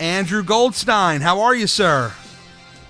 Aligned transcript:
Andrew 0.00 0.42
Goldstein. 0.42 1.20
How 1.20 1.40
are 1.40 1.54
you, 1.54 1.66
sir? 1.66 2.12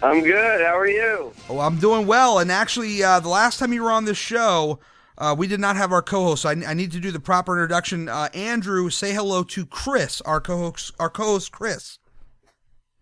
I'm 0.02 0.22
good. 0.22 0.60
How 0.60 0.78
are 0.78 0.88
you? 0.88 1.32
Oh, 1.48 1.58
I'm 1.60 1.78
doing 1.78 2.06
well. 2.06 2.38
And 2.38 2.52
actually, 2.52 3.02
uh, 3.02 3.20
the 3.20 3.28
last 3.28 3.58
time 3.58 3.72
you 3.72 3.82
were 3.82 3.90
on 3.90 4.04
this 4.04 4.18
show, 4.18 4.78
uh, 5.16 5.34
we 5.36 5.46
did 5.46 5.58
not 5.58 5.76
have 5.76 5.90
our 5.90 6.02
co-host. 6.02 6.42
So 6.42 6.50
I, 6.50 6.52
I, 6.66 6.74
need 6.74 6.92
to 6.92 7.00
do 7.00 7.10
the 7.10 7.18
proper 7.18 7.56
introduction. 7.56 8.08
Uh, 8.08 8.28
Andrew, 8.34 8.90
say 8.90 9.12
hello 9.12 9.42
to 9.44 9.66
Chris, 9.66 10.20
our 10.20 10.40
co-host. 10.40 10.92
Our 11.00 11.10
co-host, 11.10 11.50
Chris. 11.50 11.98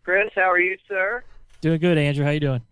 Chris, 0.05 0.31
how 0.35 0.51
are 0.51 0.61
you, 0.61 0.77
sir? 0.89 1.23
Doing 1.61 1.81
good, 1.81 1.99
Andrew. 1.99 2.25
How 2.25 2.31
you 2.31 2.41
doing? 2.41 2.63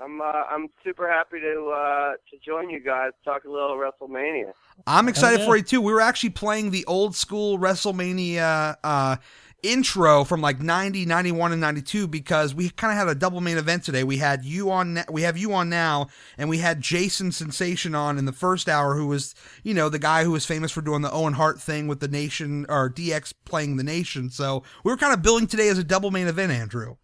I'm 0.00 0.20
uh, 0.20 0.24
I'm 0.24 0.68
super 0.84 1.10
happy 1.10 1.40
to 1.40 1.72
uh, 1.74 2.12
to 2.12 2.38
join 2.44 2.70
you 2.70 2.78
guys. 2.78 3.10
Talk 3.24 3.44
a 3.44 3.50
little 3.50 3.76
WrestleMania. 3.76 4.52
I'm 4.86 5.08
excited 5.08 5.40
yeah. 5.40 5.46
for 5.46 5.56
you 5.56 5.62
too. 5.62 5.80
We 5.80 5.92
were 5.92 6.00
actually 6.00 6.30
playing 6.30 6.70
the 6.70 6.84
old 6.84 7.16
school 7.16 7.58
WrestleMania 7.58 8.76
uh, 8.84 9.16
intro 9.62 10.24
from 10.24 10.40
like 10.40 10.60
90, 10.60 11.04
91, 11.04 11.52
and 11.52 11.60
92 11.60 12.06
because 12.06 12.54
we 12.54 12.70
kind 12.70 12.92
of 12.92 12.98
had 12.98 13.08
a 13.08 13.14
double 13.14 13.40
main 13.40 13.58
event 13.58 13.84
today. 13.84 14.04
We 14.04 14.18
had 14.18 14.44
you 14.44 14.70
on, 14.70 15.00
we 15.10 15.22
have 15.22 15.36
you 15.36 15.52
on 15.52 15.68
now, 15.68 16.08
and 16.36 16.48
we 16.48 16.58
had 16.58 16.80
Jason 16.80 17.32
Sensation 17.32 17.94
on 17.94 18.18
in 18.18 18.24
the 18.24 18.32
first 18.32 18.68
hour, 18.68 18.94
who 18.94 19.06
was, 19.06 19.34
you 19.62 19.74
know, 19.74 19.88
the 19.88 19.98
guy 19.98 20.24
who 20.24 20.30
was 20.30 20.44
famous 20.44 20.70
for 20.70 20.80
doing 20.80 21.02
the 21.02 21.10
Owen 21.10 21.34
Hart 21.34 21.60
thing 21.60 21.88
with 21.88 22.00
the 22.00 22.08
Nation 22.08 22.66
or 22.68 22.88
DX 22.88 23.34
playing 23.44 23.76
the 23.76 23.84
Nation. 23.84 24.30
So 24.30 24.62
we 24.84 24.92
were 24.92 24.96
kind 24.96 25.12
of 25.12 25.22
billing 25.22 25.46
today 25.46 25.68
as 25.68 25.78
a 25.78 25.84
double 25.84 26.10
main 26.10 26.28
event, 26.28 26.52
Andrew. 26.52 26.96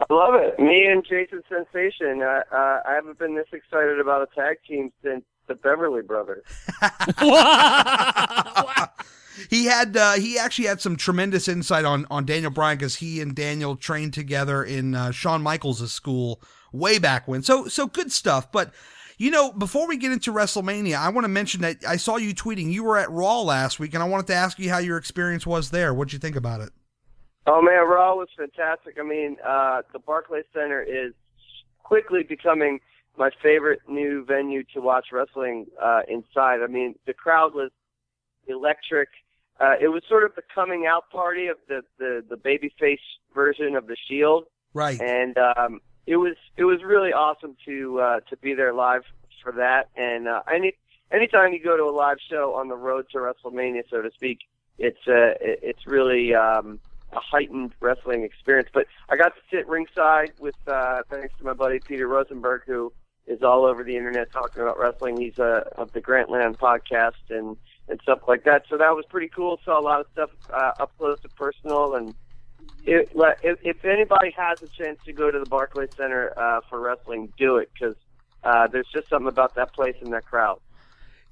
I 0.00 0.14
love 0.14 0.34
it. 0.34 0.58
Me 0.58 0.86
and 0.86 1.04
Jason 1.04 1.42
Sensation. 1.48 2.22
Uh, 2.22 2.42
uh, 2.50 2.80
I 2.86 2.94
haven't 2.94 3.18
been 3.18 3.34
this 3.34 3.48
excited 3.52 4.00
about 4.00 4.22
a 4.22 4.34
tag 4.34 4.56
team 4.66 4.90
since 5.02 5.24
the 5.46 5.54
Beverly 5.54 6.00
Brothers. 6.00 6.44
he 9.48 9.66
had 9.66 9.96
uh, 9.96 10.14
he 10.14 10.38
actually 10.38 10.66
had 10.66 10.80
some 10.80 10.96
tremendous 10.96 11.48
insight 11.48 11.84
on 11.84 12.06
on 12.10 12.24
Daniel 12.24 12.50
Bryan 12.50 12.78
because 12.78 12.96
he 12.96 13.20
and 13.20 13.34
Daniel 13.34 13.76
trained 13.76 14.14
together 14.14 14.62
in 14.62 14.94
uh, 14.94 15.10
Shawn 15.10 15.42
Michaels' 15.42 15.92
school 15.92 16.42
way 16.72 16.98
back 16.98 17.26
when. 17.26 17.42
So 17.42 17.68
so 17.68 17.86
good 17.86 18.12
stuff. 18.12 18.50
But 18.52 18.72
you 19.18 19.30
know, 19.30 19.52
before 19.52 19.86
we 19.86 19.98
get 19.98 20.12
into 20.12 20.32
WrestleMania, 20.32 20.96
I 20.96 21.10
want 21.10 21.24
to 21.24 21.28
mention 21.28 21.60
that 21.60 21.84
I 21.86 21.96
saw 21.96 22.16
you 22.16 22.34
tweeting. 22.34 22.72
You 22.72 22.84
were 22.84 22.96
at 22.96 23.10
Raw 23.10 23.42
last 23.42 23.78
week, 23.78 23.92
and 23.94 24.02
I 24.02 24.06
wanted 24.06 24.26
to 24.28 24.34
ask 24.34 24.58
you 24.58 24.70
how 24.70 24.78
your 24.78 24.96
experience 24.96 25.46
was 25.46 25.70
there. 25.70 25.92
What'd 25.92 26.12
you 26.12 26.18
think 26.18 26.36
about 26.36 26.62
it? 26.62 26.70
Oh 27.46 27.60
man, 27.62 27.86
Raw 27.86 28.14
was 28.14 28.28
fantastic. 28.36 28.96
I 28.98 29.02
mean, 29.02 29.36
uh, 29.46 29.82
the 29.92 29.98
Barclays 29.98 30.44
Center 30.54 30.82
is 30.82 31.12
quickly 31.82 32.22
becoming 32.22 32.80
my 33.18 33.30
favorite 33.42 33.80
new 33.88 34.24
venue 34.24 34.62
to 34.72 34.80
watch 34.80 35.06
wrestling 35.12 35.66
uh, 35.82 36.00
inside. 36.08 36.60
I 36.62 36.66
mean, 36.68 36.94
the 37.06 37.12
crowd 37.12 37.54
was 37.54 37.70
electric. 38.46 39.08
Uh, 39.60 39.74
it 39.78 39.88
was 39.88 40.02
sort 40.08 40.24
of 40.24 40.34
the 40.34 40.42
coming 40.54 40.86
out 40.86 41.10
party 41.10 41.48
of 41.48 41.58
the 41.68 41.82
the, 41.98 42.24
the 42.28 42.36
babyface 42.36 42.98
version 43.34 43.76
of 43.76 43.86
the 43.86 43.96
Shield, 44.08 44.44
right? 44.72 45.00
And 45.00 45.36
um, 45.36 45.80
it 46.06 46.16
was 46.16 46.36
it 46.56 46.64
was 46.64 46.82
really 46.82 47.12
awesome 47.12 47.56
to 47.66 48.00
uh, 48.00 48.20
to 48.30 48.36
be 48.38 48.54
there 48.54 48.72
live 48.72 49.02
for 49.42 49.52
that. 49.52 49.88
And 49.96 50.28
uh, 50.28 50.42
any 50.52 50.76
anytime 51.10 51.52
you 51.52 51.62
go 51.62 51.76
to 51.76 51.84
a 51.84 51.94
live 51.94 52.18
show 52.28 52.54
on 52.54 52.68
the 52.68 52.76
road 52.76 53.06
to 53.12 53.18
WrestleMania, 53.18 53.82
so 53.90 54.00
to 54.02 54.10
speak, 54.12 54.40
it's 54.78 55.06
uh, 55.06 55.34
it's 55.40 55.86
really 55.86 56.34
um, 56.34 56.80
a 57.12 57.20
heightened 57.20 57.72
wrestling 57.80 58.24
experience. 58.24 58.68
But 58.72 58.86
I 59.08 59.16
got 59.16 59.34
to 59.34 59.40
sit 59.50 59.68
ringside 59.68 60.32
with 60.38 60.56
uh, 60.66 61.02
thanks 61.10 61.34
to 61.38 61.44
my 61.44 61.52
buddy 61.52 61.80
Peter 61.80 62.08
Rosenberg, 62.08 62.62
who 62.66 62.92
is 63.26 63.42
all 63.42 63.64
over 63.64 63.84
the 63.84 63.96
internet 63.96 64.32
talking 64.32 64.62
about 64.62 64.78
wrestling. 64.78 65.20
He's 65.20 65.38
uh, 65.38 65.64
of 65.76 65.92
the 65.92 66.00
Grantland 66.00 66.56
podcast 66.56 67.28
and 67.28 67.56
and 67.90 68.00
stuff 68.02 68.20
like 68.28 68.44
that. 68.44 68.64
So 68.70 68.76
that 68.78 68.94
was 68.94 69.04
pretty 69.08 69.28
cool. 69.28 69.60
Saw 69.64 69.78
a 69.78 69.82
lot 69.82 70.00
of 70.00 70.06
stuff 70.12 70.30
uh, 70.52 70.72
up 70.82 70.96
close 70.96 71.18
and 71.22 71.34
personal. 71.34 71.96
And 71.96 72.14
it, 72.84 73.10
if, 73.42 73.58
if 73.62 73.84
anybody 73.84 74.30
has 74.36 74.62
a 74.62 74.68
chance 74.68 74.98
to 75.04 75.12
go 75.12 75.30
to 75.30 75.38
the 75.38 75.46
Barclays 75.46 75.90
Center 75.96 76.32
uh, 76.38 76.60
for 76.68 76.80
wrestling, 76.80 77.32
do 77.36 77.56
it 77.56 77.70
because 77.72 77.96
uh, 78.44 78.68
there's 78.68 78.88
just 78.92 79.08
something 79.08 79.28
about 79.28 79.54
that 79.56 79.72
place 79.74 79.96
and 80.00 80.12
that 80.12 80.24
crowd. 80.24 80.60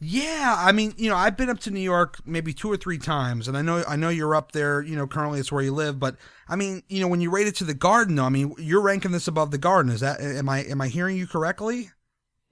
Yeah, 0.01 0.55
I 0.57 0.71
mean, 0.71 0.95
you 0.97 1.11
know, 1.11 1.17
I've 1.17 1.37
been 1.37 1.51
up 1.51 1.59
to 1.61 1.73
New 1.73 1.81
York 1.81 2.21
maybe 2.25 2.53
two 2.53 2.71
or 2.71 2.77
three 2.77 2.99
times, 2.99 3.49
and 3.49 3.57
I 3.57 3.63
know 3.63 3.83
I 3.89 3.97
know 3.97 4.11
you're 4.11 4.37
up 4.37 4.53
there. 4.53 4.81
You 4.81 4.95
know, 4.95 5.09
currently 5.09 5.41
it's 5.41 5.51
where 5.51 5.63
you 5.63 5.73
live, 5.73 5.99
but 5.99 6.15
I 6.49 6.55
mean, 6.55 6.85
you 6.89 7.01
know, 7.01 7.09
when 7.09 7.21
you 7.21 7.31
rate 7.31 7.49
it 7.49 7.57
to 7.57 7.65
the 7.65 7.75
Garden, 7.75 8.15
though, 8.15 8.25
I 8.25 8.29
mean, 8.29 8.55
you're 8.59 8.81
ranking 8.81 9.11
this 9.11 9.27
above 9.27 9.51
the 9.51 9.59
Garden. 9.59 9.91
Is 9.91 9.99
that 9.99 10.21
am 10.21 10.49
I 10.49 10.61
am 10.61 10.81
I 10.81 10.87
hearing 10.87 11.17
you 11.17 11.27
correctly? 11.27 11.91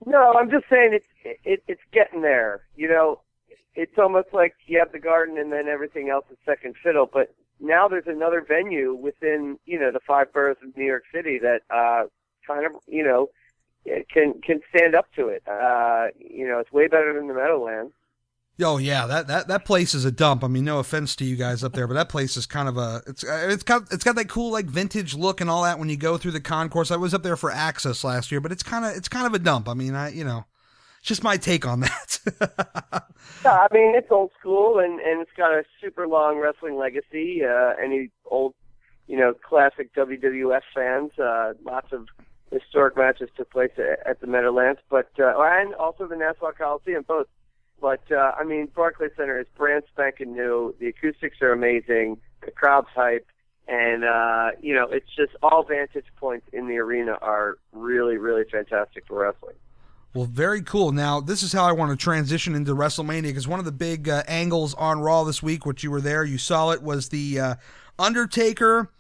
No, 0.05 0.33
I'm 0.33 0.51
just 0.51 0.65
saying 0.69 0.91
it's 0.95 1.07
it, 1.45 1.63
it's 1.69 1.81
getting 1.93 2.23
there. 2.23 2.63
You 2.75 2.89
know, 2.89 3.21
it's 3.77 3.99
almost 3.99 4.29
like 4.33 4.55
you 4.67 4.79
have 4.79 4.93
the 4.93 4.99
garden 4.99 5.39
and 5.39 5.53
then 5.53 5.69
everything 5.69 6.09
else 6.09 6.25
is 6.31 6.39
second 6.45 6.75
fiddle. 6.83 7.09
But 7.11 7.35
now 7.61 7.89
there's 7.89 8.07
another 8.07 8.45
venue 8.47 8.95
within 8.95 9.59
you 9.67 9.79
know 9.79 9.93
the 9.93 10.01
five 10.07 10.33
boroughs 10.33 10.57
of 10.63 10.77
New 10.77 10.87
York 10.87 11.05
City 11.15 11.39
that 11.39 11.61
uh, 11.71 12.05
kind 12.47 12.67
of 12.67 12.73
you 12.87 13.05
know 13.05 13.29
can 14.13 14.41
can 14.41 14.61
stand 14.75 14.95
up 14.95 15.07
to 15.17 15.29
it. 15.29 15.43
Uh, 15.47 16.09
you 16.19 16.49
know, 16.49 16.59
it's 16.59 16.73
way 16.73 16.89
better 16.89 17.15
than 17.15 17.29
the 17.29 17.35
Meadowlands. 17.35 17.93
Oh 18.63 18.79
yeah, 18.79 19.07
that, 19.07 19.27
that 19.27 19.49
that 19.49 19.65
place 19.67 19.95
is 19.95 20.07
a 20.07 20.11
dump. 20.11 20.43
I 20.43 20.49
mean, 20.49 20.65
no 20.65 20.79
offense 20.79 21.15
to 21.17 21.25
you 21.25 21.37
guys 21.37 21.63
up 21.63 21.75
there, 21.75 21.87
but 21.87 21.95
that 21.95 22.09
place 22.09 22.39
is 22.39 22.47
kind 22.47 22.69
of 22.69 22.79
a 22.79 23.03
it's 23.07 23.23
it's 23.23 23.63
got 23.63 23.93
it's 23.93 24.03
got 24.03 24.17
that 24.17 24.31
cool 24.31 24.51
like 24.51 24.65
vintage 24.65 25.15
look 25.15 25.43
and 25.43 25.51
all 25.51 25.63
that 25.65 25.79
when 25.79 25.91
you 25.91 25.97
go 25.99 26.17
through 26.17 26.31
the 26.31 26.41
concourse. 26.41 26.91
I 26.91 26.97
was 26.97 27.13
up 27.13 27.23
there 27.23 27.37
for 27.37 27.51
Access 27.51 28.03
last 28.03 28.33
year, 28.33 28.41
but 28.41 28.53
it's 28.53 28.63
kind 28.63 28.87
of 28.87 28.97
it's 28.97 29.09
kind 29.09 29.27
of 29.27 29.35
a 29.35 29.39
dump. 29.39 29.69
I 29.69 29.75
mean, 29.75 29.95
I 29.95 30.09
you 30.11 30.25
know, 30.25 30.47
just 31.07 31.23
my 31.23 31.37
take 31.37 31.67
on 31.67 31.81
that. 31.81 32.19
yeah, 33.45 33.59
I 33.59 33.69
mean 33.73 33.95
it's 33.95 34.11
old 34.11 34.33
school 34.39 34.79
and 34.81 35.01
and 35.01 35.23
it's 35.23 35.31
got 35.37 35.53
a 35.53 35.65
super 35.81 36.07
long 36.07 36.39
wrestling 36.39 36.77
legacy. 36.77 37.43
Uh, 37.45 37.75
any 37.83 38.11
old, 38.27 38.55
you 39.07 39.17
know, 39.17 39.33
classic 39.33 39.95
WWF 39.95 40.63
fans, 40.75 41.13
uh, 41.19 41.55
lots 41.65 41.93
of 41.93 42.09
historic 42.51 42.97
matches 42.97 43.31
took 43.37 43.51
place 43.51 43.71
at, 43.79 44.05
at 44.07 44.21
the 44.21 44.27
Meadowlands, 44.27 44.81
but 44.91 45.11
uh, 45.19 45.33
and 45.39 45.75
also 45.75 46.07
the 46.07 46.17
Nassau 46.17 46.51
Coliseum, 46.53 47.05
both. 47.07 47.29
But 47.81 48.03
uh, 48.11 48.33
I 48.39 48.45
mean, 48.45 48.69
Barclays 48.75 49.13
Center 49.17 49.39
is 49.39 49.47
brand 49.57 49.85
spanking 49.93 50.35
new. 50.35 50.75
The 50.81 50.89
acoustics 50.89 51.41
are 51.41 51.53
amazing. 51.53 52.19
The 52.45 52.51
crowd's 52.51 52.89
hype, 52.95 53.27
and 53.69 54.05
uh, 54.05 54.51
you 54.61 54.75
know, 54.75 54.89
it's 54.91 55.15
just 55.15 55.33
all 55.41 55.63
vantage 55.63 56.07
points 56.17 56.47
in 56.53 56.67
the 56.67 56.79
arena 56.79 57.17
are 57.23 57.59
really, 57.73 58.17
really 58.17 58.45
fantastic 58.51 59.07
for 59.07 59.21
wrestling. 59.21 59.57
Well, 60.17 60.25
very 60.25 60.63
cool. 60.63 60.93
Now, 60.93 61.21
this 61.21 61.43
is 61.43 61.53
how 61.53 61.67
I 61.67 61.73
want 61.73 61.91
to 61.91 61.97
transition 62.03 62.55
into 62.55 62.75
WrestleMania 62.75 63.25
because 63.25 63.47
one 63.47 63.59
of 63.59 63.67
the 63.67 63.71
big 63.71 64.09
uh, 64.09 64.23
angles 64.27 64.73
on 64.73 65.01
Raw 65.01 65.25
this 65.25 65.43
week, 65.43 65.67
which 65.67 65.85
you 65.85 65.91
were 65.91 66.01
there, 66.01 66.25
you 66.25 66.39
saw 66.39 66.71
it, 66.71 66.83
was 66.83 67.11
the 67.11 67.39
uh, 67.39 67.55
Undertaker, 67.99 68.91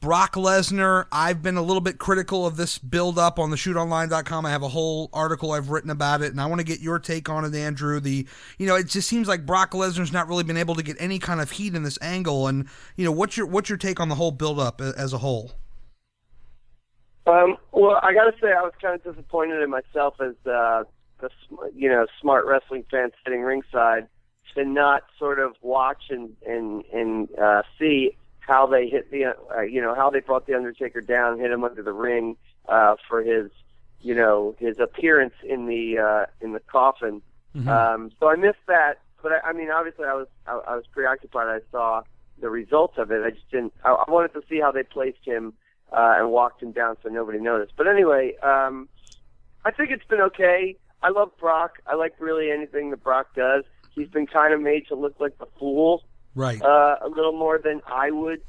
Brock 0.00 0.34
Lesnar. 0.34 1.06
I've 1.10 1.42
been 1.42 1.56
a 1.56 1.62
little 1.62 1.80
bit 1.80 1.96
critical 1.96 2.44
of 2.44 2.58
this 2.58 2.76
build 2.76 3.18
up 3.18 3.38
on 3.38 3.48
the 3.48 3.56
shootonline.com. 3.56 4.44
I 4.44 4.50
have 4.50 4.62
a 4.62 4.68
whole 4.68 5.08
article 5.14 5.52
I've 5.52 5.70
written 5.70 5.88
about 5.88 6.20
it, 6.20 6.32
and 6.32 6.38
I 6.42 6.44
want 6.44 6.60
to 6.60 6.66
get 6.66 6.80
your 6.80 6.98
take 6.98 7.30
on 7.30 7.46
it, 7.46 7.54
Andrew. 7.54 7.98
The 7.98 8.26
you 8.58 8.66
know, 8.66 8.74
it 8.74 8.88
just 8.88 9.08
seems 9.08 9.28
like 9.28 9.46
Brock 9.46 9.70
Lesnar's 9.70 10.12
not 10.12 10.28
really 10.28 10.44
been 10.44 10.58
able 10.58 10.74
to 10.74 10.82
get 10.82 10.98
any 11.00 11.18
kind 11.18 11.40
of 11.40 11.52
heat 11.52 11.74
in 11.74 11.84
this 11.84 11.98
angle, 12.02 12.48
and 12.48 12.68
you 12.96 13.06
know, 13.06 13.12
what's 13.12 13.34
your 13.38 13.46
what's 13.46 13.70
your 13.70 13.78
take 13.78 13.98
on 13.98 14.10
the 14.10 14.16
whole 14.16 14.30
build 14.30 14.60
up 14.60 14.82
as 14.82 15.14
a 15.14 15.18
whole? 15.18 15.52
Um, 17.26 17.56
well, 17.72 17.98
I 18.02 18.14
got 18.14 18.30
to 18.30 18.34
say, 18.40 18.48
I 18.48 18.62
was 18.62 18.72
kind 18.80 18.94
of 18.94 19.02
disappointed 19.02 19.60
in 19.60 19.70
myself 19.70 20.14
as 20.20 20.34
uh, 20.46 20.84
the 21.20 21.30
you 21.74 21.88
know 21.88 22.06
smart 22.20 22.46
wrestling 22.46 22.84
fan 22.90 23.10
sitting 23.24 23.42
ringside 23.42 24.06
to 24.54 24.64
not 24.64 25.04
sort 25.18 25.38
of 25.38 25.54
watch 25.60 26.04
and 26.10 26.30
and 26.46 26.84
and 26.92 27.28
uh, 27.38 27.62
see 27.78 28.16
how 28.40 28.66
they 28.66 28.88
hit 28.88 29.10
the 29.10 29.24
uh, 29.26 29.60
you 29.62 29.80
know 29.80 29.94
how 29.94 30.10
they 30.10 30.20
brought 30.20 30.46
the 30.46 30.54
Undertaker 30.54 31.00
down, 31.00 31.38
hit 31.38 31.50
him 31.50 31.64
under 31.64 31.82
the 31.82 31.92
ring 31.92 32.36
uh, 32.68 32.94
for 33.08 33.22
his 33.22 33.50
you 34.00 34.14
know 34.14 34.54
his 34.58 34.78
appearance 34.78 35.34
in 35.42 35.66
the 35.66 35.98
uh, 35.98 36.26
in 36.40 36.52
the 36.52 36.60
coffin. 36.60 37.22
Mm-hmm. 37.56 37.68
Um, 37.68 38.12
so 38.20 38.28
I 38.28 38.36
missed 38.36 38.66
that, 38.68 39.00
but 39.22 39.32
I, 39.32 39.48
I 39.48 39.52
mean, 39.52 39.70
obviously, 39.70 40.04
I 40.04 40.14
was 40.14 40.28
I, 40.46 40.52
I 40.52 40.76
was 40.76 40.84
preoccupied. 40.92 41.48
I 41.48 41.58
saw 41.72 42.02
the 42.40 42.50
results 42.50 42.98
of 42.98 43.10
it. 43.10 43.22
I 43.24 43.30
just 43.30 43.50
didn't. 43.50 43.72
I, 43.84 43.92
I 43.92 44.10
wanted 44.10 44.32
to 44.34 44.42
see 44.48 44.60
how 44.60 44.70
they 44.70 44.84
placed 44.84 45.24
him 45.24 45.54
uh, 45.92 46.14
and 46.18 46.30
walked 46.30 46.62
him 46.62 46.72
down 46.72 46.96
so 47.02 47.08
nobody 47.08 47.38
noticed. 47.38 47.72
But 47.76 47.88
anyway, 47.88 48.34
um, 48.42 48.88
I 49.64 49.70
think 49.70 49.90
it's 49.90 50.06
been 50.06 50.20
okay. 50.20 50.76
I 51.02 51.10
love 51.10 51.30
Brock. 51.38 51.78
I 51.86 51.94
like 51.94 52.14
really 52.18 52.50
anything 52.50 52.90
that 52.90 53.02
Brock 53.02 53.34
does. 53.34 53.64
He's 53.94 54.08
been 54.08 54.26
kind 54.26 54.52
of 54.52 54.60
made 54.60 54.86
to 54.88 54.94
look 54.94 55.18
like 55.20 55.38
the 55.38 55.46
fool, 55.58 56.04
right? 56.34 56.60
Uh, 56.60 56.96
a 57.02 57.08
little 57.08 57.32
more 57.32 57.58
than 57.62 57.80
I 57.86 58.10
would 58.10 58.42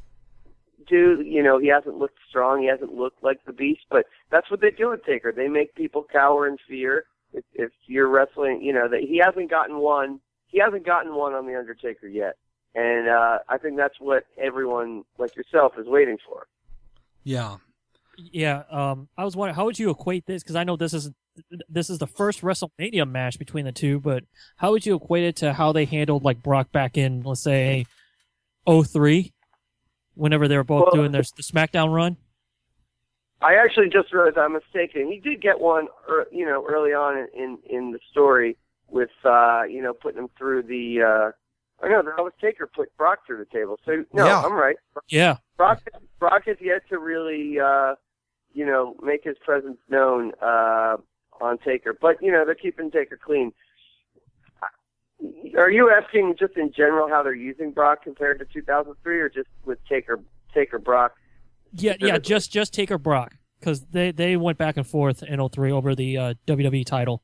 do. 0.88 1.22
You 1.22 1.42
know, 1.42 1.58
he 1.58 1.68
hasn't 1.68 1.98
looked 1.98 2.20
strong. 2.30 2.62
He 2.62 2.68
hasn't 2.68 2.94
looked 2.94 3.24
like 3.24 3.44
the 3.46 3.54
beast. 3.54 3.82
But 3.90 4.08
that's 4.30 4.52
what 4.52 4.62
they 4.62 4.72
do 4.72 4.90
with 4.90 5.06
Taker. 5.06 5.32
They 5.32 5.48
make 5.48 5.76
people 5.76 6.06
cower 6.12 6.48
in 6.48 6.58
fear. 6.68 7.06
If, 7.34 7.44
if 7.54 7.72
you're 7.86 8.08
wrestling, 8.08 8.62
you 8.62 8.74
know 8.74 8.88
that 8.90 9.02
he 9.02 9.22
hasn't 9.24 9.50
gotten 9.50 9.78
one. 9.78 10.20
He 10.48 10.60
hasn't 10.60 10.86
gotten 10.86 11.16
one 11.16 11.34
on 11.34 11.46
the 11.46 11.58
Undertaker 11.58 12.08
yet, 12.08 12.38
and 12.74 13.10
uh, 13.10 13.40
I 13.50 13.58
think 13.58 13.78
that's 13.78 14.00
what 14.00 14.26
everyone 14.38 15.04
like 15.18 15.36
yourself 15.36 15.74
is 15.78 15.88
waiting 15.88 16.18
for. 16.26 16.48
Yeah. 17.28 17.58
Yeah. 18.18 18.64
Um, 18.72 19.10
I 19.18 19.26
was 19.26 19.36
wondering 19.36 19.56
how 19.56 19.66
would 19.66 19.78
you 19.78 19.90
equate 19.90 20.26
this? 20.26 20.44
Because 20.44 20.56
I 20.56 20.64
know 20.64 20.78
this 20.78 20.94
is 20.94 21.12
this 21.68 21.90
is 21.90 22.00
the 22.00 22.08
first 22.08 22.42
WrestleMania 22.42 23.08
match 23.08 23.38
between 23.38 23.66
the 23.66 23.74
two, 23.74 24.00
but 24.00 24.24
how 24.56 24.72
would 24.72 24.86
you 24.86 24.96
equate 24.96 25.26
it 25.26 25.36
to 25.38 25.52
how 25.52 25.74
they 25.74 25.84
handled 25.84 26.24
like 26.24 26.42
Brock 26.42 26.72
back 26.72 26.98
in, 26.98 27.24
let's 27.24 27.44
say, 27.44 27.86
03? 28.66 29.34
whenever 30.16 30.48
they 30.48 30.58
were 30.58 30.64
both 30.64 30.86
Well- 30.86 30.96
doing 30.96 31.12
their 31.12 31.22
the 31.22 31.44
SmackDown 31.44 31.94
run? 31.94 32.18
I 33.40 33.54
actually 33.58 33.90
just 33.90 34.12
realized 34.12 34.36
I'm 34.36 34.54
mistaken. 34.54 35.12
He 35.12 35.20
did 35.20 35.42
get 35.42 35.60
one, 35.60 35.88
ear- 36.10 36.26
you 36.32 36.44
know, 36.44 36.66
early 36.68 36.92
on 36.94 37.18
in 37.20 37.28
in, 37.36 37.58
in 37.70 37.92
the 37.92 38.00
story 38.10 38.58
with, 38.88 39.12
uh, 39.24 39.62
you 39.70 39.84
know, 39.84 39.94
putting 39.94 40.20
him 40.24 40.30
through 40.38 40.64
the. 40.64 41.04
Uh, 41.04 41.32
I 41.82 41.88
know 41.90 42.02
that 42.02 42.18
was 42.24 42.34
Taker 42.42 42.68
put 42.68 42.96
Brock 42.98 43.20
through 43.28 43.38
the 43.38 43.46
table. 43.46 43.80
So 43.86 44.04
no, 44.14 44.26
Yeah. 44.26 44.42
I'm 44.42 44.54
right. 44.54 44.78
Yeah. 45.10 45.38
Brock 45.58 45.82
Brock 46.20 46.44
has 46.48 46.58
yet 46.60 46.82
to 46.90 46.98
really, 46.98 47.60
uh, 47.60 47.96
you 48.54 48.66
know, 48.66 48.96
make 49.04 49.24
his 49.24 49.38
presence 49.46 49.78
known 49.90 50.32
uh, 50.42 50.98
on 51.40 51.58
Taker. 51.60 51.94
But 52.00 52.18
you 52.22 52.32
know, 52.32 52.46
they're 52.46 52.56
keeping 52.56 52.90
Taker 52.90 53.20
clean. 53.24 53.52
Are 55.58 55.72
you 55.72 55.90
asking 55.92 56.36
just 56.40 56.56
in 56.58 56.72
general 56.76 57.08
how 57.10 57.24
they're 57.24 57.34
using 57.34 57.72
Brock 57.72 58.04
compared 58.04 58.38
to 58.40 58.46
2003, 58.46 59.20
or 59.20 59.30
just 59.30 59.48
with 59.66 59.80
Taker 59.90 60.20
Taker 60.54 60.78
Brock? 60.80 61.14
Yeah, 61.74 61.96
yeah, 62.00 62.18
just 62.20 62.52
just 62.52 62.74
Taker 62.74 62.98
Brock 62.98 63.36
because 63.60 63.82
they 63.88 64.12
they 64.12 64.38
went 64.38 64.58
back 64.58 64.78
and 64.78 64.86
forth 64.86 65.24
in 65.24 65.48
03 65.50 65.72
over 65.72 65.96
the 65.96 66.18
uh, 66.18 66.34
WWE 66.46 66.86
title. 66.86 67.24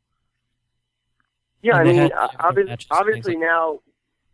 Yeah, 1.61 1.77
I 1.77 1.79
And 1.81 1.87
they 1.89 1.93
mean, 1.93 2.01
had 2.01 2.11
uh, 2.13 2.27
obviously, 2.39 2.69
matches 2.71 2.87
obviously 2.91 3.33
like- 3.35 3.41
now 3.41 3.79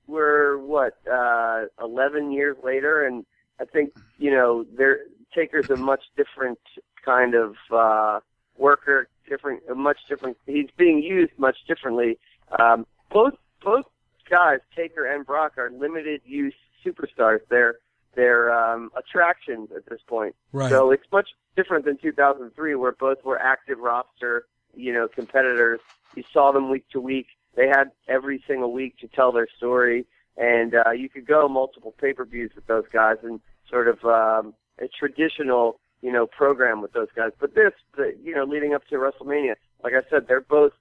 we're 0.09 0.57
what 0.57 0.97
uh, 1.11 1.65
11 1.81 2.31
years 2.31 2.57
later, 2.63 3.05
and 3.05 3.25
I 3.59 3.65
think 3.65 3.91
you 4.17 4.31
know, 4.31 4.65
there 4.77 4.99
Taker's 5.33 5.69
a 5.69 5.75
much 5.75 6.03
different 6.17 6.59
kind 7.05 7.35
of 7.35 7.55
uh, 7.73 8.19
worker, 8.57 9.07
different, 9.27 9.61
a 9.69 9.75
much 9.75 9.99
different. 10.07 10.37
He's 10.45 10.69
being 10.77 11.01
used 11.01 11.33
much 11.37 11.57
differently. 11.67 12.17
Um, 12.59 12.85
both 13.11 13.35
both 13.63 13.85
guys, 14.29 14.59
Taker 14.75 15.05
and 15.05 15.25
Brock, 15.25 15.57
are 15.57 15.71
limited 15.71 16.21
use 16.25 16.55
superstars. 16.85 17.39
They're 17.49 17.75
they're 18.15 18.51
um, 18.53 18.91
attractions 18.97 19.69
at 19.75 19.85
this 19.85 20.01
point. 20.07 20.35
Right. 20.51 20.69
So 20.69 20.91
it's 20.91 21.05
much 21.11 21.29
different 21.55 21.85
than 21.85 21.97
2003, 21.97 22.75
where 22.75 22.91
both 22.91 23.23
were 23.23 23.39
active 23.39 23.79
roster, 23.79 24.45
you 24.75 24.93
know, 24.93 25.07
competitors. 25.07 25.79
You 26.15 26.23
saw 26.33 26.51
them 26.51 26.69
week 26.69 26.85
to 26.91 26.99
week. 26.99 27.27
They 27.55 27.67
had 27.67 27.91
every 28.07 28.43
single 28.47 28.71
week 28.71 28.97
to 28.99 29.07
tell 29.07 29.31
their 29.31 29.47
story, 29.57 30.05
and 30.37 30.75
uh, 30.75 30.91
you 30.91 31.09
could 31.09 31.27
go 31.27 31.47
multiple 31.47 31.93
pay-per-views 31.99 32.51
with 32.55 32.67
those 32.67 32.85
guys 32.91 33.17
and 33.23 33.39
sort 33.69 33.87
of 33.87 34.03
um, 34.05 34.53
a 34.79 34.87
traditional, 34.87 35.79
you 36.01 36.11
know, 36.11 36.25
program 36.25 36.81
with 36.81 36.93
those 36.93 37.09
guys. 37.15 37.31
But 37.39 37.55
this, 37.55 37.73
the, 37.97 38.15
you 38.23 38.33
know, 38.33 38.43
leading 38.43 38.73
up 38.73 38.85
to 38.87 38.95
WrestleMania, 38.95 39.55
like 39.83 39.93
I 39.93 40.09
said, 40.09 40.27
they're 40.27 40.41
both 40.41 40.71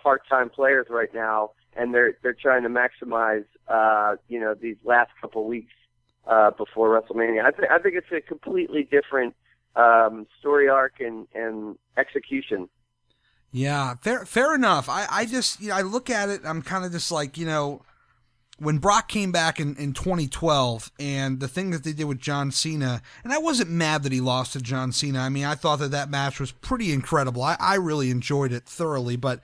part-time 0.00 0.50
players 0.50 0.86
right 0.88 1.12
now, 1.12 1.50
and 1.76 1.92
they're 1.92 2.16
they're 2.22 2.34
trying 2.34 2.62
to 2.62 2.68
maximize, 2.68 3.44
uh, 3.66 4.16
you 4.28 4.38
know, 4.38 4.54
these 4.54 4.76
last 4.84 5.10
couple 5.20 5.44
weeks 5.46 5.72
uh, 6.26 6.50
before 6.52 7.00
WrestleMania. 7.00 7.44
I, 7.44 7.50
th- 7.50 7.68
I 7.70 7.78
think 7.78 7.96
it's 7.96 8.12
a 8.12 8.20
completely 8.20 8.84
different 8.84 9.34
um, 9.76 10.26
story 10.38 10.68
arc 10.68 11.00
and, 11.00 11.26
and 11.34 11.76
execution. 11.96 12.68
Yeah, 13.50 13.94
fair 13.96 14.26
fair 14.26 14.54
enough. 14.54 14.88
I, 14.88 15.06
I 15.10 15.24
just 15.24 15.60
you 15.60 15.68
know, 15.68 15.76
I 15.76 15.82
look 15.82 16.10
at 16.10 16.28
it, 16.28 16.42
I'm 16.44 16.62
kind 16.62 16.84
of 16.84 16.92
just 16.92 17.10
like, 17.10 17.38
you 17.38 17.46
know, 17.46 17.82
when 18.58 18.78
Brock 18.78 19.08
came 19.08 19.30
back 19.32 19.60
in, 19.60 19.76
in 19.76 19.92
2012 19.92 20.90
and 20.98 21.40
the 21.40 21.48
thing 21.48 21.70
that 21.70 21.84
they 21.84 21.92
did 21.92 22.04
with 22.04 22.18
John 22.18 22.50
Cena, 22.50 23.02
and 23.22 23.32
I 23.32 23.38
wasn't 23.38 23.70
mad 23.70 24.02
that 24.02 24.12
he 24.12 24.20
lost 24.20 24.52
to 24.54 24.60
John 24.60 24.92
Cena. 24.92 25.20
I 25.20 25.28
mean, 25.28 25.44
I 25.44 25.54
thought 25.54 25.78
that 25.78 25.92
that 25.92 26.10
match 26.10 26.40
was 26.40 26.50
pretty 26.50 26.92
incredible. 26.92 27.42
I, 27.42 27.56
I 27.60 27.76
really 27.76 28.10
enjoyed 28.10 28.52
it 28.52 28.64
thoroughly, 28.64 29.16
but 29.16 29.40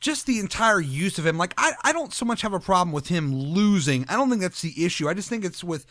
just 0.00 0.26
the 0.26 0.38
entire 0.38 0.80
use 0.80 1.18
of 1.18 1.26
him, 1.26 1.36
like, 1.36 1.52
I, 1.58 1.72
I 1.84 1.92
don't 1.92 2.14
so 2.14 2.24
much 2.24 2.42
have 2.42 2.54
a 2.54 2.60
problem 2.60 2.92
with 2.92 3.08
him 3.08 3.34
losing. 3.34 4.06
I 4.08 4.14
don't 4.14 4.30
think 4.30 4.42
that's 4.42 4.62
the 4.62 4.84
issue. 4.84 5.08
I 5.08 5.14
just 5.14 5.28
think 5.28 5.44
it's 5.44 5.62
with 5.62 5.86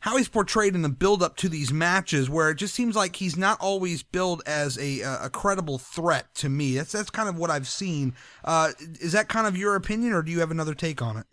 how 0.00 0.16
he's 0.16 0.28
portrayed 0.28 0.74
in 0.74 0.82
the 0.82 0.88
build 0.88 1.22
up 1.22 1.36
to 1.36 1.48
these 1.48 1.72
matches 1.72 2.28
where 2.28 2.50
it 2.50 2.56
just 2.56 2.74
seems 2.74 2.96
like 2.96 3.16
he's 3.16 3.36
not 3.36 3.60
always 3.60 4.02
billed 4.02 4.42
as 4.46 4.78
a 4.78 5.00
a 5.00 5.30
credible 5.30 5.78
threat 5.78 6.34
to 6.36 6.48
me. 6.48 6.74
That's 6.76 6.92
that's 6.92 7.10
kind 7.10 7.28
of 7.28 7.38
what 7.38 7.50
I've 7.50 7.68
seen. 7.68 8.14
Uh, 8.44 8.72
is 9.00 9.12
that 9.12 9.28
kind 9.28 9.46
of 9.46 9.56
your 9.56 9.76
opinion, 9.76 10.12
or 10.12 10.22
do 10.22 10.32
you 10.32 10.40
have 10.40 10.50
another 10.50 10.74
take 10.74 11.02
on 11.02 11.18
it? 11.18 11.26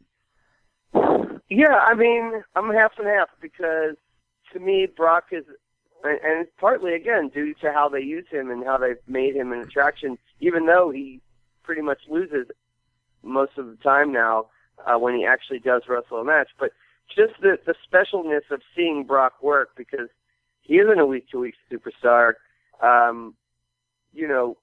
Yeah, 1.50 1.76
I 1.76 1.94
mean, 1.94 2.44
I'm 2.56 2.74
half 2.74 2.92
and 2.98 3.08
half 3.08 3.30
because 3.42 3.96
to 4.52 4.60
me, 4.60 4.86
Brock 4.86 5.26
is, 5.32 5.46
and 6.04 6.42
it's 6.42 6.52
partly 6.60 6.94
again 6.94 7.30
due 7.30 7.54
to 7.62 7.72
how 7.72 7.88
they 7.88 8.02
use 8.02 8.26
him 8.30 8.52
and 8.52 8.66
how 8.66 8.78
they've 8.78 8.98
made 9.08 9.36
him 9.36 9.54
an 9.54 9.60
attraction. 9.60 10.18
Even 10.42 10.66
though 10.66 10.92
he 10.92 11.22
pretty 11.64 11.82
much 11.82 12.00
loses 12.10 12.48
most 13.24 13.58
of 13.58 13.68
the 13.68 13.76
time 13.78 14.12
now 14.12 14.48
uh, 14.86 14.98
when 14.98 15.16
he 15.16 15.26
actually 15.26 15.60
does 15.60 15.84
wrestle 15.88 16.20
a 16.20 16.24
match, 16.24 16.50
but 16.60 16.72
just 17.16 17.34
the 17.42 17.58
the 17.66 17.76
specialness 17.92 18.50
of 18.52 18.62
seeing 18.76 19.04
Brock 19.06 19.42
work 19.42 19.70
because 19.76 20.10
he 20.62 20.76
isn't 20.76 21.00
a 21.00 21.06
week 21.06 21.30
to 21.30 21.40
week 21.40 21.56
superstar. 21.72 22.34
Um, 22.82 23.36
you 24.14 24.28
know, 24.28 24.58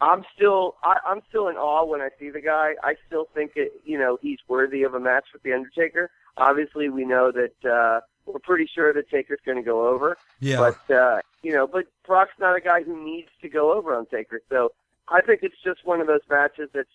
I'm 0.00 0.24
still 0.34 0.76
I, 0.82 0.98
I'm 1.06 1.20
still 1.28 1.48
in 1.48 1.56
awe 1.56 1.84
when 1.84 2.00
I 2.00 2.08
see 2.18 2.30
the 2.30 2.40
guy. 2.40 2.74
I 2.82 2.94
still 3.06 3.26
think 3.34 3.52
it 3.56 3.72
you 3.84 3.98
know 3.98 4.18
he's 4.20 4.38
worthy 4.48 4.82
of 4.82 4.94
a 4.94 5.00
match 5.00 5.26
with 5.32 5.42
the 5.42 5.52
Undertaker. 5.52 6.10
Obviously, 6.36 6.88
we 6.88 7.04
know 7.04 7.32
that 7.32 7.70
uh, 7.70 8.00
we're 8.26 8.38
pretty 8.40 8.68
sure 8.72 8.92
that 8.92 9.10
Taker's 9.10 9.40
going 9.44 9.58
to 9.58 9.64
go 9.64 9.88
over. 9.88 10.16
Yeah, 10.40 10.56
But 10.58 10.94
uh, 10.94 11.20
you 11.42 11.52
know, 11.52 11.66
but 11.66 11.86
Brock's 12.06 12.38
not 12.38 12.56
a 12.56 12.60
guy 12.60 12.82
who 12.82 13.02
needs 13.02 13.28
to 13.42 13.48
go 13.48 13.72
over 13.72 13.94
on 13.94 14.06
Taker. 14.06 14.40
So 14.48 14.72
I 15.08 15.20
think 15.20 15.40
it's 15.42 15.60
just 15.64 15.84
one 15.84 16.00
of 16.00 16.06
those 16.06 16.20
matches 16.30 16.70
that's 16.72 16.88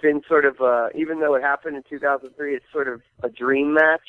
been 0.00 0.22
sort 0.28 0.44
of 0.44 0.60
uh, 0.60 0.88
even 0.94 1.20
though 1.20 1.34
it 1.34 1.42
happened 1.42 1.76
in 1.76 1.82
2003, 1.88 2.54
it's 2.54 2.64
sort 2.72 2.88
of 2.88 3.00
a 3.22 3.28
dream 3.28 3.74
match. 3.74 4.00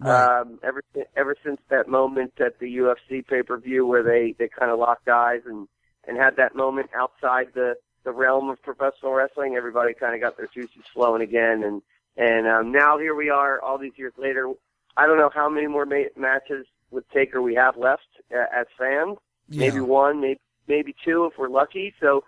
Right. 0.00 0.40
Um, 0.40 0.58
ever 0.64 0.82
ever 1.16 1.36
since 1.44 1.60
that 1.70 1.86
moment 1.88 2.32
at 2.40 2.58
the 2.58 2.78
UFC 2.78 3.24
pay 3.24 3.42
per 3.42 3.56
view 3.58 3.86
where 3.86 4.02
they 4.02 4.34
they 4.38 4.48
kind 4.48 4.72
of 4.72 4.78
locked 4.78 5.08
eyes 5.08 5.42
and 5.46 5.68
and 6.06 6.16
had 6.16 6.36
that 6.36 6.56
moment 6.56 6.90
outside 6.96 7.48
the 7.54 7.76
the 8.04 8.12
realm 8.12 8.50
of 8.50 8.60
professional 8.62 9.12
wrestling, 9.12 9.54
everybody 9.56 9.94
kind 9.94 10.14
of 10.14 10.20
got 10.20 10.36
their 10.36 10.48
juices 10.52 10.82
flowing 10.92 11.22
again, 11.22 11.62
and 11.62 11.82
and 12.16 12.46
um, 12.46 12.72
now 12.72 12.98
here 12.98 13.14
we 13.14 13.30
are, 13.30 13.60
all 13.60 13.78
these 13.78 13.96
years 13.96 14.12
later. 14.18 14.52
I 14.96 15.06
don't 15.06 15.18
know 15.18 15.30
how 15.34 15.48
many 15.48 15.66
more 15.66 15.86
ma- 15.86 16.12
matches 16.16 16.66
with 16.90 17.08
Taker 17.10 17.42
we 17.42 17.54
have 17.54 17.76
left 17.76 18.06
uh, 18.32 18.44
as 18.54 18.66
fans. 18.78 19.18
Maybe 19.48 19.80
one, 19.80 20.20
maybe 20.20 20.40
maybe 20.68 20.94
two 21.04 21.26
if 21.26 21.38
we're 21.38 21.48
lucky. 21.48 21.92
So 22.00 22.24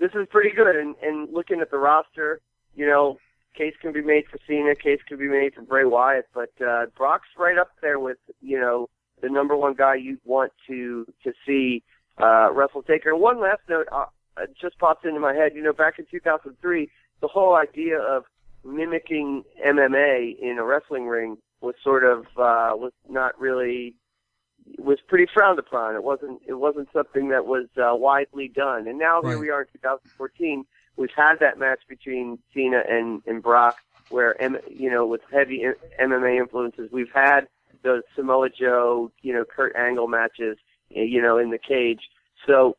this 0.00 0.10
is 0.14 0.26
pretty 0.30 0.50
good. 0.50 0.74
And, 0.74 0.96
and 1.02 1.32
looking 1.32 1.60
at 1.60 1.70
the 1.70 1.78
roster, 1.78 2.40
you 2.74 2.86
know, 2.86 3.18
case 3.56 3.74
can 3.80 3.92
be 3.92 4.02
made 4.02 4.24
for 4.30 4.38
Cena, 4.46 4.74
case 4.74 5.00
can 5.06 5.18
be 5.18 5.28
made 5.28 5.54
for 5.54 5.62
Bray 5.62 5.84
Wyatt, 5.84 6.26
but 6.34 6.50
uh, 6.66 6.86
Brock's 6.96 7.28
right 7.38 7.58
up 7.58 7.70
there 7.82 7.98
with 7.98 8.18
you 8.40 8.58
know 8.58 8.88
the 9.20 9.28
number 9.28 9.56
one 9.56 9.74
guy 9.74 9.94
you 9.96 10.18
want 10.24 10.52
to 10.66 11.06
to 11.24 11.32
see 11.46 11.82
uh, 12.18 12.48
wrestle 12.52 12.82
Taker. 12.82 13.10
And 13.10 13.20
one 13.20 13.40
last 13.40 13.60
note 13.68 13.86
uh, 13.92 14.06
just 14.60 14.78
popped 14.78 15.04
into 15.04 15.20
my 15.20 15.34
head. 15.34 15.52
You 15.54 15.62
know, 15.62 15.72
back 15.72 15.98
in 15.98 16.06
2003, 16.10 16.90
the 17.20 17.28
whole 17.28 17.54
idea 17.54 17.98
of 17.98 18.24
mimicking 18.64 19.44
MMA 19.66 20.38
in 20.40 20.58
a 20.58 20.64
wrestling 20.64 21.06
ring 21.06 21.36
was 21.60 21.74
sort 21.82 22.04
of 22.04 22.20
uh, 22.36 22.72
was 22.76 22.92
not 23.08 23.38
really 23.38 23.94
was 24.78 24.98
pretty 25.08 25.26
frowned 25.32 25.58
upon. 25.58 25.94
It 25.94 26.02
wasn't 26.02 26.40
it 26.46 26.54
wasn't 26.54 26.88
something 26.92 27.28
that 27.28 27.46
was 27.46 27.66
uh, 27.76 27.94
widely 27.94 28.48
done. 28.48 28.88
And 28.88 28.98
now 28.98 29.20
here 29.22 29.38
we 29.38 29.50
are 29.50 29.62
in 29.62 29.68
2014. 29.72 30.64
We've 30.96 31.08
had 31.16 31.36
that 31.40 31.58
match 31.58 31.80
between 31.88 32.38
Cena 32.54 32.82
and 32.88 33.22
and 33.26 33.42
Brock, 33.42 33.76
where 34.08 34.40
M- 34.40 34.58
you 34.68 34.90
know 34.90 35.06
with 35.06 35.20
heavy 35.32 35.64
M- 35.64 35.74
MMA 36.00 36.38
influences. 36.38 36.90
We've 36.92 37.12
had 37.14 37.42
those 37.82 38.02
Samoa 38.14 38.48
Joe, 38.50 39.10
you 39.22 39.32
know, 39.32 39.44
Kurt 39.44 39.74
Angle 39.76 40.08
matches, 40.08 40.58
you 40.90 41.22
know, 41.22 41.38
in 41.38 41.50
the 41.50 41.58
cage. 41.58 42.00
So 42.46 42.76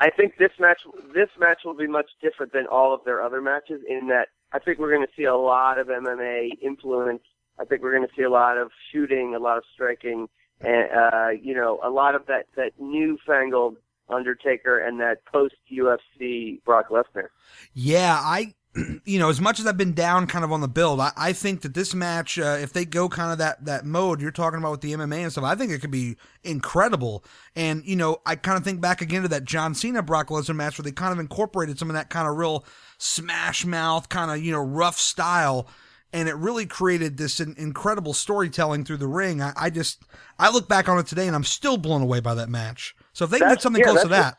I 0.00 0.10
think 0.10 0.34
this 0.38 0.52
match 0.58 0.80
this 1.14 1.28
match 1.38 1.60
will 1.64 1.76
be 1.76 1.86
much 1.86 2.10
different 2.22 2.52
than 2.52 2.66
all 2.66 2.94
of 2.94 3.00
their 3.04 3.22
other 3.22 3.40
matches 3.40 3.80
in 3.88 4.08
that 4.08 4.28
I 4.52 4.58
think 4.58 4.78
we're 4.78 4.94
going 4.94 5.06
to 5.06 5.12
see 5.16 5.24
a 5.24 5.36
lot 5.36 5.78
of 5.78 5.88
MMA 5.88 6.50
influence. 6.62 7.22
I 7.58 7.64
think 7.64 7.82
we're 7.82 7.94
going 7.96 8.06
to 8.06 8.14
see 8.14 8.22
a 8.22 8.30
lot 8.30 8.58
of 8.58 8.70
shooting, 8.92 9.34
a 9.34 9.38
lot 9.38 9.56
of 9.56 9.64
striking, 9.72 10.28
and 10.60 10.88
uh, 10.90 11.28
you 11.30 11.54
know, 11.54 11.80
a 11.82 11.90
lot 11.90 12.14
of 12.14 12.26
that 12.26 12.46
that 12.56 12.72
newfangled 12.78 13.76
Undertaker 14.08 14.78
and 14.78 15.00
that 15.00 15.24
post 15.24 15.54
UFC 15.70 16.62
Brock 16.64 16.88
Lesnar. 16.90 17.28
Yeah, 17.74 18.18
I, 18.20 18.54
you 19.04 19.18
know, 19.18 19.28
as 19.28 19.40
much 19.40 19.58
as 19.58 19.66
I've 19.66 19.76
been 19.76 19.94
down 19.94 20.26
kind 20.26 20.44
of 20.44 20.52
on 20.52 20.60
the 20.60 20.68
build, 20.68 21.00
I, 21.00 21.12
I 21.16 21.32
think 21.32 21.62
that 21.62 21.74
this 21.74 21.94
match, 21.94 22.38
uh, 22.38 22.58
if 22.60 22.72
they 22.72 22.84
go 22.84 23.08
kind 23.08 23.32
of 23.32 23.38
that, 23.38 23.64
that 23.64 23.84
mode 23.84 24.20
you're 24.20 24.30
talking 24.30 24.58
about 24.58 24.72
with 24.72 24.80
the 24.80 24.92
MMA 24.92 25.18
and 25.18 25.32
stuff, 25.32 25.44
I 25.44 25.54
think 25.54 25.72
it 25.72 25.80
could 25.80 25.90
be 25.90 26.16
incredible. 26.44 27.24
And, 27.54 27.84
you 27.84 27.96
know, 27.96 28.18
I 28.24 28.36
kind 28.36 28.56
of 28.56 28.64
think 28.64 28.80
back 28.80 29.00
again 29.00 29.22
to 29.22 29.28
that 29.28 29.44
John 29.44 29.74
Cena 29.74 30.02
Brock 30.02 30.28
Lesnar 30.28 30.54
match 30.54 30.78
where 30.78 30.84
they 30.84 30.92
kind 30.92 31.12
of 31.12 31.18
incorporated 31.18 31.78
some 31.78 31.90
of 31.90 31.94
that 31.94 32.10
kind 32.10 32.28
of 32.28 32.36
real 32.36 32.64
smash 32.98 33.64
mouth, 33.64 34.08
kind 34.08 34.30
of, 34.30 34.42
you 34.42 34.52
know, 34.52 34.62
rough 34.62 34.98
style. 34.98 35.68
And 36.12 36.28
it 36.28 36.36
really 36.36 36.66
created 36.66 37.18
this 37.18 37.40
incredible 37.40 38.14
storytelling 38.14 38.84
through 38.84 38.98
the 38.98 39.08
ring. 39.08 39.42
I, 39.42 39.52
I 39.56 39.70
just, 39.70 40.02
I 40.38 40.50
look 40.50 40.68
back 40.68 40.88
on 40.88 40.98
it 40.98 41.06
today 41.06 41.26
and 41.26 41.36
I'm 41.36 41.44
still 41.44 41.76
blown 41.76 42.00
away 42.00 42.20
by 42.20 42.34
that 42.34 42.48
match. 42.48 42.94
So 43.12 43.24
if 43.24 43.30
they 43.30 43.38
can 43.38 43.48
get 43.48 43.60
something 43.60 43.80
yeah, 43.80 43.90
close 43.90 44.02
to 44.02 44.08
that's 44.08 44.36
that, 44.36 44.38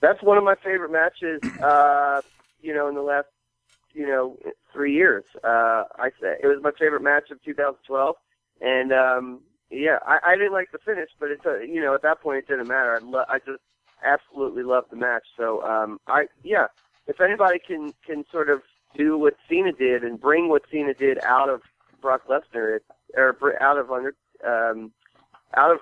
That's 0.00 0.22
one 0.22 0.38
of 0.38 0.44
my 0.44 0.54
favorite 0.56 0.90
matches. 0.90 1.40
Uh, 1.62 2.22
you 2.60 2.74
know, 2.74 2.88
in 2.88 2.94
the 2.94 3.02
last 3.02 3.26
you 3.92 4.06
know 4.06 4.36
three 4.72 4.94
years, 4.94 5.24
uh, 5.44 5.84
I 5.96 6.10
say 6.20 6.36
it 6.42 6.46
was 6.46 6.62
my 6.62 6.72
favorite 6.78 7.02
match 7.02 7.30
of 7.30 7.42
2012, 7.44 8.16
and 8.60 8.92
um, 8.92 9.40
yeah, 9.70 9.98
I, 10.06 10.18
I 10.24 10.36
didn't 10.36 10.52
like 10.52 10.70
the 10.72 10.78
finish, 10.78 11.10
but 11.20 11.30
it's 11.30 11.44
a, 11.44 11.66
you 11.66 11.80
know 11.80 11.94
at 11.94 12.02
that 12.02 12.20
point 12.20 12.38
it 12.38 12.48
didn't 12.48 12.68
matter. 12.68 12.94
I 12.94 12.98
lo- 12.98 13.24
I 13.28 13.38
just 13.38 13.62
absolutely 14.04 14.62
loved 14.62 14.90
the 14.90 14.96
match. 14.96 15.24
So 15.36 15.62
um, 15.62 16.00
I 16.06 16.26
yeah, 16.42 16.66
if 17.06 17.20
anybody 17.20 17.58
can 17.58 17.92
can 18.06 18.24
sort 18.30 18.50
of 18.50 18.62
do 18.96 19.18
what 19.18 19.34
Cena 19.48 19.72
did 19.72 20.04
and 20.04 20.20
bring 20.20 20.48
what 20.48 20.62
Cena 20.70 20.94
did 20.94 21.18
out 21.22 21.48
of 21.48 21.62
Brock 22.00 22.22
Lesnar, 22.28 22.80
or 23.14 23.62
out 23.62 23.78
of 23.78 23.90
under 23.90 24.14
um, 24.46 24.92
out 25.54 25.72
of 25.72 25.78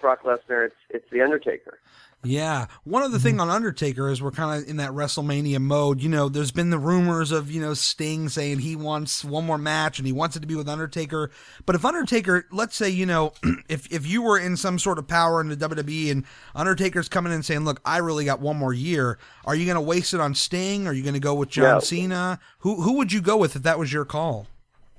Brock 0.00 0.22
Lesnar, 0.24 0.66
it's 0.66 0.76
it's 0.90 1.10
the 1.10 1.22
Undertaker. 1.22 1.78
Yeah. 2.24 2.66
One 2.84 3.02
other 3.02 3.18
thing 3.18 3.34
mm-hmm. 3.34 3.42
on 3.42 3.50
Undertaker 3.50 4.08
is 4.08 4.22
we're 4.22 4.30
kind 4.30 4.62
of 4.62 4.68
in 4.68 4.78
that 4.78 4.90
WrestleMania 4.90 5.60
mode. 5.60 6.02
You 6.02 6.08
know, 6.08 6.28
there's 6.28 6.50
been 6.50 6.70
the 6.70 6.78
rumors 6.78 7.30
of, 7.30 7.50
you 7.50 7.60
know, 7.60 7.74
Sting 7.74 8.28
saying 8.28 8.60
he 8.60 8.76
wants 8.76 9.24
one 9.24 9.44
more 9.44 9.58
match 9.58 9.98
and 9.98 10.06
he 10.06 10.12
wants 10.12 10.36
it 10.36 10.40
to 10.40 10.46
be 10.46 10.54
with 10.54 10.68
Undertaker. 10.68 11.30
But 11.66 11.76
if 11.76 11.84
Undertaker, 11.84 12.46
let's 12.50 12.76
say, 12.76 12.88
you 12.90 13.06
know, 13.06 13.32
if, 13.68 13.92
if 13.92 14.06
you 14.06 14.22
were 14.22 14.38
in 14.38 14.56
some 14.56 14.78
sort 14.78 14.98
of 14.98 15.06
power 15.06 15.40
in 15.40 15.48
the 15.48 15.56
WWE 15.56 16.10
and 16.10 16.24
Undertaker's 16.54 17.08
coming 17.08 17.32
in 17.32 17.36
and 17.36 17.44
saying, 17.44 17.64
look, 17.64 17.80
I 17.84 17.98
really 17.98 18.24
got 18.24 18.40
one 18.40 18.56
more 18.56 18.72
year, 18.72 19.18
are 19.44 19.54
you 19.54 19.66
going 19.66 19.76
to 19.76 19.80
waste 19.80 20.14
it 20.14 20.20
on 20.20 20.34
Sting? 20.34 20.86
Are 20.86 20.92
you 20.92 21.02
going 21.02 21.14
to 21.14 21.20
go 21.20 21.34
with 21.34 21.50
John 21.50 21.74
No. 21.74 21.80
Cena? 21.80 22.40
Who, 22.58 22.82
who 22.82 22.94
would 22.94 23.12
you 23.12 23.20
go 23.20 23.36
with 23.36 23.56
if 23.56 23.62
that 23.62 23.78
was 23.78 23.92
your 23.92 24.04
call? 24.04 24.46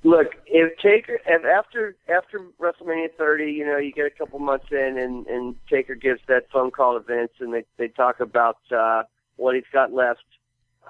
Look, 0.04 0.28
if 0.46 0.78
Taker 0.78 1.18
and 1.26 1.44
after 1.44 1.96
after 2.08 2.40
WrestleMania 2.60 3.08
30, 3.18 3.50
you 3.50 3.66
know, 3.66 3.78
you 3.78 3.92
get 3.92 4.06
a 4.06 4.10
couple 4.10 4.38
months 4.38 4.66
in, 4.70 4.98
and 4.98 5.26
and 5.26 5.56
Taker 5.68 5.94
gives 5.94 6.20
that 6.28 6.50
phone 6.52 6.70
call 6.70 6.98
to 6.98 7.00
Vince, 7.00 7.32
and 7.40 7.52
they 7.52 7.64
they 7.76 7.88
talk 7.88 8.20
about 8.20 8.58
uh, 8.70 9.02
what 9.36 9.54
he's 9.54 9.64
got 9.72 9.92
left, 9.92 10.24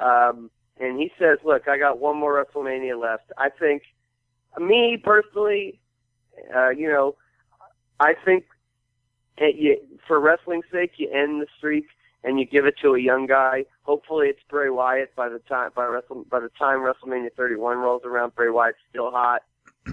um, 0.00 0.50
and 0.78 0.98
he 0.98 1.10
says, 1.18 1.38
"Look, 1.44 1.68
I 1.68 1.78
got 1.78 1.98
one 1.98 2.16
more 2.16 2.44
WrestleMania 2.44 3.00
left." 3.00 3.32
I 3.38 3.48
think, 3.48 3.82
me 4.58 5.00
personally, 5.02 5.80
uh, 6.54 6.70
you 6.70 6.88
know, 6.88 7.16
I 8.00 8.12
think 8.24 8.44
it, 9.38 9.56
you, 9.56 9.78
for 10.06 10.20
wrestling's 10.20 10.64
sake, 10.70 10.92
you 10.96 11.10
end 11.10 11.40
the 11.40 11.46
streak 11.56 11.86
and 12.24 12.38
you 12.38 12.46
give 12.46 12.66
it 12.66 12.74
to 12.82 12.94
a 12.94 13.00
young 13.00 13.26
guy. 13.26 13.64
Hopefully, 13.82 14.28
it's 14.28 14.40
Bray 14.48 14.70
Wyatt 14.70 15.14
by 15.14 15.28
the 15.28 15.38
time 15.40 15.70
by 15.74 15.86
Wrestle 15.86 16.24
by 16.28 16.40
the 16.40 16.50
time 16.58 16.80
WrestleMania 16.80 17.32
31 17.36 17.78
rolls 17.78 18.02
around. 18.04 18.34
Bray 18.34 18.50
Wyatt's 18.50 18.78
still 18.90 19.10
hot, 19.10 19.42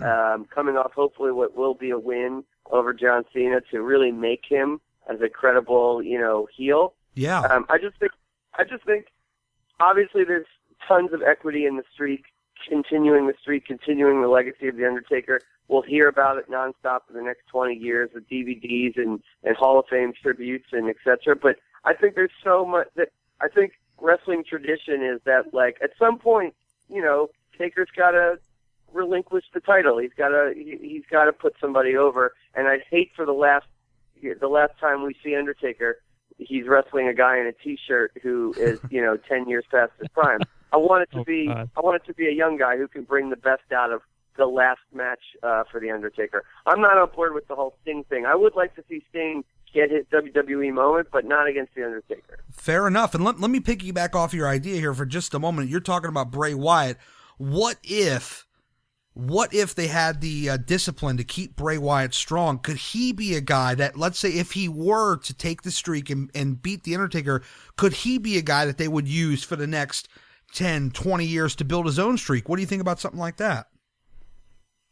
um, 0.02 0.46
coming 0.46 0.78
off 0.78 0.94
hopefully 0.94 1.32
what 1.32 1.56
will 1.56 1.74
be 1.74 1.90
a 1.90 2.00
win 2.00 2.44
over 2.72 2.94
John 2.94 3.24
Cena 3.34 3.62
to 3.72 3.82
really 3.82 4.12
make 4.12 4.44
him 4.48 4.82
as 5.10 5.22
a 5.22 5.30
credible, 5.30 6.02
you 6.02 6.20
know, 6.20 6.48
heel. 6.56 6.94
Yeah. 7.16 7.42
Um, 7.42 7.66
I 7.70 7.78
just 7.78 7.98
think, 8.00 8.12
I 8.58 8.64
just 8.64 8.86
think, 8.86 9.08
obviously 9.80 10.24
there's 10.24 10.48
tons 10.88 11.14
of 11.14 11.22
equity 11.22 11.66
in 11.66 11.78
the 11.78 11.84
streak, 11.94 12.26
continuing 12.68 13.28
the 13.28 13.34
streak, 13.40 13.66
continuing 13.66 14.22
the 14.22 14.28
legacy 14.28 14.68
of 14.68 14.78
the 14.78 14.88
Undertaker. 14.88 15.42
We'll 15.68 15.82
hear 15.82 16.08
about 16.08 16.38
it 16.38 16.50
nonstop 16.50 17.02
for 17.08 17.14
the 17.14 17.22
next 17.22 17.48
20 17.48 17.76
years 17.76 18.10
with 18.14 18.28
DVDs 18.30 18.98
and 18.98 19.22
and 19.44 19.56
Hall 19.56 19.80
of 19.80 19.86
Fame 19.90 20.14
tributes 20.22 20.68
and 20.72 20.90
etc. 20.90 21.36
But 21.36 21.58
I 21.86 21.94
think 21.94 22.16
there's 22.16 22.32
so 22.44 22.66
much 22.66 22.88
that 22.96 23.10
I 23.42 23.48
think 23.48 23.74
wrestling 24.02 24.44
tradition 24.48 25.04
is 25.04 25.22
that 25.26 25.54
like 25.54 25.78
at 25.82 25.92
some 25.98 26.20
point, 26.20 26.54
you 26.90 27.02
know, 27.02 27.30
Taker's 27.58 27.90
got 27.96 28.12
to 28.12 28.40
relinquish 28.92 29.46
the 29.54 29.60
title. 29.60 29.98
He's 29.98 30.14
got 30.18 30.30
to 30.30 30.54
he, 30.56 30.78
he's 30.82 31.06
got 31.10 31.26
to 31.26 31.34
put 31.34 31.56
somebody 31.60 31.96
over. 31.96 32.34
And 32.56 32.68
I'd 32.68 32.84
hate 32.90 33.12
for 33.16 33.26
the 33.26 33.34
last 33.34 33.66
the 34.40 34.48
last 34.48 34.74
time 34.80 35.04
we 35.04 35.16
see 35.24 35.36
Undertaker, 35.36 35.98
he's 36.38 36.68
wrestling 36.68 37.08
a 37.08 37.14
guy 37.14 37.40
in 37.40 37.48
a 37.48 37.52
t-shirt 37.54 38.12
who 38.22 38.54
is 38.58 38.80
you 38.90 39.02
know 39.02 39.18
10 39.30 39.48
years 39.50 39.64
past 39.72 39.92
his 40.00 40.08
prime. 40.10 40.40
I 40.72 40.78
want 40.78 41.04
it 41.04 41.12
to 41.14 41.20
Oh, 41.20 41.24
be 41.24 41.48
God. 41.48 41.70
I 41.78 41.82
want 41.82 42.02
it 42.02 42.06
to 42.08 42.14
be 42.14 42.28
a 42.28 42.32
young 42.32 42.58
guy 42.58 42.78
who 42.78 42.88
can 42.88 43.04
bring 43.04 43.30
the 43.30 43.36
best 43.38 43.72
out 43.72 43.92
of 43.92 44.02
the 44.38 44.46
last 44.46 44.82
match 44.94 45.22
uh, 45.42 45.64
for 45.72 45.80
the 45.80 45.92
Undertaker. 45.92 46.44
I'm 46.66 46.82
not 46.82 46.98
on 46.98 47.10
board 47.16 47.34
with 47.34 47.48
the 47.48 47.56
whole 47.56 47.76
Sting 47.82 48.04
thing. 48.10 48.26
I 48.26 48.36
would 48.36 48.56
like 48.56 48.76
to 48.76 48.84
see 48.90 49.04
Sting 49.10 49.44
get 49.74 49.90
his 49.92 50.06
WWE 50.14 50.74
moment, 50.74 51.08
but 51.12 51.26
not 51.26 51.48
against 51.48 51.74
the 51.76 51.86
Undertaker. 51.86 52.40
Fair 52.52 52.88
enough. 52.88 53.16
And 53.16 53.24
let, 53.24 53.40
let 53.40 53.50
me 53.50 53.60
piggyback 53.60 54.16
off 54.16 54.34
your 54.34 54.48
idea 54.48 54.76
here 54.76 54.94
for 54.94 55.06
just 55.06 55.34
a 55.34 55.40
moment. 55.40 55.70
You're 55.70 55.80
talking 55.80 56.10
about 56.10 56.32
Bray 56.32 56.54
Wyatt. 56.54 56.98
What 57.38 57.78
if, 57.84 58.46
what 59.14 59.54
if 59.54 59.74
they 59.74 59.88
had 59.88 60.22
the 60.22 60.52
uh, 60.52 60.58
discipline 60.58 61.18
to 61.18 61.24
keep 61.24 61.56
Bray 61.56 61.78
Wyatt 61.78 62.14
strong? 62.14 62.60
Could 62.60 62.78
he 62.78 63.12
be 63.12 63.36
a 63.36 63.42
guy 63.42 63.76
that, 63.76 63.98
let's 63.98 64.20
say, 64.20 64.30
if 64.30 64.52
he 64.52 64.70
were 64.70 65.18
to 65.18 65.34
take 65.34 65.64
the 65.64 65.72
streak 65.72 66.10
and, 66.10 66.30
and 66.36 66.62
beat 66.62 66.84
the 66.84 66.94
Undertaker, 66.94 67.42
could 67.76 67.94
he 67.94 68.18
be 68.18 68.38
a 68.38 68.44
guy 68.44 68.66
that 68.66 68.78
they 68.78 68.88
would 68.88 69.08
use 69.08 69.44
for 69.44 69.56
the 69.56 69.68
next 69.68 70.08
10, 70.54 70.92
20 70.92 71.26
years 71.26 71.56
to 71.56 71.66
build 71.66 71.88
his 71.88 72.00
own 72.00 72.18
streak? 72.18 72.48
What 72.48 72.58
do 72.58 72.62
you 72.62 72.68
think 72.68 72.82
about 72.82 73.00
something 73.00 73.20
like 73.20 73.38
that? 73.38 73.68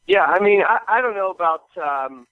Yeah, 0.08 0.24
I 0.24 0.39
mean, 0.39 0.62
I, 0.62 0.98
I 0.98 1.01
don't 1.01 1.15
know 1.15 1.31
about 1.31 1.63
um, 1.81 2.27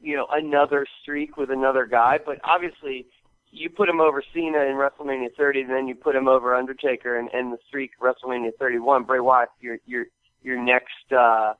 you 0.00 0.16
know 0.16 0.26
another 0.30 0.86
streak 1.02 1.36
with 1.36 1.50
another 1.50 1.86
guy, 1.86 2.18
but 2.24 2.38
obviously 2.44 3.06
you 3.50 3.70
put 3.70 3.88
him 3.88 4.00
over 4.00 4.22
Cena 4.34 4.58
in 4.58 4.76
WrestleMania 4.76 5.34
30, 5.36 5.62
and 5.62 5.70
then 5.70 5.88
you 5.88 5.94
put 5.94 6.14
him 6.14 6.28
over 6.28 6.54
Undertaker 6.54 7.18
and, 7.18 7.28
and 7.32 7.52
the 7.52 7.58
streak 7.66 7.92
WrestleMania 8.00 8.50
31. 8.58 9.04
Bray 9.04 9.20
Wyatt, 9.20 9.48
your 9.60 9.78
your 9.86 10.06
your 10.42 10.62
next 10.62 11.12
uh, 11.16 11.54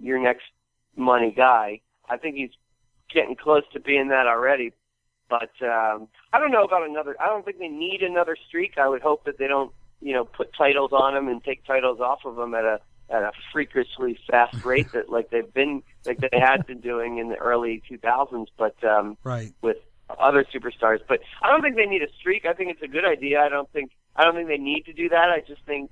your 0.00 0.18
next 0.18 0.44
money 0.96 1.32
guy. 1.36 1.80
I 2.08 2.16
think 2.16 2.36
he's 2.36 2.50
getting 3.12 3.36
close 3.36 3.62
to 3.72 3.80
being 3.80 4.08
that 4.08 4.26
already. 4.26 4.72
But 5.28 5.50
um, 5.64 6.08
I 6.32 6.40
don't 6.40 6.50
know 6.50 6.64
about 6.64 6.88
another. 6.88 7.14
I 7.20 7.26
don't 7.26 7.44
think 7.44 7.58
they 7.58 7.68
need 7.68 8.02
another 8.02 8.36
streak. 8.48 8.78
I 8.78 8.88
would 8.88 9.00
hope 9.00 9.24
that 9.26 9.38
they 9.38 9.46
don't, 9.46 9.72
you 10.00 10.12
know, 10.12 10.24
put 10.24 10.52
titles 10.58 10.90
on 10.92 11.16
him 11.16 11.28
and 11.28 11.42
take 11.42 11.64
titles 11.64 12.00
off 12.00 12.20
of 12.24 12.36
him 12.36 12.54
at 12.54 12.64
a 12.64 12.80
at 13.10 13.22
a 13.22 13.32
freakishly 13.52 14.18
fast 14.30 14.64
rate 14.64 14.92
that 14.92 15.10
like 15.10 15.30
they've 15.30 15.52
been 15.52 15.82
like 16.06 16.18
they 16.18 16.38
had 16.38 16.66
been 16.66 16.80
doing 16.80 17.18
in 17.18 17.28
the 17.28 17.36
early 17.36 17.82
2000s. 17.90 18.46
But 18.56 18.82
um, 18.84 19.16
Right. 19.24 19.52
with 19.62 19.76
other 20.18 20.44
superstars. 20.44 21.00
But 21.06 21.20
I 21.42 21.48
don't 21.48 21.62
think 21.62 21.76
they 21.76 21.86
need 21.86 22.02
a 22.02 22.12
streak. 22.18 22.44
I 22.46 22.52
think 22.52 22.70
it's 22.70 22.82
a 22.82 22.88
good 22.88 23.04
idea. 23.04 23.40
I 23.40 23.48
don't 23.48 23.70
think 23.72 23.90
I 24.16 24.24
don't 24.24 24.34
think 24.34 24.48
they 24.48 24.58
need 24.58 24.86
to 24.86 24.92
do 24.92 25.08
that. 25.10 25.30
I 25.30 25.40
just 25.46 25.62
think 25.66 25.90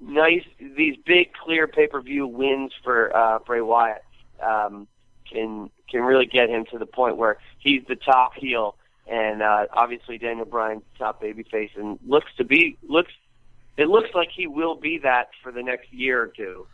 nice 0.00 0.44
these 0.58 0.96
big 1.06 1.32
clear 1.32 1.66
pay 1.66 1.86
per 1.86 2.00
view 2.00 2.26
wins 2.26 2.72
for 2.82 3.14
uh, 3.16 3.38
Bray 3.40 3.60
Wyatt 3.60 4.04
um, 4.42 4.86
can 5.30 5.70
can 5.90 6.02
really 6.02 6.26
get 6.26 6.48
him 6.48 6.64
to 6.72 6.78
the 6.78 6.86
point 6.86 7.16
where 7.16 7.38
he's 7.58 7.82
the 7.88 7.96
top 7.96 8.34
heel, 8.34 8.76
and 9.10 9.42
uh, 9.42 9.66
obviously 9.72 10.18
Daniel 10.18 10.46
Bryan's 10.46 10.82
top 10.98 11.22
babyface, 11.22 11.70
and 11.76 11.98
looks 12.06 12.30
to 12.38 12.44
be 12.44 12.76
looks. 12.88 13.12
It 13.76 13.88
looks 13.88 14.10
like 14.14 14.28
he 14.34 14.46
will 14.46 14.74
be 14.74 14.98
that 14.98 15.30
for 15.42 15.50
the 15.52 15.62
next 15.62 15.92
year 15.92 16.22
or 16.22 16.28
two. 16.28 16.66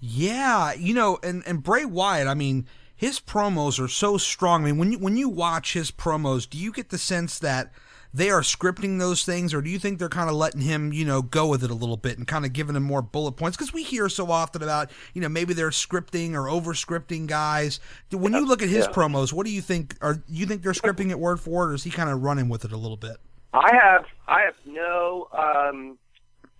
Yeah, 0.00 0.72
you 0.74 0.94
know, 0.94 1.18
and 1.22 1.42
and 1.46 1.62
Bray 1.62 1.84
Wyatt, 1.84 2.28
I 2.28 2.34
mean, 2.34 2.66
his 2.94 3.20
promos 3.20 3.82
are 3.82 3.88
so 3.88 4.18
strong. 4.18 4.62
I 4.62 4.66
mean, 4.66 4.78
when 4.78 4.92
you 4.92 4.98
when 4.98 5.16
you 5.16 5.28
watch 5.28 5.72
his 5.72 5.90
promos, 5.90 6.48
do 6.48 6.58
you 6.58 6.72
get 6.72 6.90
the 6.90 6.98
sense 6.98 7.38
that 7.38 7.72
they 8.12 8.30
are 8.30 8.42
scripting 8.42 9.00
those 9.00 9.24
things, 9.24 9.52
or 9.52 9.60
do 9.60 9.68
you 9.68 9.78
think 9.78 9.98
they're 9.98 10.08
kind 10.08 10.28
of 10.30 10.36
letting 10.36 10.60
him, 10.60 10.92
you 10.92 11.04
know, 11.04 11.20
go 11.20 11.48
with 11.48 11.64
it 11.64 11.70
a 11.70 11.74
little 11.74 11.96
bit 11.96 12.16
and 12.16 12.28
kind 12.28 12.44
of 12.44 12.52
giving 12.52 12.76
him 12.76 12.84
more 12.84 13.02
bullet 13.02 13.32
points? 13.32 13.56
Because 13.56 13.72
we 13.72 13.82
hear 13.82 14.08
so 14.08 14.30
often 14.30 14.62
about, 14.62 14.92
you 15.14 15.20
know, 15.20 15.28
maybe 15.28 15.52
they're 15.52 15.70
scripting 15.70 16.34
or 16.34 16.48
over 16.48 16.74
scripting 16.74 17.26
guys. 17.26 17.80
When 18.12 18.32
you 18.32 18.46
look 18.46 18.62
at 18.62 18.68
his 18.68 18.86
Yeah. 18.86 18.92
promos, 18.92 19.32
what 19.32 19.46
do 19.46 19.52
you 19.52 19.60
think? 19.60 19.96
Are 20.00 20.22
you 20.28 20.46
think 20.46 20.62
they're 20.62 20.72
scripting 20.72 21.10
it 21.10 21.18
word 21.18 21.40
for 21.40 21.50
word, 21.50 21.70
or 21.72 21.74
is 21.74 21.82
he 21.82 21.90
kind 21.90 22.08
of 22.08 22.22
running 22.22 22.48
with 22.48 22.64
it 22.64 22.70
a 22.70 22.76
little 22.76 22.96
bit? 22.96 23.16
I 23.52 23.74
have 23.74 24.04
I 24.28 24.42
have 24.42 24.54
no 24.64 25.28
um, 25.32 25.98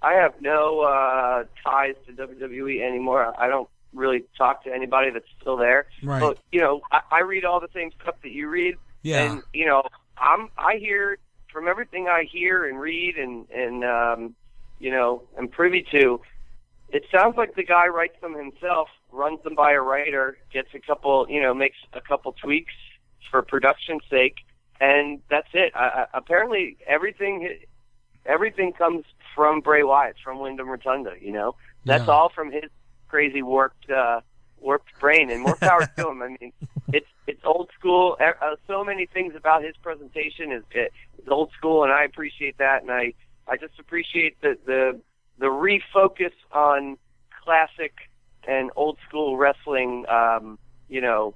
I 0.05 0.13
have 0.15 0.35
no 0.41 0.81
uh, 0.81 1.45
ties 1.65 1.95
to 2.07 2.13
WWE 2.13 2.81
anymore. 2.87 3.33
I 3.41 3.49
don't 3.49 3.69
really 3.95 4.25
talk 4.37 4.65
to 4.65 4.73
anybody 4.73 5.11
that's 5.11 5.29
still 5.41 5.57
there. 5.57 5.87
Right. 6.03 6.21
But 6.21 6.39
you 6.53 6.61
know, 6.61 6.83
I, 6.93 7.01
I 7.11 7.21
read 7.21 7.45
all 7.45 7.61
the 7.61 7.69
same 7.73 7.91
stuff 8.03 8.17
that 8.23 8.33
you 8.33 8.49
read, 8.49 8.75
Yeah. 9.03 9.23
and 9.33 9.43
you 9.55 9.67
know, 9.67 9.83
I'm 10.19 10.51
I 10.59 10.77
hear 10.77 11.19
from 11.53 11.69
everything 11.69 12.07
I 12.09 12.25
hear 12.31 12.67
and 12.69 12.79
read 12.79 13.17
and 13.17 13.49
and 13.51 13.85
um, 13.85 14.35
you 14.79 14.91
know, 14.91 15.23
am 15.39 15.49
privy 15.49 15.87
to. 15.93 16.21
It 16.91 17.05
sounds 17.11 17.37
like 17.37 17.57
the 17.57 17.65
guy 17.65 17.87
writes 17.89 18.21
them 18.21 18.35
himself, 18.35 18.89
runs 19.11 19.43
them 19.43 19.55
by 19.55 19.73
a 19.73 19.81
writer, 19.81 20.37
gets 20.53 20.69
a 20.75 20.79
couple, 20.79 21.27
you 21.29 21.41
know, 21.41 21.55
makes 21.55 21.79
a 21.93 22.01
couple 22.01 22.33
tweaks 22.33 22.75
for 23.31 23.43
production's 23.43 24.03
sake, 24.11 24.37
and 24.81 25.21
that's 25.31 25.49
it. 25.55 25.73
I, 25.75 25.85
I, 25.85 26.07
apparently, 26.13 26.77
everything 26.87 27.59
everything 28.27 28.73
comes 28.73 29.05
from 29.35 29.61
Bray 29.61 29.83
Wyatt, 29.83 30.17
from 30.23 30.39
Windham 30.41 30.69
Rotunda. 30.69 31.13
You 31.21 31.33
know, 31.33 31.57
that's 31.87 32.07
Yeah. 32.07 32.15
all 32.15 32.29
from 32.29 32.51
his 32.53 32.71
crazy 33.09 33.43
warped 33.43 33.91
uh, 33.91 34.21
warped 34.59 34.99
brain, 34.99 35.31
and 35.31 35.41
more 35.43 35.57
power 35.57 35.89
to 35.99 36.09
him. 36.09 36.23
I 36.23 36.29
mean, 36.41 36.53
it's 36.93 37.07
it's 37.27 37.41
old 37.45 37.71
school. 37.79 38.17
Uh, 38.21 38.57
so 38.67 38.85
many 38.85 39.07
things 39.07 39.35
about 39.37 39.63
his 39.63 39.77
presentation 39.83 40.53
is 40.53 40.63
is 40.75 41.29
old 41.29 41.51
school, 41.57 41.83
and 41.85 41.93
I 41.93 42.05
appreciate 42.05 42.59
that, 42.59 42.83
and 42.83 42.91
I 42.91 43.15
I 43.47 43.57
just 43.57 43.79
appreciate 43.79 44.41
the 44.41 44.59
the 44.67 45.01
the 45.39 45.47
refocus 45.47 46.33
on 46.53 46.97
classic 47.43 47.93
and 48.47 48.71
old 48.77 48.99
school 49.09 49.37
wrestling. 49.37 50.07
Um, 50.09 50.59
you 50.89 51.01
know, 51.01 51.35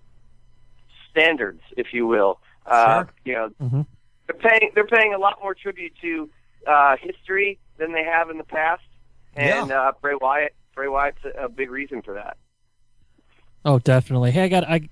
standards, 1.10 1.62
if 1.76 1.92
you 1.92 2.06
will. 2.06 2.38
Uh, 2.66 2.84
Sure. 3.04 3.08
You 3.24 3.32
know, 3.34 3.48
Mhm. 3.62 3.86
they're 4.26 4.50
paying 4.50 4.70
they're 4.74 4.86
paying 4.86 5.14
a 5.14 5.18
lot 5.18 5.38
more 5.42 5.54
tribute 5.54 5.94
to 6.02 6.28
uh, 6.66 6.96
history 7.00 7.58
than 7.78 7.92
they 7.92 8.04
have 8.04 8.30
in 8.30 8.38
the 8.38 8.44
past, 8.44 8.82
and 9.36 9.68
Yeah. 9.70 9.80
uh, 9.88 9.92
Bray 10.00 10.14
Wyatt 10.20 10.54
Bray 10.74 10.88
Wyatt's 10.88 11.18
a, 11.24 11.44
a 11.44 11.48
big 11.48 11.70
reason 11.70 12.02
for 12.02 12.14
that. 12.14 12.36
Oh, 13.64 13.78
definitely. 13.78 14.30
Hey, 14.30 14.44
I 14.44 14.48
got 14.48 14.64
I. 14.68 14.88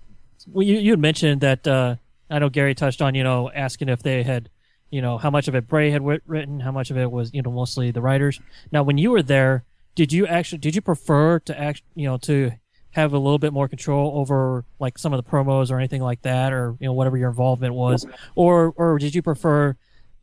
Well, 0.48 0.66
you 0.66 0.76
you 0.78 0.90
had 0.92 1.00
mentioned 1.00 1.40
that 1.40 1.66
uh, 1.66 1.96
I 2.30 2.38
know 2.38 2.48
Gary 2.48 2.74
touched 2.74 3.00
on 3.02 3.14
you 3.14 3.24
know 3.24 3.50
asking 3.50 3.88
if 3.88 4.02
they 4.02 4.22
had 4.22 4.48
you 4.90 5.00
know 5.02 5.18
how 5.18 5.30
much 5.30 5.48
of 5.48 5.54
it 5.54 5.66
Bray 5.66 5.90
had 5.90 6.04
writ- 6.04 6.22
written, 6.26 6.60
how 6.60 6.72
much 6.72 6.90
of 6.90 6.96
it 6.96 7.10
was 7.10 7.32
you 7.32 7.42
know 7.42 7.50
mostly 7.50 7.90
the 7.90 8.00
writers. 8.00 8.40
Now, 8.72 8.82
when 8.82 8.98
you 8.98 9.10
were 9.10 9.22
there, 9.22 9.64
did 9.94 10.12
you 10.12 10.26
actually 10.26 10.58
did 10.58 10.74
you 10.74 10.82
prefer 10.82 11.38
to 11.40 11.58
act 11.58 11.82
you 11.94 12.06
know 12.06 12.16
to 12.18 12.52
have 12.90 13.12
a 13.12 13.18
little 13.18 13.38
bit 13.38 13.52
more 13.52 13.68
control 13.68 14.18
over 14.18 14.64
like 14.80 14.96
some 14.98 15.12
of 15.12 15.22
the 15.22 15.30
promos 15.30 15.70
or 15.70 15.78
anything 15.78 16.02
like 16.02 16.22
that, 16.22 16.52
or 16.52 16.76
you 16.80 16.86
know 16.86 16.92
whatever 16.92 17.16
your 17.16 17.28
involvement 17.28 17.74
was, 17.74 18.06
or 18.34 18.72
or 18.76 18.98
did 18.98 19.14
you 19.14 19.22
prefer 19.22 19.76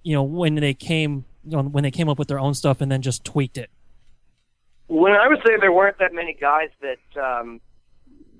you 0.03 0.13
know 0.13 0.23
when 0.23 0.55
they 0.55 0.73
came 0.73 1.25
you 1.45 1.57
know 1.57 1.63
when 1.63 1.83
they 1.83 1.91
came 1.91 2.09
up 2.09 2.19
with 2.19 2.27
their 2.27 2.39
own 2.39 2.53
stuff 2.53 2.81
and 2.81 2.91
then 2.91 3.01
just 3.01 3.23
tweaked 3.23 3.57
it? 3.57 3.69
When 4.87 5.13
I 5.13 5.27
was 5.27 5.39
there, 5.45 5.59
there 5.59 5.71
weren't 5.71 5.97
that 5.99 6.13
many 6.13 6.33
guys 6.33 6.69
that 6.81 7.21
um, 7.21 7.61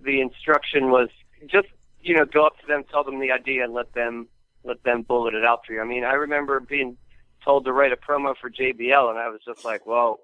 the 0.04 0.22
instruction 0.22 0.92
was 0.92 1.10
just 1.48 1.68
you 2.02 2.16
know 2.16 2.26
go 2.26 2.46
up 2.46 2.60
to 2.60 2.68
them, 2.68 2.84
tell 2.92 3.04
them 3.04 3.20
the 3.20 3.32
idea, 3.32 3.64
and 3.64 3.74
let 3.74 3.94
them 3.94 4.28
let 4.64 4.84
them 4.84 5.02
bullet 5.04 5.34
it 5.34 5.46
out 5.46 5.66
for 5.66 5.74
you. 5.74 5.82
I 5.82 5.86
mean, 5.86 6.04
I 6.04 6.14
remember 6.14 6.60
being 6.60 6.98
told 7.44 7.66
to 7.66 7.74
write 7.74 7.92
a 7.92 7.98
promo 7.98 8.36
for 8.40 8.50
JBL, 8.50 9.10
and 9.10 9.20
I 9.20 9.28
was 9.30 9.42
just 9.46 9.66
like, 9.66 9.86
well, 9.86 10.20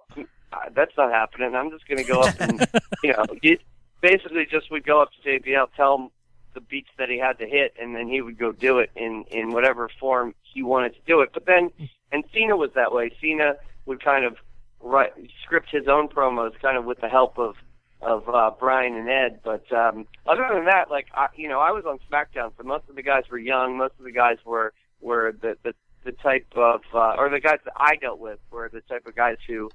that's 0.74 0.96
not 0.98 1.12
happening. 1.12 1.56
I'm 1.56 1.70
just 1.72 1.88
going 1.88 1.98
to 1.98 2.10
go 2.10 2.22
up 2.22 2.36
and 2.40 2.68
you 3.04 3.14
know, 3.14 3.26
it 3.42 3.62
basically 4.02 4.46
just 4.50 4.72
would 4.72 4.86
go 4.86 5.02
up 5.02 5.10
to 5.12 5.30
JBL, 5.30 5.68
tell 5.76 5.96
him 5.98 6.10
the 6.54 6.62
beats 6.62 6.90
that 6.98 7.10
he 7.10 7.18
had 7.18 7.38
to 7.40 7.48
hit, 7.48 7.74
and 7.80 7.96
then 7.96 8.08
he 8.08 8.22
would 8.22 8.38
go 8.38 8.52
do 8.52 8.80
it 8.80 8.92
in 8.96 9.26
in 9.32 9.52
whatever 9.52 9.90
form 10.00 10.34
he 10.42 10.64
wanted 10.64 10.94
to 10.96 11.02
do 11.06 11.22
it. 11.22 11.30
But 11.34 11.46
then, 11.46 11.70
and 12.12 12.24
Cena 12.34 12.56
was 12.56 12.72
that 12.76 12.92
way. 12.92 13.12
Cena 13.22 13.56
would 13.86 14.04
kind 14.04 14.26
of 14.26 14.38
write 14.82 15.14
script 15.44 15.70
his 15.72 15.88
own 15.88 16.08
promos, 16.08 16.52
kind 16.62 16.78
of 16.78 16.86
with 16.86 17.02
the 17.02 17.10
help 17.10 17.38
of 17.38 17.56
of 18.02 18.30
uh, 18.30 18.52
Brian 18.58 18.96
and 18.96 19.10
Ed. 19.10 19.40
But 19.44 19.72
um, 19.74 20.08
other 20.26 20.48
than 20.54 20.66
that, 20.66 20.90
like 20.90 21.08
I, 21.14 21.28
you 21.36 21.50
know, 21.50 21.60
I 21.60 21.72
was 21.72 21.86
on 21.86 22.00
SmackDown, 22.10 22.52
so 22.58 22.64
most 22.64 22.86
of 22.90 22.96
the 22.96 23.04
guys 23.04 23.24
were 23.30 23.38
young. 23.38 23.78
Most 23.78 23.94
of 24.00 24.06
the 24.06 24.12
guys 24.12 24.38
were 24.46 24.74
were 25.02 25.34
the 25.42 25.58
the, 25.64 25.74
the 26.06 26.12
type 26.14 26.48
of 26.56 26.82
uh, 26.94 27.16
or 27.18 27.30
the 27.30 27.40
guys 27.40 27.60
that 27.66 27.74
I 27.76 27.96
dealt 27.96 28.20
with 28.20 28.40
were 28.52 28.70
the 28.72 28.82
type 28.82 29.06
of 29.06 29.16
guys 29.16 29.38
who, 29.48 29.70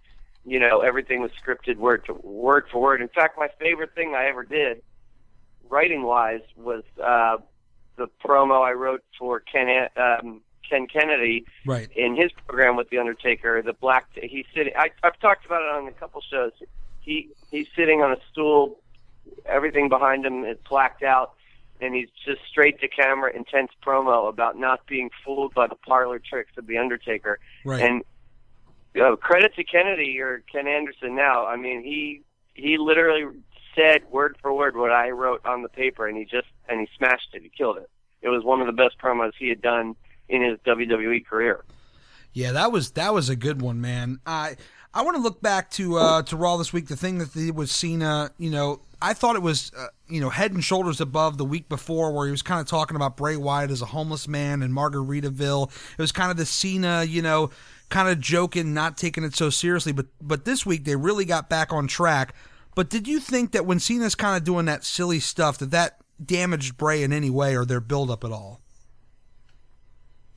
you 0.44 0.58
know, 0.58 0.80
everything 0.80 1.20
was 1.20 1.30
scripted 1.32 1.76
word 1.76 2.04
to 2.06 2.14
word 2.14 2.64
for 2.70 2.80
word. 2.80 3.02
In 3.02 3.08
fact, 3.08 3.38
my 3.38 3.48
favorite 3.58 3.94
thing 3.94 4.14
I 4.16 4.26
ever 4.26 4.42
did, 4.42 4.82
writing 5.68 6.02
wise, 6.02 6.42
was 6.56 6.82
uh, 7.02 7.36
the 7.96 8.08
promo 8.24 8.66
I 8.66 8.72
wrote 8.72 9.04
for 9.18 9.40
Ken 9.40 9.88
um, 9.96 10.40
Ken 10.68 10.86
Kennedy 10.86 11.44
Right. 11.66 11.88
in 11.94 12.16
his 12.16 12.30
program 12.46 12.76
with 12.76 12.90
the 12.90 12.98
Undertaker. 12.98 13.62
The 13.62 13.72
black 13.72 14.06
he's 14.14 14.46
sitting. 14.54 14.72
I, 14.76 14.90
I've 15.02 15.18
talked 15.20 15.46
about 15.46 15.62
it 15.62 15.68
on 15.68 15.88
a 15.88 15.92
couple 15.92 16.20
shows. 16.20 16.52
He 17.00 17.30
he's 17.50 17.66
sitting 17.76 18.00
on 18.02 18.12
a 18.12 18.16
stool. 18.30 18.78
Everything 19.46 19.88
behind 19.88 20.24
him 20.24 20.44
is 20.44 20.58
blacked 20.68 21.02
out, 21.02 21.32
and 21.80 21.94
he's 21.94 22.08
just 22.24 22.40
straight 22.48 22.80
to 22.80 22.88
camera, 22.88 23.34
intense 23.34 23.70
promo 23.84 24.28
about 24.28 24.58
not 24.58 24.86
being 24.86 25.10
fooled 25.24 25.54
by 25.54 25.66
the 25.66 25.74
parlor 25.76 26.18
tricks 26.18 26.52
of 26.56 26.66
the 26.66 26.78
Undertaker. 26.78 27.38
Right. 27.64 27.82
And 27.82 28.02
you 28.94 29.00
know, 29.02 29.16
credit 29.16 29.54
to 29.56 29.64
Kennedy 29.64 30.20
or 30.20 30.42
Ken 30.50 30.68
Anderson. 30.68 31.16
Now, 31.16 31.46
I 31.46 31.56
mean, 31.56 31.82
he 31.82 32.22
he 32.54 32.78
literally 32.78 33.26
said 33.74 34.02
word 34.10 34.36
for 34.40 34.54
word 34.54 34.76
what 34.76 34.92
I 34.92 35.10
wrote 35.10 35.44
on 35.44 35.62
the 35.62 35.68
paper, 35.68 36.06
and 36.06 36.16
he 36.16 36.24
just 36.24 36.46
and 36.68 36.80
he 36.80 36.88
smashed 36.96 37.28
it. 37.34 37.42
He 37.42 37.48
killed 37.48 37.78
it. 37.78 37.90
It 38.22 38.28
was 38.28 38.44
one 38.44 38.60
of 38.60 38.66
the 38.66 38.72
best 38.72 38.96
promos 38.98 39.32
he 39.38 39.48
had 39.48 39.60
done 39.60 39.96
in 40.28 40.42
his 40.42 40.58
WWE 40.60 41.26
career. 41.26 41.64
Yeah, 42.32 42.52
that 42.52 42.72
was 42.72 42.92
that 42.92 43.14
was 43.14 43.28
a 43.28 43.36
good 43.36 43.62
one, 43.62 43.80
man. 43.80 44.18
I 44.26 44.56
I 44.92 45.02
want 45.02 45.16
to 45.16 45.22
look 45.22 45.40
back 45.40 45.70
to 45.72 45.96
uh, 45.96 46.22
to 46.22 46.36
Raw 46.36 46.56
this 46.56 46.72
week. 46.72 46.88
The 46.88 46.96
thing 46.96 47.18
that 47.18 47.32
did 47.32 47.56
with 47.56 47.70
Cena, 47.70 48.30
you 48.38 48.50
know, 48.50 48.80
I 49.02 49.12
thought 49.12 49.34
it 49.36 49.42
was 49.42 49.72
uh, 49.76 49.86
you 50.08 50.20
know 50.20 50.30
head 50.30 50.52
and 50.52 50.62
shoulders 50.62 51.00
above 51.00 51.36
the 51.36 51.44
week 51.44 51.68
before, 51.68 52.12
where 52.12 52.26
he 52.26 52.30
was 52.30 52.42
kind 52.42 52.60
of 52.60 52.66
talking 52.66 52.96
about 52.96 53.16
Bray 53.16 53.36
Wyatt 53.36 53.70
as 53.70 53.82
a 53.82 53.86
homeless 53.86 54.28
man 54.28 54.62
and 54.62 54.72
Margaritaville. 54.72 55.70
It 55.92 56.02
was 56.02 56.12
kind 56.12 56.30
of 56.30 56.36
the 56.36 56.46
Cena, 56.46 57.04
you 57.04 57.22
know, 57.22 57.50
kind 57.88 58.08
of 58.08 58.20
joking, 58.20 58.72
not 58.72 58.96
taking 58.96 59.24
it 59.24 59.34
so 59.34 59.50
seriously. 59.50 59.92
But 59.92 60.06
but 60.20 60.44
this 60.44 60.64
week 60.64 60.84
they 60.84 60.96
really 60.96 61.24
got 61.24 61.48
back 61.48 61.72
on 61.72 61.86
track. 61.86 62.34
But 62.74 62.88
did 62.88 63.06
you 63.06 63.20
think 63.20 63.52
that 63.52 63.66
when 63.66 63.78
Cena's 63.78 64.14
kind 64.14 64.36
of 64.36 64.44
doing 64.44 64.66
that 64.66 64.84
silly 64.84 65.20
stuff, 65.20 65.58
that 65.58 65.70
that 65.70 66.00
damaged 66.24 66.76
Bray 66.76 67.02
in 67.02 67.12
any 67.12 67.30
way 67.30 67.56
or 67.56 67.64
their 67.64 67.80
build 67.80 68.10
up 68.10 68.24
at 68.24 68.32
all? 68.32 68.60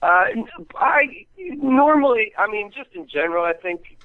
Uh, 0.01 0.25
I 0.75 1.25
normally, 1.38 2.31
I 2.38 2.49
mean, 2.49 2.71
just 2.75 2.89
in 2.93 3.07
general, 3.07 3.43
I 3.43 3.53
think 3.53 3.97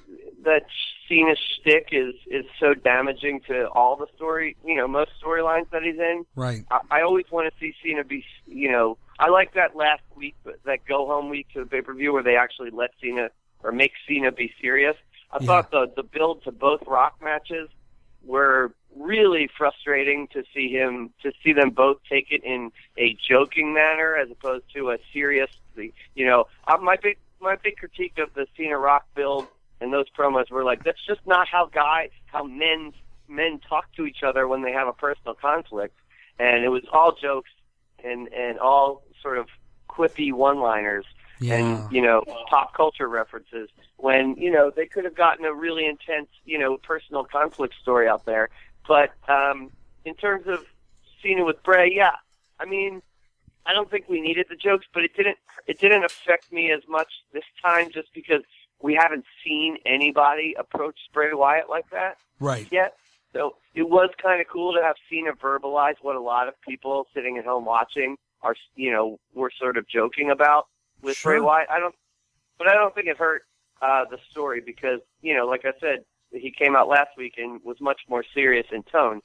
that 0.43 0.63
Cena's 1.07 1.37
shtick 1.37 1.89
is 1.91 2.15
is 2.27 2.45
so 2.59 2.73
damaging 2.73 3.41
to 3.47 3.67
all 3.69 3.95
the 3.95 4.07
story, 4.15 4.55
you 4.65 4.75
know, 4.75 4.87
most 4.87 5.11
storylines 5.23 5.69
that 5.71 5.83
he's 5.83 5.99
in. 5.99 6.25
Right. 6.35 6.65
I, 6.71 6.79
I 6.89 7.01
always 7.03 7.25
want 7.31 7.53
to 7.53 7.59
see 7.59 7.73
Cena 7.83 8.03
be, 8.03 8.25
you 8.47 8.71
know, 8.71 8.97
I 9.19 9.29
like 9.29 9.53
that 9.53 9.75
last 9.75 10.01
week, 10.15 10.35
that 10.65 10.79
go 10.87 11.05
home 11.05 11.29
week 11.29 11.47
to 11.53 11.59
the 11.59 11.65
pay 11.67 11.81
per 11.81 11.93
view 11.93 12.11
where 12.13 12.23
they 12.23 12.35
actually 12.35 12.71
let 12.71 12.89
Cena 13.01 13.29
or 13.63 13.71
make 13.71 13.91
Cena 14.07 14.31
be 14.31 14.51
serious. 14.59 14.95
I 15.31 15.37
Yeah. 15.41 15.45
thought 15.47 15.71
the 15.71 15.91
the 15.95 16.03
build 16.03 16.43
to 16.45 16.51
both 16.51 16.81
Rock 16.87 17.21
matches 17.21 17.69
were 18.25 18.73
really 18.95 19.49
frustrating 19.57 20.27
to 20.29 20.43
see 20.53 20.69
him 20.69 21.11
to 21.21 21.31
see 21.43 21.53
them 21.53 21.69
both 21.71 21.97
take 22.09 22.31
it 22.31 22.43
in 22.43 22.71
a 22.97 23.15
joking 23.27 23.73
manner 23.73 24.15
as 24.15 24.31
opposed 24.31 24.65
to 24.73 24.91
a 24.91 24.97
serious 25.11 25.49
you 26.15 26.25
know 26.25 26.45
uh, 26.67 26.77
my 26.77 26.95
big 27.01 27.17
my 27.41 27.55
big 27.55 27.77
critique 27.77 28.17
of 28.17 28.33
the 28.33 28.47
Cena 28.55 28.77
Rock 28.77 29.05
build 29.15 29.47
and 29.81 29.91
those 29.91 30.05
promos 30.17 30.49
were 30.49 30.63
like 30.63 30.83
that's 30.83 31.05
just 31.05 31.21
not 31.27 31.47
how 31.47 31.65
guys 31.65 32.09
how 32.25 32.43
men 32.43 32.93
men 33.27 33.59
talk 33.67 33.91
to 33.95 34.05
each 34.05 34.23
other 34.23 34.47
when 34.47 34.61
they 34.61 34.71
have 34.71 34.87
a 34.87 34.93
personal 34.93 35.33
conflict. 35.33 35.95
And 36.39 36.63
it 36.63 36.69
was 36.69 36.83
all 36.91 37.13
jokes 37.13 37.51
and 38.03 38.27
and 38.33 38.59
all 38.59 39.03
sort 39.21 39.37
of 39.37 39.47
quippy 39.89 40.31
one 40.33 40.59
liners 40.59 41.05
Yeah. 41.39 41.55
and 41.55 41.91
you 41.93 42.01
know 42.01 42.23
pop 42.49 42.73
culture 42.73 43.07
references 43.07 43.69
when 43.97 44.35
you 44.35 44.51
know 44.51 44.71
they 44.75 44.85
could 44.87 45.03
have 45.05 45.15
gotten 45.15 45.45
a 45.45 45.53
really 45.53 45.85
intense 45.85 46.29
you 46.45 46.57
know 46.57 46.77
personal 46.77 47.23
conflict 47.25 47.75
story 47.81 48.07
out 48.07 48.25
there. 48.25 48.49
But 48.87 49.11
um 49.27 49.69
in 50.05 50.15
terms 50.15 50.47
of 50.47 50.65
Cena 51.21 51.43
with 51.45 51.61
Bray 51.63 51.91
yeah. 51.93 52.15
I 52.59 52.65
mean 52.65 53.01
I 53.65 53.73
don't 53.73 53.89
think 53.89 54.09
we 54.09 54.19
needed 54.21 54.47
the 54.49 54.55
jokes 54.55 54.85
but 54.93 55.03
it 55.03 55.15
didn't 55.15 55.37
it 55.67 55.79
didn't 55.79 56.03
affect 56.03 56.51
me 56.51 56.71
as 56.71 56.81
much 56.87 57.11
this 57.33 57.43
time 57.61 57.89
just 57.91 58.13
because 58.13 58.41
we 58.81 58.93
haven't 58.93 59.25
seen 59.43 59.77
anybody 59.85 60.55
approach 60.59 60.97
Bray 61.13 61.33
Wyatt 61.33 61.69
like 61.69 61.89
that 61.91 62.17
Right. 62.39 62.67
yet. 62.71 62.95
So 63.31 63.55
it 63.73 63.89
was 63.89 64.09
kind 64.21 64.41
of 64.41 64.47
cool 64.47 64.73
to 64.73 64.81
have 64.81 64.95
Cena 65.09 65.31
verbalize 65.33 65.95
what 66.01 66.15
a 66.15 66.21
lot 66.21 66.47
of 66.47 66.53
people 66.61 67.07
sitting 67.13 67.37
at 67.37 67.45
home 67.45 67.65
watching 67.65 68.17
are, 68.41 68.55
you 68.75 68.91
know, 68.91 69.19
were 69.33 69.51
sort 69.57 69.77
of 69.77 69.87
joking 69.87 70.29
about 70.29 70.67
with 71.01 71.15
Sure. 71.17 71.31
Bray 71.33 71.39
Wyatt. 71.39 71.69
I 71.69 71.79
don't, 71.79 71.95
but 72.57 72.67
I 72.67 72.73
don't 72.73 72.93
think 72.93 73.07
it 73.07 73.17
hurt 73.17 73.43
uh, 73.81 74.03
the 74.11 74.17
story 74.29 74.61
because, 74.63 74.99
you 75.21 75.33
know, 75.35 75.45
like 75.47 75.65
I 75.65 75.71
said, 75.79 75.99
he 76.31 76.51
came 76.51 76.75
out 76.75 76.87
last 76.87 77.11
week 77.17 77.35
and 77.37 77.59
was 77.63 77.77
much 77.79 78.01
more 78.09 78.23
serious 78.33 78.67
in 78.71 78.83
tone. 78.83 79.21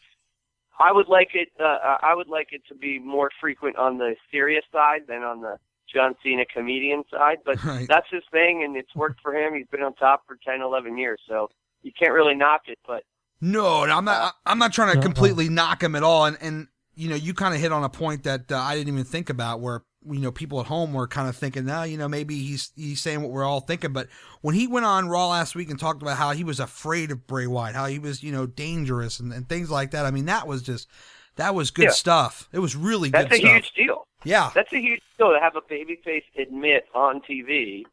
I 0.81 0.93
would 0.93 1.09
like 1.09 1.31
it. 1.35 1.49
Uh, 1.59 1.97
I 2.03 2.15
would 2.15 2.29
like 2.29 2.49
it 2.53 2.63
to 2.69 2.75
be 2.75 2.99
more 2.99 3.31
frequent 3.41 3.77
on 3.77 3.99
the 3.99 4.15
serious 4.31 4.65
side 4.73 5.03
than 5.09 5.23
on 5.23 5.41
the 5.41 5.57
John 5.93 6.15
Cena 6.23 6.45
comedian 6.47 7.03
side. 7.11 7.39
But 7.45 7.63
Right. 7.65 7.87
that's 7.89 8.07
his 8.11 8.23
thing, 8.31 8.63
and 8.65 8.77
it's 8.77 8.95
worked 8.95 9.21
for 9.21 9.35
him. 9.35 9.55
He's 9.55 9.67
been 9.67 9.83
on 9.83 9.95
top 9.95 10.25
for 10.27 10.37
10, 10.45 10.61
11 10.61 10.97
years, 10.99 11.21
so 11.29 11.49
you 11.83 11.93
can't 11.99 12.13
really 12.13 12.35
knock 12.35 12.63
it. 12.67 12.79
But 12.87 13.03
No, 13.41 13.85
no, 13.87 13.97
I'm 13.97 14.05
not. 14.05 14.35
I'm 14.47 14.59
not 14.59 14.73
trying 14.73 14.89
to 14.89 14.95
No, 14.97 15.01
no. 15.01 15.07
completely 15.07 15.49
knock 15.49 15.83
him 15.83 15.95
at 15.95 16.03
all. 16.03 16.25
And 16.27 16.37
and 16.41 16.69
you 16.95 17.09
know, 17.09 17.15
you 17.17 17.33
kind 17.33 17.55
of 17.55 17.61
hit 17.61 17.71
on 17.73 17.85
a 17.85 17.89
point 17.89 18.25
that 18.25 18.51
uh, 18.51 18.59
I 18.59 18.75
didn't 18.75 18.93
even 18.93 19.05
think 19.05 19.31
about, 19.31 19.61
where 19.61 19.83
you 20.07 20.21
know 20.21 20.31
people 20.33 20.61
at 20.61 20.67
home 20.67 20.93
were 20.93 21.09
kind 21.09 21.29
of 21.29 21.37
thinking, 21.37 21.65
now, 21.65 21.83
you 21.83 21.97
know, 21.99 22.09
maybe 22.09 22.37
he's 22.43 22.71
he's 22.77 23.01
saying 23.01 23.23
what 23.23 23.31
we're 23.31 23.45
all 23.45 23.61
thinking. 23.61 23.93
But 23.93 24.09
when 24.43 24.55
he 24.55 24.67
went 24.67 24.87
on 24.87 25.09
Raw 25.09 25.29
last 25.29 25.55
week 25.55 25.71
and 25.71 25.79
talked 25.79 26.03
about 26.03 26.17
how 26.17 26.33
he 26.33 26.45
was 26.45 26.61
afraid 26.61 27.11
of 27.11 27.27
Bray 27.27 27.47
Wyatt, 27.47 27.75
how 27.75 27.87
he 27.87 27.99
was, 27.99 28.23
you 28.23 28.33
know, 28.33 28.47
dangerous 28.47 29.19
and, 29.21 29.33
and 29.33 29.49
things 29.49 29.71
like 29.71 29.91
that. 29.91 30.07
I 30.07 30.11
mean, 30.11 30.27
that 30.27 30.47
was 30.47 30.63
just 30.63 30.89
that 31.37 31.55
was 31.55 31.71
good 31.71 31.87
Yeah. 31.87 31.91
stuff. 31.91 32.49
It 32.53 32.59
was 32.61 32.77
really 32.77 33.11
that's 33.11 33.25
good 33.25 33.33
a 33.33 33.37
stuff. 33.39 33.53
huge 33.53 33.73
deal. 33.73 34.07
yeah, 34.25 34.51
That's 34.55 34.73
a 34.73 34.79
huge 34.81 35.01
deal 35.19 35.33
to 35.33 35.39
have 35.41 35.57
a 35.57 35.61
babyface 35.61 36.25
admit 36.39 36.87
on 36.95 37.21
TV 37.21 37.85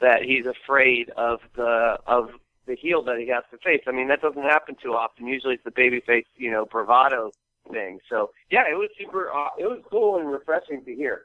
that 0.00 0.22
he's 0.22 0.46
afraid 0.46 1.10
of 1.16 1.40
the 1.56 1.98
of 2.06 2.30
the 2.66 2.76
heel 2.76 3.02
that 3.02 3.18
he 3.18 3.26
has 3.28 3.42
to 3.50 3.58
face. 3.58 3.82
I 3.86 3.92
mean, 3.92 4.08
that 4.08 4.20
doesn't 4.20 4.42
happen 4.42 4.76
too 4.82 4.92
often. 4.94 5.26
Usually, 5.26 5.54
it's 5.54 5.64
the 5.64 5.70
babyface, 5.70 6.26
you 6.36 6.50
know, 6.50 6.66
bravado 6.66 7.30
thing. 7.72 7.98
So, 8.10 8.30
yeah, 8.50 8.64
it 8.70 8.74
was 8.74 8.90
super. 8.98 9.32
Uh, 9.32 9.48
it 9.58 9.64
was 9.66 9.80
cool 9.90 10.18
and 10.18 10.30
refreshing 10.30 10.84
to 10.84 10.94
hear. 10.94 11.22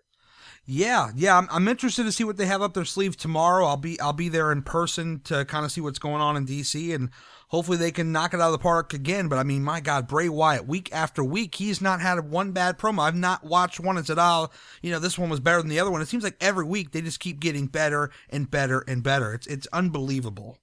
Yeah, 0.66 1.10
yeah, 1.14 1.38
I'm, 1.38 1.48
I'm 1.52 1.68
interested 1.68 2.04
to 2.04 2.12
see 2.12 2.24
what 2.24 2.38
they 2.38 2.46
have 2.46 2.62
up 2.62 2.74
their 2.74 2.86
sleeve 2.86 3.18
tomorrow. 3.18 3.66
I'll 3.66 3.76
be 3.76 4.00
I'll 4.00 4.14
be 4.14 4.30
there 4.30 4.50
in 4.50 4.62
person 4.62 5.20
to 5.26 5.44
kind 5.44 5.66
of 5.66 5.74
see 5.74 5.82
what's 5.82 6.00
going 6.00 6.22
on 6.22 6.38
in 6.38 6.46
DC, 6.46 6.96
and 6.96 7.10
hopefully 7.50 7.76
they 7.76 7.92
can 7.92 8.14
knock 8.14 8.34
it 8.34 8.40
out 8.40 8.48
of 8.48 8.54
the 8.54 8.60
park 8.60 8.94
again. 8.94 9.28
But 9.28 9.40
I 9.40 9.44
mean, 9.44 9.62
my 9.62 9.82
God, 9.82 10.08
Bray 10.08 10.30
Wyatt, 10.30 10.66
week 10.66 10.90
after 10.94 11.22
week, 11.22 11.56
he's 11.56 11.82
not 11.82 12.00
had 12.00 12.30
one 12.30 12.54
bad 12.54 12.78
promo. 12.78 13.02
I've 13.02 13.14
not 13.14 13.44
watched 13.44 13.82
one 13.82 13.98
and 13.98 14.08
said, 14.08 14.18
"Oh, 14.18 14.52
you 14.82 14.90
know, 14.90 15.00
this 15.00 15.20
one 15.20 15.30
was 15.30 15.42
better 15.42 15.60
than 15.60 15.70
the 15.70 15.82
other 15.82 15.92
one." 15.92 16.02
It 16.02 16.08
seems 16.08 16.24
like 16.24 16.38
every 16.40 16.66
week 16.66 16.92
they 16.92 17.02
just 17.02 17.20
keep 17.20 17.42
getting 17.42 17.68
better 17.68 18.10
and 18.30 18.50
better 18.50 18.86
and 18.88 19.04
better. 19.04 19.34
It's 19.34 19.48
it's 19.48 19.68
unbelievable. 19.74 20.60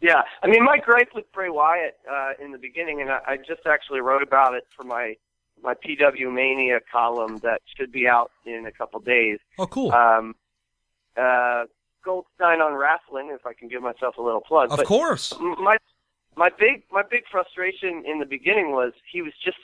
Yeah, 0.00 0.22
I 0.42 0.48
mean, 0.48 0.64
my 0.64 0.78
gripe 0.78 1.10
with 1.14 1.30
Bray 1.32 1.48
Wyatt 1.48 1.94
uh, 2.10 2.32
in 2.44 2.50
the 2.50 2.58
beginning, 2.58 3.02
and 3.02 3.08
I, 3.08 3.20
I 3.24 3.36
just 3.36 3.68
actually 3.68 4.00
wrote 4.00 4.24
about 4.24 4.54
it 4.54 4.64
for 4.74 4.82
my 4.82 5.14
my 5.62 5.74
PW 5.74 6.32
Mania 6.32 6.80
column 6.90 7.38
that 7.38 7.62
should 7.76 7.92
be 7.92 8.06
out 8.08 8.30
in 8.44 8.66
a 8.66 8.72
couple 8.72 9.00
days. 9.00 9.38
Oh, 9.58 9.66
cool. 9.66 9.92
Um, 9.92 10.34
uh, 11.16 11.64
Goldstein 12.04 12.60
on 12.60 12.74
wrestling, 12.74 13.30
if 13.32 13.46
I 13.46 13.52
can 13.52 13.68
give 13.68 13.82
myself 13.82 14.16
a 14.18 14.22
little 14.22 14.40
plug. 14.40 14.72
of 14.72 14.78
but 14.78 14.86
course. 14.86 15.32
my 15.40 15.76
my 16.36 16.50
big 16.58 16.82
my 16.90 17.02
big 17.08 17.22
frustration 17.30 18.02
in 18.06 18.18
the 18.18 18.26
beginning 18.26 18.72
was 18.72 18.92
he 19.10 19.22
was 19.22 19.32
just 19.44 19.58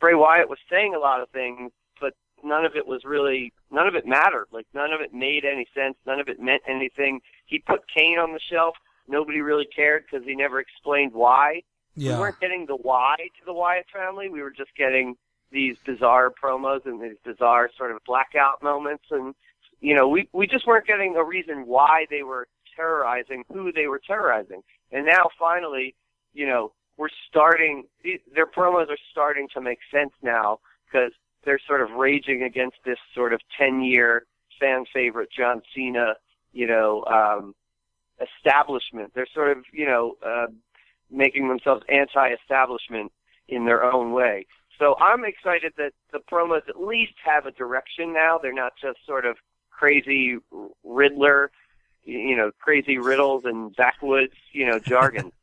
Bray 0.00 0.14
Wyatt 0.14 0.48
was 0.48 0.58
saying 0.70 0.94
a 0.94 0.98
lot 0.98 1.20
of 1.20 1.28
things, 1.30 1.72
but 2.00 2.14
none 2.42 2.64
of 2.64 2.76
it 2.76 2.86
was 2.86 3.04
really 3.04 3.52
none 3.70 3.86
of 3.86 3.94
it 3.94 4.06
mattered. 4.06 4.46
Like 4.50 4.66
none 4.74 4.92
of 4.92 5.00
it 5.00 5.12
made 5.12 5.44
any 5.44 5.66
sense. 5.74 5.96
None 6.06 6.20
of 6.20 6.28
it 6.28 6.40
meant 6.40 6.62
anything. 6.66 7.20
He 7.46 7.58
put 7.58 7.82
Kane 7.94 8.18
on 8.18 8.32
the 8.32 8.40
shelf. 8.50 8.76
Nobody 9.06 9.40
really 9.40 9.66
cared 9.66 10.04
because 10.10 10.26
he 10.26 10.34
never 10.34 10.60
explained 10.60 11.12
why. 11.12 11.62
Yeah. 11.94 12.14
We 12.14 12.20
weren't 12.20 12.40
getting 12.40 12.66
the 12.66 12.76
why 12.76 13.16
to 13.18 13.44
the 13.44 13.52
Wyatt 13.52 13.86
family. 13.92 14.28
We 14.28 14.42
were 14.42 14.50
just 14.50 14.74
getting 14.76 15.16
these 15.54 15.76
bizarre 15.86 16.30
promos 16.30 16.84
and 16.84 17.00
these 17.00 17.16
bizarre 17.24 17.70
sort 17.78 17.92
of 17.92 17.98
blackout 18.04 18.62
moments, 18.62 19.04
and 19.10 19.34
you 19.80 19.94
know, 19.94 20.06
we 20.06 20.28
we 20.32 20.46
just 20.46 20.66
weren't 20.66 20.86
getting 20.86 21.16
a 21.16 21.24
reason 21.24 21.66
why 21.66 22.04
they 22.10 22.22
were 22.22 22.46
terrorizing 22.76 23.44
who 23.50 23.72
they 23.72 23.86
were 23.86 24.00
terrorizing. 24.06 24.60
And 24.92 25.06
now, 25.06 25.28
finally, 25.38 25.94
you 26.34 26.46
know, 26.46 26.72
we're 26.98 27.14
starting. 27.28 27.84
Their 28.34 28.46
promos 28.46 28.88
are 28.90 28.98
starting 29.10 29.48
to 29.54 29.60
make 29.62 29.78
sense 29.90 30.12
now 30.22 30.58
because 30.84 31.12
they're 31.44 31.60
sort 31.66 31.80
of 31.80 31.90
raging 31.92 32.42
against 32.42 32.76
this 32.84 32.98
sort 33.14 33.32
of 33.32 33.40
ten-year 33.56 34.26
fan 34.60 34.84
favorite 34.92 35.30
John 35.34 35.62
Cena, 35.74 36.14
you 36.52 36.66
know, 36.66 37.04
um, 37.06 37.54
establishment. 38.20 39.12
They're 39.14 39.32
sort 39.32 39.56
of, 39.56 39.64
you 39.72 39.86
know. 39.86 40.16
Uh, 40.24 40.46
making 41.10 41.48
themselves 41.48 41.82
anti-establishment 41.88 43.12
in 43.48 43.66
their 43.66 43.84
own 43.84 44.12
way. 44.12 44.46
So 44.78 44.96
I'm 44.98 45.24
excited 45.24 45.72
that 45.76 45.92
the 46.12 46.18
promos 46.18 46.68
at 46.68 46.80
least 46.80 47.14
have 47.24 47.46
a 47.46 47.52
direction 47.52 48.12
now. 48.12 48.38
They're 48.38 48.52
not 48.52 48.72
just 48.80 48.98
sort 49.06 49.24
of 49.24 49.36
crazy 49.70 50.36
Riddler, 50.82 51.50
you 52.04 52.36
know, 52.36 52.50
crazy 52.60 52.98
riddles 52.98 53.44
and 53.44 53.74
backwoods, 53.76 54.34
you 54.52 54.66
know, 54.66 54.78
jargon. 54.78 55.32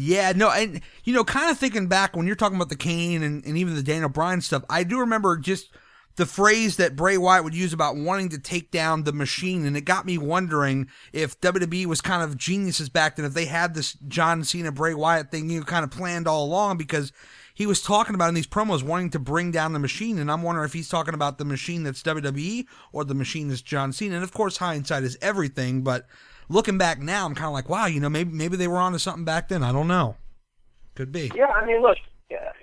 Yeah, 0.00 0.32
no, 0.36 0.48
and 0.48 0.80
you 1.02 1.12
know, 1.12 1.24
kind 1.24 1.50
of 1.50 1.58
thinking 1.58 1.88
back 1.88 2.14
when 2.14 2.24
you're 2.24 2.36
talking 2.36 2.54
about 2.54 2.68
the 2.68 2.76
Kane 2.76 3.24
and, 3.24 3.44
and 3.44 3.58
even 3.58 3.74
the 3.74 3.82
Daniel 3.82 4.08
Bryan 4.08 4.40
stuff, 4.40 4.62
I 4.70 4.84
do 4.84 5.00
remember 5.00 5.36
just 5.36 5.74
the 6.14 6.24
phrase 6.24 6.76
that 6.76 6.94
Bray 6.94 7.18
Wyatt 7.18 7.42
would 7.42 7.54
use 7.54 7.72
about 7.72 7.96
wanting 7.96 8.28
to 8.28 8.38
take 8.38 8.70
down 8.70 9.02
the 9.02 9.12
machine, 9.12 9.66
and 9.66 9.76
it 9.76 9.80
got 9.80 10.06
me 10.06 10.16
wondering 10.16 10.88
if 11.12 11.40
WWE 11.40 11.86
was 11.86 12.00
kind 12.00 12.22
of 12.22 12.36
geniuses 12.36 12.88
back 12.88 13.16
then, 13.16 13.24
if 13.24 13.34
they 13.34 13.46
had 13.46 13.74
this 13.74 13.94
John 14.06 14.44
Cena 14.44 14.70
Bray 14.70 14.94
Wyatt 14.94 15.32
thing, 15.32 15.50
you 15.50 15.58
know, 15.58 15.64
kind 15.64 15.84
of 15.84 15.90
planned 15.90 16.28
all 16.28 16.44
along, 16.44 16.76
because 16.76 17.12
he 17.58 17.66
was 17.66 17.82
talking 17.82 18.14
about 18.14 18.28
in 18.28 18.36
these 18.36 18.46
promos 18.46 18.84
wanting 18.84 19.10
to 19.10 19.18
bring 19.18 19.50
down 19.50 19.72
the 19.72 19.80
machine, 19.80 20.20
and 20.20 20.30
I'm 20.30 20.42
wondering 20.42 20.64
if 20.64 20.72
he's 20.72 20.88
talking 20.88 21.12
about 21.12 21.38
the 21.38 21.44
machine 21.44 21.82
that's 21.82 22.04
WWE 22.04 22.66
or 22.92 23.04
the 23.04 23.16
machine 23.16 23.48
that's 23.48 23.62
John 23.62 23.92
Cena. 23.92 24.14
And 24.14 24.22
of 24.22 24.32
course, 24.32 24.58
hindsight 24.58 25.02
is 25.02 25.18
everything, 25.20 25.82
but 25.82 26.06
looking 26.48 26.78
back 26.78 27.00
now, 27.00 27.26
I'm 27.26 27.34
kind 27.34 27.48
of 27.48 27.54
like, 27.54 27.68
wow, 27.68 27.86
you 27.86 27.98
know, 27.98 28.08
maybe 28.08 28.30
maybe 28.30 28.56
they 28.56 28.68
were 28.68 28.76
onto 28.76 28.98
something 28.98 29.24
back 29.24 29.48
then. 29.48 29.64
I 29.64 29.72
don't 29.72 29.88
know. 29.88 30.14
Could 30.94 31.10
be. 31.10 31.32
yeah, 31.34 31.46
I 31.46 31.66
mean, 31.66 31.82
look, 31.82 31.98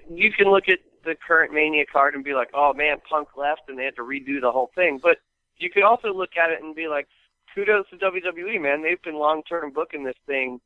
you 0.09 0.31
can 0.31 0.49
look 0.49 0.69
at 0.69 0.79
the 1.03 1.15
current 1.27 1.53
Mania 1.53 1.85
card 1.91 2.15
and 2.15 2.23
be 2.23 2.33
like, 2.33 2.51
oh 2.53 2.73
man, 2.73 2.95
Punk 3.09 3.27
left 3.35 3.63
and 3.67 3.77
they 3.77 3.83
had 3.83 3.97
to 3.97 4.01
redo 4.01 4.39
the 4.39 4.53
whole 4.53 4.71
thing. 4.75 5.01
But 5.03 5.17
you 5.57 5.69
could 5.69 5.83
also 5.83 6.13
look 6.13 6.37
at 6.41 6.51
it 6.51 6.63
and 6.63 6.73
be 6.73 6.87
like, 6.87 7.09
kudos 7.53 7.87
to 7.89 7.97
WWE, 7.97 8.61
man. 8.61 8.81
They've 8.81 9.01
been 9.01 9.19
long-term 9.19 9.71
booking 9.71 10.05
this 10.05 10.15
thing 10.25 10.61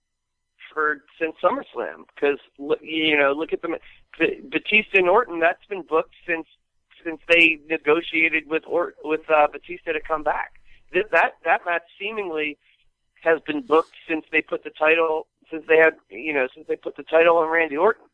for 0.73 1.03
since 1.19 1.35
SummerSlam 1.43 2.05
because 2.13 2.39
you 2.81 3.17
know 3.17 3.33
look 3.33 3.53
at 3.53 3.61
them 3.61 3.75
Batista 4.17 4.97
and 4.99 5.09
Orton 5.09 5.39
that's 5.39 5.65
been 5.65 5.83
booked 5.83 6.15
since 6.27 6.47
since 7.03 7.19
they 7.29 7.59
negotiated 7.69 8.47
with 8.47 8.63
or 8.67 8.93
with 9.03 9.21
uh, 9.29 9.47
Batista 9.51 9.93
to 9.93 10.01
come 10.01 10.23
back. 10.23 10.53
That 10.93 11.11
that 11.11 11.31
that 11.45 11.65
match 11.65 11.83
seemingly 11.99 12.57
has 13.23 13.39
been 13.41 13.61
booked 13.61 13.93
since 14.07 14.25
they 14.31 14.41
put 14.41 14.63
the 14.63 14.71
title 14.71 15.27
since 15.51 15.63
they 15.67 15.77
had 15.77 15.95
you 16.09 16.33
know 16.33 16.47
since 16.53 16.67
they 16.67 16.75
put 16.75 16.95
the 16.95 17.03
title 17.03 17.37
on 17.37 17.49
Randy 17.49 17.77
Orton. 17.77 18.05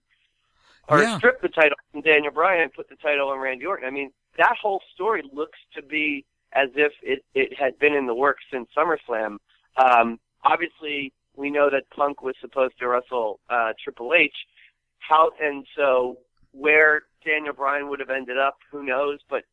Or 0.87 1.01
Yeah. 1.01 1.17
stripped 1.17 1.41
the 1.41 1.49
title 1.49 1.77
from 1.91 2.01
Daniel 2.01 2.31
Bryan 2.31 2.61
and 2.63 2.73
put 2.73 2.89
the 2.89 2.95
title 2.95 3.29
on 3.29 3.39
Randy 3.39 3.65
Orton. 3.65 3.87
I 3.87 3.91
mean 3.91 4.11
that 4.37 4.55
whole 4.61 4.81
story 4.93 5.23
looks 5.33 5.57
to 5.75 5.81
be 5.81 6.25
as 6.53 6.69
if 6.75 6.93
it 7.01 7.23
it 7.33 7.57
had 7.57 7.79
been 7.79 7.93
in 7.93 8.05
the 8.05 8.13
works 8.13 8.43
since 8.51 8.67
SummerSlam. 8.77 9.37
Um, 9.77 10.19
obviously 10.43 11.11
we 11.37 11.49
know 11.49 11.69
that 11.69 11.89
Punk 11.89 12.21
was 12.21 12.35
supposed 12.41 12.77
to 12.79 12.87
wrestle 12.87 13.39
uh, 13.49 13.73
Triple 13.83 14.13
H. 14.13 14.33
How 14.99 15.31
and 15.41 15.65
so 15.75 16.17
where 16.51 17.03
Daniel 17.25 17.53
Bryan 17.53 17.89
would 17.89 17.99
have 17.99 18.09
ended 18.09 18.37
up, 18.37 18.57
who 18.71 18.83
knows? 18.83 19.19
But 19.29 19.43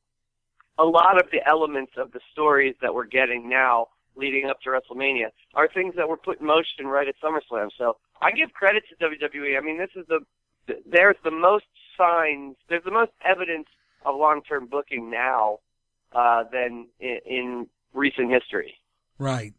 a 0.79 0.85
lot 0.85 1.21
of 1.23 1.31
the 1.31 1.47
elements 1.47 1.92
of 1.97 2.12
the 2.12 2.21
stories 2.33 2.75
that 2.81 2.95
we're 2.95 3.07
getting 3.07 3.49
now, 3.49 3.88
leading 4.16 4.49
up 4.49 4.61
to 4.62 4.71
WrestleMania, 4.71 5.29
are 5.55 5.68
things 5.68 5.95
that 5.97 6.09
were 6.09 6.16
put 6.16 6.40
in 6.40 6.47
motion 6.47 6.87
right 6.87 7.09
at 7.09 7.14
SummerSlam. 7.23 7.68
So 7.77 7.97
I 8.21 8.31
give 8.31 8.53
credit 8.53 8.85
to 8.88 9.05
WWE. 9.05 9.59
I 9.59 9.61
mean, 9.61 9.79
this 9.79 9.90
is 9.97 10.07
the 10.09 10.21
there's 10.87 11.16
the 11.25 11.31
most 11.31 11.64
signs, 11.99 12.57
there's 12.68 12.85
the 12.85 12.92
most 12.92 13.11
evidence 13.25 13.66
of 14.05 14.16
long-term 14.16 14.66
booking 14.66 15.11
now 15.11 15.59
uh, 16.14 16.45
than 16.53 16.87
in, 17.01 17.18
in 17.27 17.66
recent 17.92 18.31
history. 18.31 18.75
Right. 19.18 19.55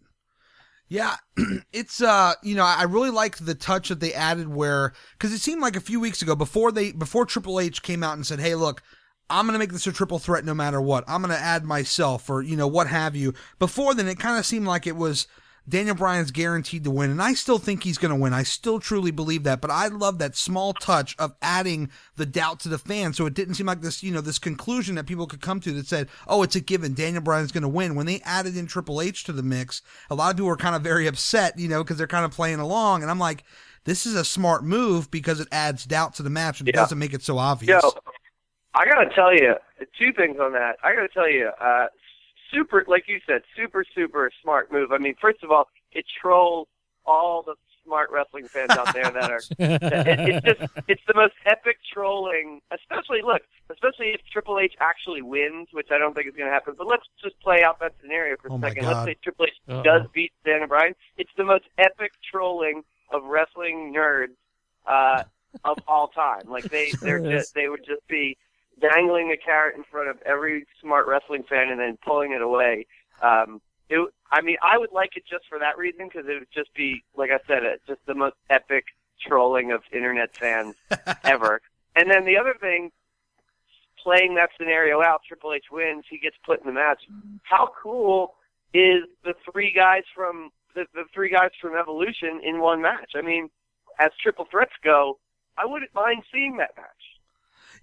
Yeah, 0.93 1.15
it's 1.73 2.03
uh, 2.03 2.35
you 2.43 2.53
know, 2.53 2.63
I 2.63 2.83
really 2.83 3.09
liked 3.09 3.43
the 3.43 3.55
touch 3.55 3.89
that 3.89 3.99
they 3.99 4.13
added 4.13 4.47
where 4.47 4.93
because 5.13 5.33
it 5.33 5.39
seemed 5.39 5.59
like 5.59 5.75
a 5.75 5.81
few 5.81 5.99
weeks 5.99 6.21
ago 6.21 6.35
before 6.35 6.71
they 6.71 6.91
before 6.91 7.25
Triple 7.25 7.59
H 7.59 7.81
came 7.81 8.03
out 8.03 8.13
and 8.13 8.27
said, 8.27 8.39
"Hey, 8.39 8.53
look, 8.53 8.83
I'm 9.27 9.47
gonna 9.47 9.57
make 9.57 9.71
this 9.71 9.87
a 9.87 9.91
triple 9.91 10.19
threat 10.19 10.45
no 10.45 10.53
matter 10.53 10.79
what. 10.79 11.03
I'm 11.07 11.21
gonna 11.21 11.33
add 11.33 11.65
myself 11.65 12.29
or 12.29 12.43
you 12.43 12.55
know 12.55 12.67
what 12.67 12.85
have 12.85 13.15
you." 13.15 13.33
Before 13.57 13.95
then, 13.95 14.07
it 14.07 14.19
kind 14.19 14.37
of 14.37 14.45
seemed 14.45 14.67
like 14.67 14.85
it 14.85 14.95
was 14.95 15.25
Daniel 15.67 15.95
Bryan's 15.95 16.31
guaranteed 16.31 16.83
to 16.83 16.91
win, 16.91 17.09
and 17.09 17.21
I 17.21 17.33
still 17.33 17.57
think 17.57 17.83
he's 17.83 17.97
gonna 17.97 18.17
win. 18.17 18.33
I 18.33 18.43
still 18.43 18.79
truly 18.79 19.11
believe 19.11 19.43
that, 19.43 19.61
but 19.61 19.71
I 19.71 19.87
love 19.87 20.19
that 20.19 20.35
small 20.35 20.73
touch 20.73 21.15
of 21.17 21.35
adding 21.41 21.89
the 22.17 22.25
doubt 22.25 22.59
to 22.61 22.69
the 22.69 22.77
fans, 22.77 23.15
so 23.15 23.25
it 23.25 23.33
didn't 23.33 23.55
seem 23.55 23.67
like 23.67 23.81
this, 23.81 24.03
you 24.03 24.11
know, 24.11 24.19
this 24.19 24.39
conclusion 24.39 24.95
that 24.95 25.05
people 25.05 25.25
could 25.25 25.41
come 25.41 25.61
to 25.61 25.71
that 25.71 25.87
said, 25.87 26.09
"Oh, 26.27 26.43
it's 26.43 26.57
a 26.57 26.59
given. 26.59 26.93
Daniel 26.93 27.23
Bryan's 27.23 27.53
gonna 27.53 27.69
win." 27.69 27.95
When 27.95 28.05
they 28.05 28.19
added 28.25 28.57
in 28.57 28.67
Triple 28.67 29.01
H 29.01 29.23
to 29.23 29.31
the 29.31 29.43
mix, 29.43 29.81
a 30.09 30.15
lot 30.15 30.31
of 30.31 30.37
people 30.37 30.47
were 30.47 30.57
kind 30.57 30.75
of 30.75 30.81
very 30.81 31.07
upset, 31.07 31.57
you 31.57 31.69
know, 31.69 31.83
because 31.83 31.97
they're 31.97 32.07
kind 32.07 32.25
of 32.25 32.31
playing 32.31 32.59
along, 32.59 33.01
and 33.01 33.09
I'm 33.11 33.19
like. 33.19 33.43
This 33.85 34.05
is 34.05 34.15
a 34.15 34.23
smart 34.23 34.63
move 34.63 35.11
because 35.11 35.41
it 35.41 35.49
adds 35.51 35.83
doubt 35.83 36.13
to 36.13 36.23
the 36.23 36.29
match 36.29 36.61
and 36.61 36.69
it 36.69 36.73
Yeah. 36.73 36.83
doesn't 36.83 36.97
make 36.97 37.13
it 37.13 37.21
so 37.21 37.37
obvious. 37.37 37.83
Yo, 37.83 37.91
I 38.73 38.85
gotta 38.85 39.13
tell 39.13 39.33
you 39.33 39.55
two 39.99 40.13
things 40.13 40.39
on 40.39 40.53
that. 40.53 40.77
I 40.81 40.95
gotta 40.95 41.09
tell 41.09 41.29
you, 41.29 41.47
uh, 41.59 41.87
super, 42.53 42.83
like 42.87 43.07
you 43.07 43.19
said, 43.27 43.41
super, 43.55 43.83
super 43.95 44.31
smart 44.41 44.71
move. 44.71 44.91
I 44.91 44.97
mean, 44.97 45.15
first 45.19 45.43
of 45.43 45.51
all, 45.51 45.67
it 45.91 46.05
trolls 46.21 46.67
all 47.05 47.41
the 47.43 47.55
smart 47.85 48.09
wrestling 48.11 48.47
fans 48.47 48.71
out 48.71 48.93
there 48.93 49.11
that 49.11 49.29
are. 49.31 49.41
that- 49.57 50.07
it, 50.07 50.19
it's 50.45 50.45
just, 50.59 50.71
it's 50.87 51.01
the 51.07 51.13
most 51.15 51.33
epic 51.45 51.77
trolling. 51.93 52.61
Especially, 52.71 53.21
look, 53.21 53.41
especially 53.69 54.07
if 54.13 54.21
Triple 54.31 54.59
H 54.59 54.73
actually 54.79 55.21
wins, 55.21 55.67
which 55.71 55.87
I 55.91 55.97
don't 55.97 56.13
think 56.15 56.27
is 56.27 56.33
going 56.35 56.47
to 56.47 56.53
happen. 56.53 56.75
But 56.77 56.87
let's 56.87 57.03
just 57.21 57.39
play 57.41 57.63
out 57.63 57.79
that 57.81 57.93
scenario 58.01 58.37
for 58.41 58.47
a 58.47 58.53
Oh 58.53 58.61
second. 58.61 58.85
Let's 58.85 59.05
say 59.05 59.15
Triple 59.23 59.45
H 59.45 59.53
Uh-oh. 59.67 59.83
does 59.83 60.01
beat 60.13 60.31
Daniel 60.45 60.67
Bryan. 60.67 60.95
It's 61.17 61.31
the 61.37 61.43
most 61.43 61.65
epic 61.77 62.13
trolling 62.31 62.83
of 63.11 63.23
wrestling 63.25 63.93
nerds 63.95 64.35
uh, 64.87 65.23
of 65.65 65.77
all 65.87 66.07
time. 66.07 66.43
Like 66.47 66.63
they, 66.65 66.91
they're 67.01 67.17
is. 67.23 67.41
just, 67.41 67.53
they 67.55 67.67
would 67.67 67.85
just 67.85 68.07
be 68.07 68.37
dangling 68.79 69.31
a 69.31 69.37
carrot 69.37 69.75
in 69.75 69.83
front 69.83 70.09
of 70.09 70.17
every 70.25 70.65
smart 70.81 71.07
wrestling 71.07 71.43
fan 71.43 71.69
and 71.69 71.79
then 71.79 71.97
pulling 72.05 72.33
it 72.33 72.41
away. 72.41 72.85
Um, 73.21 73.61
it, 73.89 73.99
I 74.31 74.41
mean, 74.41 74.57
I 74.61 74.77
would 74.77 74.91
like 74.91 75.15
it 75.15 75.23
just 75.29 75.45
for 75.47 75.59
that 75.59 75.77
reason 75.77 76.07
because 76.07 76.27
it 76.27 76.33
would 76.39 76.51
just 76.53 76.73
be, 76.73 77.03
like 77.15 77.29
I 77.29 77.39
said, 77.47 77.63
it 77.63 77.81
just 77.87 78.05
the 78.05 78.15
most 78.15 78.35
epic 78.49 78.85
trolling 79.21 79.71
of 79.71 79.81
internet 79.91 80.35
fans 80.35 80.75
ever. 81.23 81.61
And 81.95 82.09
then 82.09 82.25
the 82.25 82.37
other 82.37 82.55
thing, 82.59 82.91
playing 84.01 84.35
that 84.35 84.49
scenario 84.57 85.01
out, 85.01 85.21
Triple 85.27 85.53
H 85.53 85.65
wins, 85.71 86.05
he 86.09 86.17
gets 86.17 86.35
put 86.45 86.59
in 86.59 86.65
the 86.65 86.73
match. 86.73 87.03
How 87.43 87.71
cool 87.81 88.35
is 88.73 89.03
the 89.23 89.33
three 89.51 89.71
guys 89.71 90.03
from 90.15 90.49
the, 90.75 90.85
the 90.93 91.03
three 91.13 91.29
guys 91.29 91.51
from 91.61 91.75
Evolution 91.75 92.41
in 92.43 92.59
one 92.59 92.81
match? 92.81 93.11
I 93.15 93.21
mean, 93.21 93.49
as 93.99 94.11
triple 94.21 94.47
threats 94.49 94.73
go, 94.83 95.19
I 95.57 95.65
wouldn't 95.65 95.93
mind 95.93 96.23
seeing 96.33 96.57
that 96.57 96.71
match. 96.75 96.87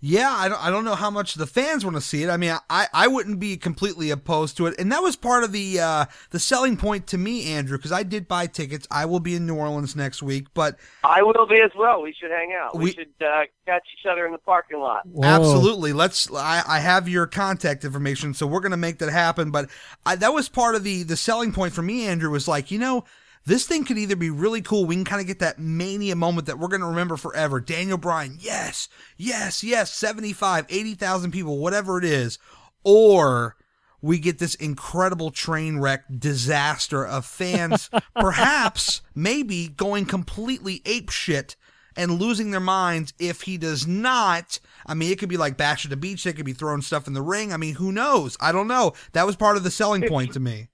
Yeah, 0.02 0.30
I 0.30 0.48
don't, 0.48 0.64
I 0.64 0.70
don't 0.70 0.86
know 0.86 0.94
how 0.94 1.10
much 1.10 1.34
the 1.34 1.46
fans 1.46 1.84
want 1.84 1.94
to 1.96 2.00
see 2.00 2.22
it. 2.22 2.30
I 2.30 2.38
mean, 2.38 2.56
I, 2.70 2.86
I 2.94 3.06
wouldn't 3.06 3.38
be 3.38 3.58
completely 3.58 4.10
opposed 4.10 4.56
to 4.56 4.66
it, 4.66 4.74
and 4.78 4.90
that 4.92 5.02
was 5.02 5.14
part 5.14 5.44
of 5.44 5.52
the 5.52 5.78
uh, 5.78 6.04
the 6.30 6.38
selling 6.38 6.78
point 6.78 7.06
to 7.08 7.18
me, 7.18 7.52
Andrew, 7.52 7.76
because 7.76 7.92
I 7.92 8.02
did 8.02 8.26
buy 8.26 8.46
tickets. 8.46 8.88
I 8.90 9.04
will 9.04 9.20
be 9.20 9.34
in 9.34 9.46
New 9.46 9.56
Orleans 9.56 9.94
next 9.94 10.22
week, 10.22 10.46
but 10.54 10.78
I 11.04 11.22
will 11.22 11.46
be 11.46 11.60
as 11.60 11.72
well. 11.76 12.00
We 12.00 12.14
should 12.18 12.30
hang 12.30 12.54
out. 12.58 12.74
We, 12.74 12.84
We- 12.84 12.92
should 12.92 13.08
uh, 13.20 13.42
catch 13.66 13.82
each 13.98 14.06
other 14.10 14.24
in 14.24 14.32
the 14.32 14.38
parking 14.38 14.80
lot. 14.80 15.06
Whoa. 15.06 15.22
absolutely, 15.28 15.92
let's. 15.92 16.32
I, 16.34 16.62
I 16.66 16.80
have 16.80 17.06
your 17.06 17.26
contact 17.26 17.84
information, 17.84 18.32
so 18.32 18.46
we're 18.46 18.60
gonna 18.60 18.78
make 18.78 18.98
that 19.00 19.10
happen. 19.10 19.50
But 19.50 19.68
I, 20.06 20.16
that 20.16 20.32
was 20.32 20.48
part 20.48 20.76
of 20.76 20.82
the 20.82 21.02
the 21.02 21.16
selling 21.16 21.52
point 21.52 21.74
for 21.74 21.82
me, 21.82 22.06
Andrew. 22.06 22.30
Was 22.30 22.48
like, 22.48 22.70
you 22.70 22.78
know, 22.78 23.04
this 23.50 23.66
thing 23.66 23.84
could 23.84 23.98
either 23.98 24.14
be 24.14 24.30
really 24.30 24.62
cool. 24.62 24.84
We 24.84 24.94
can 24.94 25.04
kind 25.04 25.20
of 25.20 25.26
get 25.26 25.40
that 25.40 25.58
mania 25.58 26.14
moment 26.14 26.46
that 26.46 26.60
we're 26.60 26.68
going 26.68 26.82
to 26.82 26.86
remember 26.86 27.16
forever. 27.16 27.58
Daniel 27.58 27.98
Bryan, 27.98 28.36
yes, 28.38 28.88
yes, 29.16 29.64
yes, 29.64 29.92
75, 29.92 30.66
80,000 30.68 31.32
people, 31.32 31.58
whatever 31.58 31.98
it 31.98 32.04
is. 32.04 32.38
Or 32.84 33.56
we 34.00 34.20
get 34.20 34.38
this 34.38 34.54
incredible 34.54 35.32
train 35.32 35.80
wreck 35.80 36.04
disaster 36.16 37.04
of 37.04 37.26
fans, 37.26 37.90
perhaps, 38.14 39.02
maybe 39.16 39.66
going 39.66 40.06
completely 40.06 40.80
ape 40.86 41.10
shit 41.10 41.56
and 41.96 42.20
losing 42.20 42.52
their 42.52 42.60
minds 42.60 43.12
if 43.18 43.42
he 43.42 43.58
does 43.58 43.84
not. 43.84 44.60
I 44.86 44.94
mean, 44.94 45.10
it 45.10 45.18
could 45.18 45.28
be 45.28 45.36
like 45.36 45.56
Bash 45.56 45.84
at 45.84 45.90
the 45.90 45.96
Beach. 45.96 46.22
They 46.22 46.32
could 46.32 46.46
be 46.46 46.52
throwing 46.52 46.82
stuff 46.82 47.08
in 47.08 47.14
the 47.14 47.20
ring. 47.22 47.52
I 47.52 47.56
mean, 47.56 47.74
who 47.74 47.90
knows? 47.90 48.36
I 48.40 48.52
don't 48.52 48.68
know. 48.68 48.92
That 49.10 49.26
was 49.26 49.34
part 49.34 49.56
of 49.56 49.64
the 49.64 49.72
selling 49.72 50.06
point 50.06 50.34
to 50.34 50.40
me. 50.40 50.68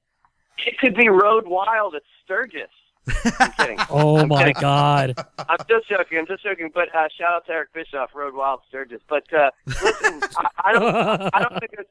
It 0.67 0.77
could 0.79 0.95
be 0.95 1.09
Road 1.09 1.45
Wild 1.47 1.95
at 1.95 2.03
Sturgis. 2.27 2.69
I'm 3.39 3.53
kidding. 3.53 3.79
Oh 3.89 4.19
I'm 4.19 4.29
my 4.29 4.39
kidding. 4.45 4.61
God! 4.61 5.15
I'm 5.39 5.59
just 5.69 5.89
joking. 5.89 6.19
I'm 6.19 6.27
just 6.27 6.43
joking. 6.43 6.71
But 6.75 6.89
uh, 6.95 7.09
shout 7.17 7.33
out 7.33 7.47
to 7.47 7.53
Eric 7.53 7.73
Bischoff, 7.73 8.11
Road 8.15 8.35
Wild 8.35 8.61
Sturgis. 8.69 9.01
But 9.09 9.33
uh, 9.33 9.51
listen, 9.67 10.21
I, 10.37 10.49
I 10.65 10.73
don't. 10.73 11.31
I 11.35 11.41
don't 11.41 11.59
think 11.61 11.73
there's. 11.75 11.87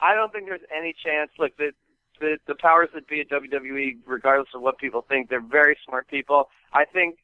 I 0.00 0.14
don't 0.14 0.32
think 0.32 0.46
there's 0.46 0.60
any 0.76 0.94
chance. 1.04 1.30
Look, 1.38 1.56
the 1.56 1.72
the 2.20 2.38
the 2.46 2.54
powers 2.54 2.88
that 2.94 3.08
be 3.08 3.20
at 3.20 3.28
WWE, 3.30 3.98
regardless 4.06 4.48
of 4.54 4.62
what 4.62 4.78
people 4.78 5.04
think, 5.08 5.28
they're 5.28 5.40
very 5.40 5.76
smart 5.84 6.06
people. 6.08 6.48
I 6.72 6.84
think 6.84 7.18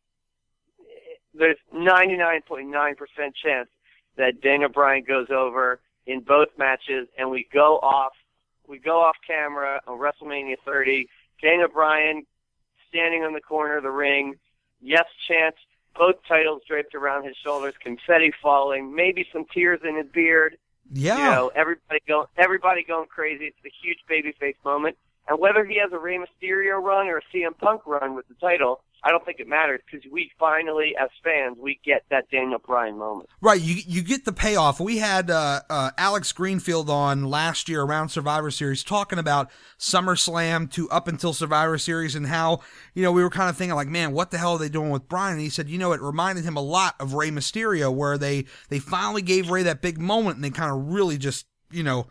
there's 1.33 1.59
99.9% 1.73 2.67
chance 3.41 3.69
that 4.17 4.41
Daniel 4.43 4.69
Bryan 4.69 5.05
goes 5.07 5.29
over 5.31 5.81
in 6.07 6.21
both 6.21 6.49
matches, 6.59 7.07
and 7.17 7.31
we 7.31 7.47
go 7.53 7.79
off. 7.79 8.13
We 8.67 8.79
go 8.79 9.01
off 9.01 9.17
camera 9.27 9.81
on 9.87 9.99
WrestleMania 9.99 10.57
30. 10.65 11.09
Daniel 11.43 11.69
Bryan 11.69 12.25
standing 12.91 13.23
on 13.23 13.33
the 13.33 13.41
corner 13.41 13.79
of 13.79 13.83
the 13.83 13.91
ring. 13.91 14.37
Yes, 14.83 15.07
chance. 15.27 15.57
Both 15.97 16.17
titles 16.29 16.63
draped 16.69 16.95
around 16.95 17.25
his 17.25 17.37
shoulders, 17.37 17.75
confetti 17.81 18.33
falling, 18.43 18.95
maybe 18.95 19.27
some 19.33 19.45
tears 19.53 19.81
in 19.83 19.97
his 19.97 20.07
beard. 20.07 20.57
Yeah. 20.93 21.19
You 21.19 21.25
know, 21.25 21.51
everybody 21.55 22.01
going, 22.07 22.27
everybody 22.37 22.85
going 22.85 23.09
crazy. 23.09 23.47
It's 23.47 23.57
the 23.63 23.73
huge 23.83 23.99
babyface 24.11 24.57
moment. 24.65 24.97
And 25.29 25.39
whether 25.39 25.65
he 25.65 25.79
has 25.79 25.93
a 25.93 25.99
Rey 25.99 26.19
Mysterio 26.19 26.83
run 26.83 27.07
or 27.07 27.19
a 27.19 27.23
CM 27.35 27.57
Punk 27.59 27.87
run 27.87 28.15
with 28.15 28.27
the 28.29 28.35
title, 28.35 28.83
I 29.03 29.11
don't 29.11 29.25
think 29.25 29.41
it 29.41 29.49
matters 29.49 29.81
because 29.91 30.05
we 30.11 30.31
finally, 30.39 30.95
as 31.01 31.09
fans, 31.25 31.57
we 31.59 31.81
get 31.85 32.05
that 32.11 32.31
Daniel 32.31 32.59
Bryan 32.59 32.99
moment. 32.99 33.31
Right, 33.41 33.61
you 33.61 33.83
you 33.87 34.03
get 34.03 34.25
the 34.25 34.33
payoff. 34.33 34.79
We 34.79 34.99
had 34.99 35.31
uh, 35.31 35.61
uh, 35.71 35.91
Alex 35.97 36.33
Greenfield 36.33 36.91
on 36.91 37.25
last 37.25 37.69
year 37.69 37.83
around 37.83 38.11
Survivor 38.11 38.51
Series 38.51 38.85
talking 38.85 39.19
about 39.19 39.51
SummerSlam 39.79 40.71
to 40.73 40.89
up 40.91 41.09
until 41.09 41.33
Survivor 41.33 41.79
Series 41.79 42.15
and 42.15 42.27
how 42.27 42.61
you 42.95 43.03
know 43.03 43.13
we 43.13 43.23
were 43.23 43.31
kind 43.31 43.49
of 43.49 43.57
thinking 43.57 43.75
like, 43.75 43.89
man, 43.89 44.13
what 44.13 44.31
the 44.31 44.39
hell 44.39 44.53
are 44.53 44.59
they 44.59 44.69
doing 44.69 44.91
with 44.91 45.09
Bryan? 45.09 45.35
And 45.35 45.43
he 45.43 45.49
said, 45.49 45.69
you 45.69 45.79
know, 45.79 45.93
it 45.93 46.01
reminded 46.03 46.45
him 46.45 46.57
a 46.57 46.63
lot 46.63 46.95
of 47.01 47.15
Rey 47.15 47.31
Mysterio, 47.31 47.93
where 47.93 48.19
they 48.19 48.45
they 48.69 48.79
finally 48.79 49.23
gave 49.23 49.51
Rey 49.51 49.63
that 49.63 49.81
big 49.81 49.99
moment 49.99 50.37
and 50.37 50.45
they 50.45 50.51
kind 50.51 50.71
of 50.71 50.93
really 50.93 51.17
just 51.17 51.47
you 51.71 51.83
know 51.83 52.07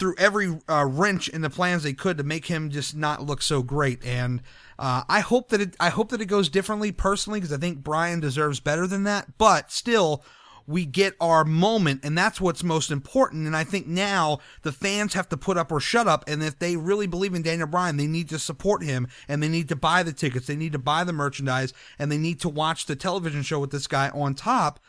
threw 0.00 0.14
every 0.18 0.58
uh, 0.68 0.84
wrench 0.86 1.28
in 1.28 1.42
the 1.42 1.50
plans 1.50 1.84
they 1.84 1.92
could 1.92 2.16
to 2.16 2.24
make 2.24 2.46
him 2.46 2.70
just 2.70 2.96
not 2.96 3.22
look 3.22 3.42
so 3.42 3.62
great. 3.62 4.04
And 4.04 4.40
uh, 4.78 5.04
I 5.08 5.20
hope 5.20 5.50
that 5.50 5.60
it 5.60 5.76
I 5.78 5.90
hope 5.90 6.08
that 6.08 6.22
it 6.22 6.26
goes 6.26 6.48
differently 6.48 6.90
personally 6.90 7.38
because 7.38 7.52
I 7.52 7.60
think 7.60 7.84
Bryan 7.84 8.18
deserves 8.18 8.58
better 8.58 8.86
than 8.86 9.04
that. 9.04 9.36
But 9.38 9.70
still, 9.70 10.24
we 10.66 10.86
get 10.86 11.14
our 11.20 11.44
moment, 11.44 12.00
and 12.02 12.16
that's 12.16 12.40
what's 12.40 12.64
most 12.64 12.90
important. 12.90 13.46
And 13.46 13.56
I 13.56 13.64
think 13.64 13.86
now 13.86 14.38
the 14.62 14.72
fans 14.72 15.14
have 15.14 15.28
to 15.28 15.36
put 15.36 15.58
up 15.58 15.70
or 15.70 15.80
shut 15.80 16.08
up. 16.08 16.24
And 16.26 16.42
if 16.42 16.58
they 16.58 16.76
really 16.76 17.06
believe 17.06 17.34
in 17.34 17.42
Daniel 17.42 17.66
Bryan, 17.68 17.96
they 17.96 18.06
need 18.06 18.28
to 18.30 18.38
support 18.38 18.82
him 18.82 19.06
and 19.28 19.42
they 19.42 19.48
need 19.48 19.68
to 19.68 19.76
buy 19.76 20.02
the 20.02 20.12
tickets, 20.12 20.46
they 20.46 20.56
need 20.56 20.72
to 20.72 20.78
buy 20.78 21.04
the 21.04 21.12
merchandise, 21.12 21.74
and 21.98 22.10
they 22.10 22.18
need 22.18 22.40
to 22.40 22.48
watch 22.48 22.86
the 22.86 22.96
television 22.96 23.42
show 23.42 23.60
with 23.60 23.70
this 23.70 23.86
guy 23.86 24.08
on 24.10 24.34
top 24.34 24.80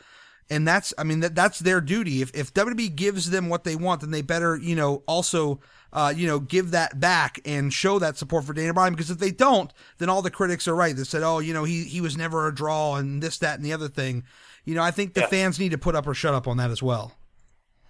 and 0.51 0.67
that's 0.67 0.93
I 0.99 1.03
mean 1.03 1.21
that 1.21 1.33
that's 1.33 1.57
their 1.59 1.81
duty. 1.81 2.21
If 2.21 2.29
if 2.35 2.53
WWE 2.53 2.95
gives 2.95 3.31
them 3.31 3.49
what 3.49 3.63
they 3.63 3.75
want, 3.75 4.01
then 4.01 4.11
they 4.11 4.21
better 4.21 4.55
you 4.57 4.75
know 4.75 5.01
also 5.07 5.59
uh, 5.93 6.13
you 6.15 6.27
know 6.27 6.39
give 6.39 6.71
that 6.71 6.99
back 6.99 7.39
and 7.45 7.73
show 7.73 7.97
that 7.99 8.17
support 8.17 8.43
for 8.45 8.53
Daniel 8.53 8.73
Bryan. 8.75 8.93
Because 8.93 9.09
if 9.09 9.17
they 9.17 9.31
don't, 9.31 9.73
then 9.97 10.09
all 10.09 10.21
the 10.21 10.29
critics 10.29 10.67
are 10.67 10.75
right. 10.75 10.95
They 10.95 11.03
said, 11.05 11.23
oh, 11.23 11.39
you 11.39 11.53
know 11.53 11.63
he 11.63 11.83
he 11.85 12.01
was 12.01 12.15
never 12.15 12.47
a 12.47 12.53
draw 12.53 12.95
and 12.97 13.23
this 13.23 13.37
that 13.39 13.55
and 13.57 13.65
the 13.65 13.73
other 13.73 13.87
thing. 13.87 14.23
You 14.65 14.75
know 14.75 14.83
I 14.83 14.91
think 14.91 15.15
the 15.15 15.21
Yeah. 15.21 15.27
fans 15.27 15.59
need 15.59 15.71
to 15.71 15.77
put 15.79 15.95
up 15.95 16.05
or 16.05 16.13
shut 16.13 16.33
up 16.35 16.47
on 16.47 16.57
that 16.57 16.69
as 16.69 16.83
well. 16.83 17.13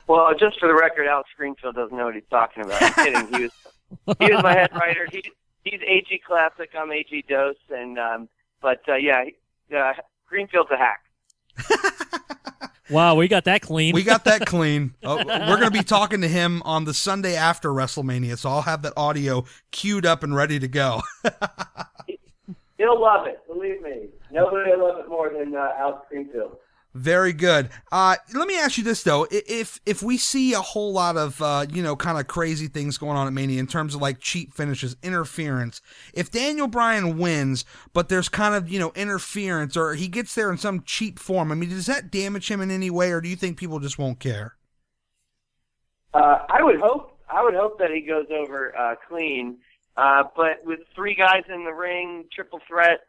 Well, 0.08 0.34
just 0.38 0.60
for 0.60 0.68
the 0.68 0.74
record, 0.76 1.08
Alex 1.08 1.30
Greenfield 1.38 1.76
doesn't 1.76 1.96
know 1.96 2.06
what 2.06 2.16
he's 2.16 2.24
talking 2.30 2.64
about. 2.64 2.82
I'm 2.82 2.94
kidding. 2.94 3.28
He 3.34 3.42
was 3.44 3.52
he 4.20 4.34
was 4.34 4.44
my 4.44 4.54
head 4.54 4.72
writer. 4.74 5.08
He 5.12 5.24
he's 5.64 5.82
AG 5.86 6.22
Classic. 6.26 6.70
I'm 6.78 6.92
AG 6.92 7.26
Dose, 7.28 7.56
and 7.70 7.98
um, 8.00 8.30
but 8.62 8.82
uh, 8.88 8.96
yeah, 8.96 9.26
uh, 9.76 9.94
Greenfield's 10.28 10.72
a 10.72 10.78
hack. 10.78 11.02
Wow, 12.92 13.16
we 13.16 13.30
got 13.30 13.46
that 13.46 13.62
clean. 13.62 13.96
We 13.96 14.04
got 14.04 14.26
that 14.26 14.46
clean. 14.46 14.94
Uh, 15.02 15.24
we're 15.26 15.58
going 15.58 15.72
to 15.72 15.72
be 15.72 15.84
talking 15.84 16.22
to 16.22 16.28
him 16.28 16.62
on 16.64 16.84
the 16.84 16.94
Sunday 16.94 17.36
after 17.36 17.70
WrestleMania, 17.70 18.38
so 18.38 18.50
I'll 18.50 18.64
have 18.64 18.82
that 18.82 18.94
audio 18.98 19.46
queued 19.72 20.06
up 20.06 20.24
and 20.24 20.36
ready 20.36 20.60
to 20.60 20.68
go. 20.68 21.02
He'll 22.78 23.00
love 23.00 23.28
it. 23.28 23.40
Believe 23.48 23.82
me. 23.82 24.10
Nobody 24.30 24.72
will 24.72 24.90
love 24.90 25.00
it 25.00 25.08
more 25.08 25.30
than 25.30 25.56
uh, 25.56 25.70
Alex 25.78 26.02
Greenfield. 26.10 26.58
Very 26.94 27.32
good. 27.32 27.70
Uh, 27.90 28.18
let 28.34 28.50
me 28.50 28.60
ask 28.60 28.78
you 28.78 28.84
this 28.84 29.04
though: 29.04 29.26
if 29.32 29.80
if 29.86 30.04
we 30.04 30.18
see 30.18 30.54
a 30.54 30.60
whole 30.60 30.92
lot 30.92 31.16
of 31.16 31.42
uh, 31.42 31.66
you 31.72 31.82
know 31.82 31.96
kind 31.96 32.20
of 32.20 32.28
crazy 32.28 32.68
things 32.68 32.98
going 32.98 33.16
on 33.16 33.28
at 33.28 33.34
Mania 33.34 33.62
in 33.62 33.68
terms 33.68 33.96
of 33.96 34.02
like 34.02 34.20
cheap 34.20 34.54
finishes, 34.54 34.98
interference, 35.02 35.82
if 36.14 36.30
Daniel 36.32 36.68
Bryan 36.68 37.18
wins, 37.18 37.64
but 37.94 38.10
there's 38.10 38.28
kind 38.28 38.56
of 38.56 38.68
you 38.68 38.78
know 38.78 38.92
interference 38.94 39.78
or 39.78 39.94
he 39.94 40.10
gets 40.10 40.36
there 40.36 40.52
in 40.52 40.58
some 40.58 40.84
cheap 40.84 41.18
form, 41.18 41.50
I 41.50 41.56
mean, 41.56 41.70
does 41.70 41.86
that 41.86 42.12
damage 42.12 42.52
him 42.52 42.60
in 42.60 42.70
any 42.70 42.90
way, 42.90 43.12
or 43.12 43.22
do 43.22 43.30
you 43.30 43.38
think 43.38 43.58
people 43.58 43.80
just 43.80 43.98
won't 43.98 44.20
care? 44.20 44.56
Uh, 46.14 46.40
I 46.50 46.62
would 46.62 46.80
hope. 46.82 47.18
I 47.32 47.42
would 47.42 47.54
hope 47.54 47.80
that 47.80 47.92
he 47.92 48.02
goes 48.02 48.26
over 48.30 48.78
uh, 48.78 48.96
clean. 49.08 49.60
Uh, 49.96 50.24
but 50.36 50.66
with 50.66 50.80
three 50.94 51.16
guys 51.16 51.44
in 51.48 51.64
the 51.64 51.72
ring, 51.72 52.26
triple 52.34 52.60
threat, 52.68 53.02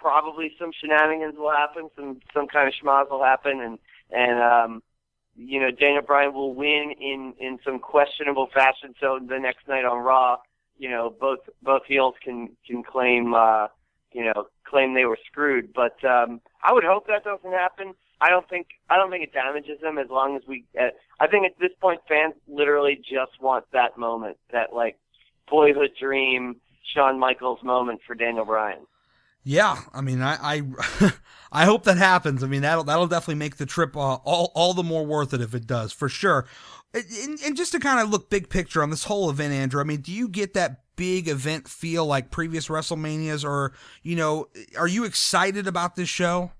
probably 0.00 0.52
some 0.58 0.70
shenanigans 0.80 1.34
will 1.36 1.50
happen. 1.50 1.88
Some 1.96 2.20
some 2.32 2.46
kind 2.46 2.68
of 2.68 2.74
schmoz 2.74 3.10
will 3.10 3.22
happen, 3.22 3.60
and 3.60 3.78
and 4.10 4.40
um, 4.40 4.82
you 5.36 5.60
know 5.60 5.70
Daniel 5.70 6.02
Bryan 6.02 6.32
will 6.32 6.54
win 6.54 6.94
in 7.00 7.34
in 7.38 7.58
some 7.64 7.78
questionable 7.78 8.48
fashion. 8.52 8.94
So 9.00 9.18
the 9.20 9.38
next 9.38 9.68
night 9.68 9.84
on 9.84 10.02
Raw, 10.02 10.38
you 10.78 10.90
know 10.90 11.14
both 11.20 11.40
both 11.62 11.82
heels 11.86 12.14
can 12.22 12.50
can 12.66 12.82
claim 12.82 13.34
uh, 13.34 13.68
you 14.12 14.24
know 14.24 14.48
claim 14.64 14.94
they 14.94 15.04
were 15.04 15.18
screwed. 15.26 15.72
But 15.72 16.02
um, 16.04 16.40
I 16.62 16.72
would 16.72 16.84
hope 16.84 17.06
that 17.06 17.24
doesn't 17.24 17.52
happen. 17.52 17.94
I 18.20 18.30
don't 18.30 18.48
think 18.48 18.68
I 18.90 18.96
don't 18.96 19.10
think 19.10 19.24
it 19.24 19.32
damages 19.32 19.80
them 19.80 19.98
as 19.98 20.08
long 20.10 20.36
as 20.36 20.42
we. 20.46 20.64
Uh, 20.78 20.88
I 21.20 21.26
think 21.26 21.46
at 21.46 21.58
this 21.60 21.72
point, 21.80 22.00
fans 22.08 22.34
literally 22.46 22.96
just 22.96 23.40
want 23.40 23.64
that 23.72 23.98
moment, 23.98 24.38
that 24.52 24.72
like 24.72 24.98
boyhood 25.50 25.90
dream, 26.00 26.56
Shawn 26.94 27.18
Michaels 27.18 27.62
moment 27.62 28.00
for 28.06 28.14
Daniel 28.14 28.44
Bryan. 28.44 28.86
Yeah, 29.50 29.78
I 29.94 30.02
mean, 30.02 30.20
I 30.20 30.36
I, 30.42 31.10
I 31.52 31.64
hope 31.64 31.84
that 31.84 31.96
happens. 31.96 32.44
I 32.44 32.46
mean, 32.48 32.60
that'll 32.60 32.84
that'll 32.84 33.06
definitely 33.06 33.36
make 33.36 33.56
the 33.56 33.64
trip 33.64 33.96
uh, 33.96 34.16
all 34.16 34.52
all 34.54 34.74
the 34.74 34.82
more 34.82 35.06
worth 35.06 35.32
it 35.32 35.40
if 35.40 35.54
it 35.54 35.66
does, 35.66 35.90
for 35.90 36.10
sure. 36.10 36.44
And, 36.92 37.38
and 37.42 37.56
just 37.56 37.72
to 37.72 37.80
kind 37.80 37.98
of 37.98 38.10
look 38.10 38.28
big 38.28 38.50
picture 38.50 38.82
on 38.82 38.90
this 38.90 39.04
whole 39.04 39.30
event, 39.30 39.54
Andrew. 39.54 39.80
I 39.80 39.84
mean, 39.84 40.02
do 40.02 40.12
you 40.12 40.28
get 40.28 40.52
that 40.52 40.82
big 40.96 41.28
event 41.28 41.66
feel 41.66 42.04
like 42.04 42.30
previous 42.30 42.68
WrestleManias, 42.68 43.42
or 43.42 43.72
you 44.02 44.16
know, 44.16 44.48
are 44.78 44.86
you 44.86 45.04
excited 45.04 45.66
about 45.66 45.96
this 45.96 46.10
show? 46.10 46.50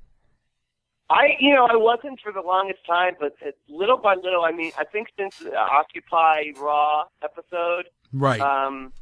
I, 1.11 1.37
you 1.41 1.55
know, 1.55 1.67
I 1.67 1.77
wasn't 1.77 2.21
for 2.23 2.33
the 2.33 2.41
longest 2.41 2.87
time, 2.87 3.17
but 3.21 3.37
little 3.69 3.99
by 3.99 4.15
little, 4.15 4.45
I 4.45 4.53
mean, 4.53 4.73
I 4.79 4.85
think 4.85 5.09
since 5.19 5.39
the 5.41 5.55
Occupy 5.55 6.53
Raw 6.59 7.05
episode, 7.23 7.89
Right. 8.15 8.41
um, 8.41 8.93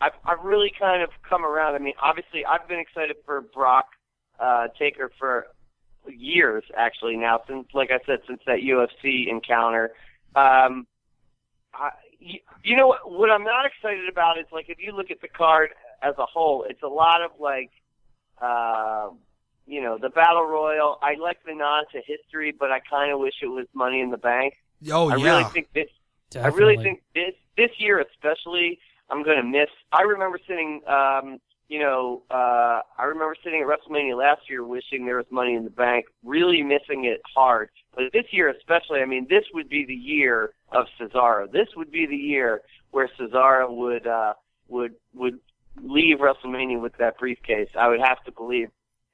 I've, 0.00 0.12
I've 0.24 0.44
really 0.44 0.72
kind 0.78 1.02
of 1.02 1.10
come 1.28 1.44
around. 1.44 1.74
I 1.74 1.78
mean, 1.78 1.94
obviously, 2.00 2.44
I've 2.44 2.68
been 2.68 2.78
excited 2.78 3.16
for 3.24 3.40
Brock 3.40 3.86
uh, 4.38 4.68
Taker 4.78 5.10
for 5.18 5.46
years, 6.06 6.64
actually. 6.76 7.16
Now, 7.16 7.42
since, 7.48 7.68
like 7.74 7.90
I 7.90 7.98
said, 8.06 8.20
since 8.26 8.40
that 8.46 8.58
UFC 8.60 9.28
encounter, 9.28 9.92
um, 10.34 10.86
I, 11.72 11.90
you, 12.18 12.40
you 12.62 12.76
know 12.76 12.88
what? 12.88 13.10
What 13.10 13.30
I'm 13.30 13.44
not 13.44 13.66
excited 13.66 14.08
about 14.08 14.38
is 14.38 14.46
like 14.52 14.68
if 14.68 14.78
you 14.78 14.92
look 14.92 15.10
at 15.10 15.20
the 15.20 15.28
card 15.28 15.70
as 16.02 16.14
a 16.18 16.26
whole, 16.26 16.64
it's 16.68 16.82
a 16.82 16.88
lot 16.88 17.22
of 17.22 17.32
like, 17.38 17.70
uh, 18.40 19.08
you 19.66 19.82
know, 19.82 19.98
the 19.98 20.10
battle 20.10 20.44
royal. 20.44 20.98
I 21.02 21.14
like 21.14 21.38
the 21.44 21.54
nod 21.54 21.84
to 21.92 22.00
history, 22.06 22.54
but 22.58 22.70
I 22.70 22.80
kind 22.80 23.12
of 23.12 23.18
wish 23.18 23.34
it 23.42 23.46
was 23.46 23.66
Money 23.74 24.00
in 24.00 24.10
the 24.10 24.18
Bank. 24.18 24.54
oh 24.92 25.08
I 25.08 25.16
yeah. 25.16 25.24
really 25.24 25.44
think 25.50 25.72
this 25.72 25.88
I 26.34 26.48
really 26.48 26.76
think 26.76 27.02
this 27.14 27.34
this 27.56 27.70
year 27.78 28.00
especially 28.00 28.78
I'm 29.10 29.22
going 29.22 29.36
to 29.36 29.42
miss. 29.42 29.68
I 29.92 30.02
remember 30.02 30.38
sitting, 30.46 30.82
um, 30.86 31.38
you 31.68 31.80
know, 31.80 32.22
uh, 32.30 32.80
I 32.98 33.04
remember 33.04 33.34
sitting 33.42 33.62
at 33.62 33.66
WrestleMania 33.68 34.16
last 34.18 34.42
year 34.48 34.64
wishing 34.64 35.06
there 35.06 35.16
was 35.16 35.26
Money 35.30 35.54
in 35.54 35.64
the 35.64 35.70
Bank, 35.70 36.06
really 36.24 36.62
missing 36.62 37.04
it 37.04 37.20
hard. 37.34 37.70
But 37.94 38.12
this 38.12 38.26
year 38.30 38.48
especially, 38.48 39.00
I 39.00 39.04
mean, 39.04 39.26
this 39.28 39.44
would 39.54 39.68
be 39.68 39.84
the 39.84 39.94
year 39.94 40.52
of 40.72 40.86
Cesaro. 40.98 41.50
This 41.50 41.68
would 41.76 41.90
be 41.90 42.06
the 42.06 42.16
year 42.16 42.62
where 42.90 43.08
Cesaro 43.18 43.74
would 43.74 44.06
uh, 44.06 44.34
would 44.68 44.94
would 45.14 45.38
leave 45.82 46.18
WrestleMania 46.18 46.80
with 46.80 46.96
that 46.98 47.18
briefcase. 47.18 47.68
I 47.78 47.88
would 47.88 48.00
have 48.00 48.22
to 48.24 48.32
believe. 48.32 48.70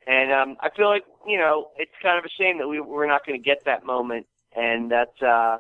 And 0.07 0.33
um, 0.33 0.57
I 0.61 0.71
feel 0.71 0.89
like 0.89 1.05
you 1.27 1.39
know 1.39 1.71
it's 1.77 1.93
kind 2.03 2.19
of 2.19 2.25
a 2.25 2.43
shame 2.43 2.59
that 2.59 2.69
we 2.69 2.81
we're 2.81 3.07
not 3.07 3.25
going 3.27 3.41
to 3.41 3.45
get 3.45 3.65
that 3.67 3.85
moment, 3.85 4.27
and 4.55 4.91
that 4.91 5.13
uh, 5.23 5.59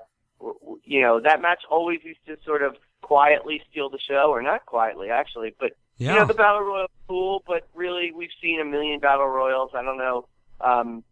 you 0.85 1.01
know 1.01 1.21
that 1.21 1.40
match 1.40 1.62
always 1.71 2.01
used 2.03 2.25
to 2.27 2.37
sort 2.45 2.62
of 2.62 2.77
quietly 3.12 3.62
steal 3.70 3.90
the 3.90 3.98
show, 3.98 4.31
or 4.31 4.42
not 4.42 4.64
quietly 4.66 5.11
actually, 5.11 5.55
but 5.61 5.72
Yeah. 5.98 6.14
you 6.14 6.18
know 6.20 6.27
the 6.27 6.35
battle 6.35 6.62
royal 6.62 6.85
is 6.85 6.90
cool, 7.09 7.42
but 7.46 7.66
really 7.75 8.11
we've 8.12 8.31
seen 8.40 8.59
a 8.61 8.64
million 8.64 9.01
battle 9.01 9.27
royals. 9.27 9.70
I 9.75 9.83
don't 9.83 9.98
know. 9.98 10.27
Um, 10.61 11.05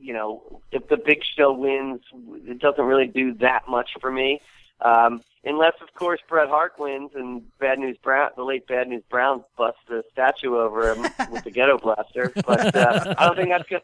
you 0.00 0.12
know, 0.12 0.60
if 0.70 0.86
the 0.88 0.96
big 0.96 1.20
show 1.36 1.52
wins, 1.52 2.00
it 2.46 2.58
doesn't 2.58 2.84
really 2.84 3.06
do 3.06 3.34
that 3.34 3.62
much 3.68 3.90
for 4.00 4.12
me. 4.12 4.40
Um, 4.80 5.22
unless, 5.44 5.72
of 5.80 5.92
course, 5.94 6.20
Bret 6.28 6.48
Hart 6.48 6.74
wins 6.78 7.10
and 7.14 7.42
Bad 7.58 7.78
News 7.80 7.96
Brown, 8.00 8.30
the 8.36 8.44
late 8.44 8.66
Bad 8.68 8.86
News 8.88 9.02
Brown, 9.10 9.42
busts 9.56 9.80
a 9.90 10.02
statue 10.12 10.56
over 10.56 10.92
him 10.94 11.02
with 11.32 11.42
the 11.44 11.50
Ghetto 11.50 11.78
Blaster. 11.78 12.30
But 12.46 12.76
uh, 12.76 13.14
I 13.18 13.26
don't 13.26 13.36
think 13.36 13.48
that's 13.48 13.68
gonna. 13.68 13.82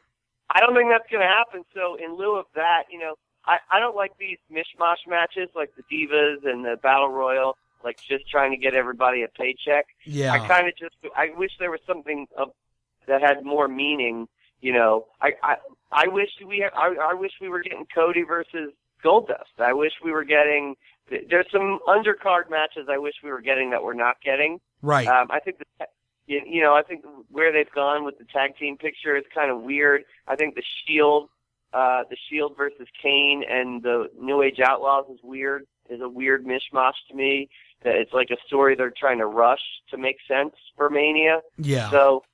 I 0.50 0.60
don't 0.60 0.74
think 0.74 0.90
that's 0.90 1.10
gonna 1.10 1.26
happen. 1.26 1.64
So, 1.74 1.96
in 1.96 2.16
lieu 2.16 2.37
of 2.37 2.46
that, 2.54 2.84
you 2.90 2.98
know, 3.00 3.14
I 3.46 3.59
I 3.70 3.78
don't 3.78 3.96
like 3.96 4.16
these 4.18 4.38
mishmash 4.50 5.07
matches 5.07 5.48
like 5.54 5.72
the 5.76 5.83
Divas 5.83 6.44
and 6.44 6.64
the 6.64 6.76
Battle 6.83 7.09
Royal, 7.09 7.57
like 7.83 7.98
just 8.00 8.28
trying 8.28 8.50
to 8.50 8.57
get 8.57 8.74
everybody 8.74 9.22
a 9.22 9.28
paycheck. 9.28 9.87
yeah. 10.04 10.33
I 10.33 10.46
kind 10.46 10.68
of 10.68 10.76
just 10.76 10.94
I 11.16 11.30
wish 11.37 11.52
there 11.59 11.70
was 11.70 11.80
something 11.87 12.26
of, 12.37 12.50
that 13.07 13.20
had 13.20 13.44
more 13.44 13.68
meaning. 13.68 14.28
You 14.61 14.72
know, 14.72 15.07
I 15.20 15.33
I 15.42 15.57
I 15.92 16.09
wish 16.09 16.30
we 16.46 16.59
had, 16.61 16.72
I 16.74 16.94
I 17.11 17.14
wish 17.14 17.33
we 17.40 17.48
were 17.48 17.62
getting 17.62 17.87
Cody 17.94 18.22
versus 18.22 18.72
Goldust. 19.04 19.59
I 19.59 19.72
wish 19.72 19.92
we 20.02 20.11
were 20.11 20.24
getting. 20.24 20.76
There's 21.11 21.46
some 21.52 21.80
undercard 21.87 22.48
matches 22.48 22.88
I 22.90 22.96
wish 22.96 23.14
we 23.22 23.30
were 23.30 23.42
getting 23.42 23.70
that 23.70 23.85
we're 23.85 23.92
not 23.92 24.16
getting. 24.24 24.61
right. 24.80 25.07
Um, 25.07 25.28
I 25.30 25.38
think 25.38 25.59
the 25.59 25.87
you 26.26 26.40
you 26.46 26.62
know 26.62 26.74
I 26.74 26.83
think 26.83 27.04
where 27.30 27.52
they've 27.52 27.70
gone 27.70 28.04
with 28.04 28.18
the 28.18 28.24
tag 28.24 28.57
team 28.57 28.78
picture 28.78 29.16
is 29.16 29.24
kind 29.35 29.50
of 29.50 29.61
weird. 29.61 30.04
I 30.26 30.37
think 30.37 30.54
the 30.54 30.62
Shield, 30.87 31.28
uh, 31.74 32.04
the 32.08 32.16
Shield 32.28 32.56
versus 32.56 32.87
Kane 33.02 33.42
and 33.48 33.82
the 33.82 34.08
New 34.18 34.42
Age 34.42 34.60
Outlaws 34.60 35.06
is 35.12 35.18
weird. 35.22 35.66
Is 35.90 36.00
a 36.00 36.08
weird 36.08 36.46
mishmash 36.46 36.94
to 37.10 37.14
me. 37.14 37.50
That 37.82 37.96
it's 37.96 38.12
like 38.12 38.30
a 38.30 38.37
story 38.46 38.74
they're 38.74 38.94
trying 38.96 39.18
to 39.18 39.26
rush 39.26 39.60
to 39.90 39.98
make 39.98 40.16
sense 40.26 40.54
for 40.76 40.88
Mania. 40.88 41.40
yeah. 41.58 41.90
So, 41.90 42.24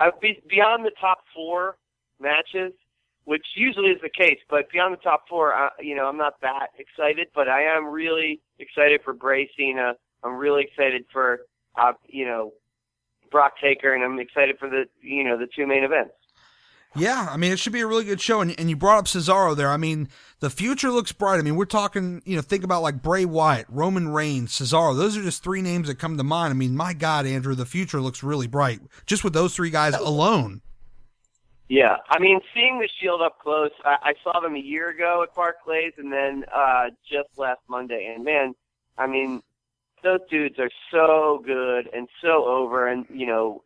I 0.00 0.10
be 0.20 0.42
beyond 0.48 0.84
the 0.84 0.90
top 1.00 1.18
four 1.34 1.76
matches, 2.18 2.72
which 3.24 3.44
usually 3.54 3.90
is 3.90 4.00
the 4.00 4.08
case, 4.08 4.38
but 4.48 4.70
beyond 4.70 4.94
the 4.94 5.02
top 5.02 5.28
four, 5.28 5.52
I, 5.52 5.68
you 5.80 5.94
know, 5.94 6.06
I'm 6.06 6.16
not 6.16 6.40
that 6.40 6.68
excited, 6.78 7.28
but 7.34 7.48
I 7.48 7.62
am 7.62 7.86
really 7.86 8.40
excited 8.58 9.02
for 9.04 9.12
Bray 9.12 9.50
Cena. 9.56 9.94
I'm 10.24 10.36
really 10.36 10.62
excited 10.62 11.04
for, 11.12 11.40
uh, 11.76 11.92
you 12.06 12.24
know, 12.24 12.52
Brock 13.30 13.54
Taker, 13.60 13.94
and 13.94 14.02
I'm 14.02 14.18
excited 14.18 14.58
for 14.58 14.68
the, 14.68 14.84
you 15.00 15.24
know, 15.24 15.36
the 15.38 15.46
two 15.46 15.66
main 15.66 15.84
events. 15.84 16.14
Yeah, 16.96 17.28
I 17.30 17.36
mean 17.36 17.52
it 17.52 17.58
should 17.58 17.72
be 17.72 17.80
a 17.80 17.86
really 17.86 18.04
good 18.04 18.20
show, 18.20 18.40
and, 18.40 18.58
and 18.58 18.70
you 18.70 18.76
brought 18.76 18.98
up 18.98 19.04
Cesaro 19.04 19.54
there. 19.56 19.70
I 19.70 19.76
mean 19.76 20.08
the 20.40 20.50
future 20.50 20.90
looks 20.90 21.12
bright. 21.12 21.38
I 21.38 21.42
mean 21.42 21.56
we're 21.56 21.64
talking, 21.64 22.22
you 22.24 22.36
know, 22.36 22.42
think 22.42 22.64
about 22.64 22.82
like 22.82 23.02
Bray 23.02 23.24
Wyatt, 23.24 23.66
Roman 23.68 24.08
Reigns, 24.08 24.52
Cesaro. 24.52 24.96
Those 24.96 25.16
are 25.16 25.22
just 25.22 25.42
three 25.42 25.62
names 25.62 25.88
that 25.88 25.96
come 25.96 26.16
to 26.16 26.24
mind. 26.24 26.50
I 26.50 26.54
mean, 26.54 26.76
my 26.76 26.94
God, 26.94 27.26
Andrew, 27.26 27.54
the 27.54 27.66
future 27.66 28.00
looks 28.00 28.22
really 28.22 28.46
bright 28.46 28.80
just 29.06 29.22
with 29.22 29.32
those 29.32 29.54
three 29.54 29.70
guys 29.70 29.94
alone. 29.94 30.62
Yeah, 31.68 31.96
I 32.08 32.18
mean, 32.18 32.40
seeing 32.54 32.78
the 32.80 32.88
Shield 32.98 33.20
up 33.20 33.38
close, 33.40 33.72
I, 33.84 33.96
I 34.02 34.14
saw 34.24 34.40
them 34.40 34.56
a 34.56 34.60
year 34.60 34.88
ago 34.88 35.22
at 35.22 35.34
Barclays, 35.34 35.92
and 35.98 36.10
then 36.10 36.44
uh, 36.54 36.86
just 37.06 37.28
last 37.36 37.60
Monday. 37.68 38.10
And 38.14 38.24
man, 38.24 38.54
I 38.96 39.06
mean, 39.06 39.42
those 40.02 40.20
dudes 40.30 40.58
are 40.58 40.70
so 40.90 41.42
good 41.44 41.90
and 41.92 42.08
so 42.22 42.46
over. 42.46 42.88
And 42.88 43.04
you 43.10 43.26
know, 43.26 43.62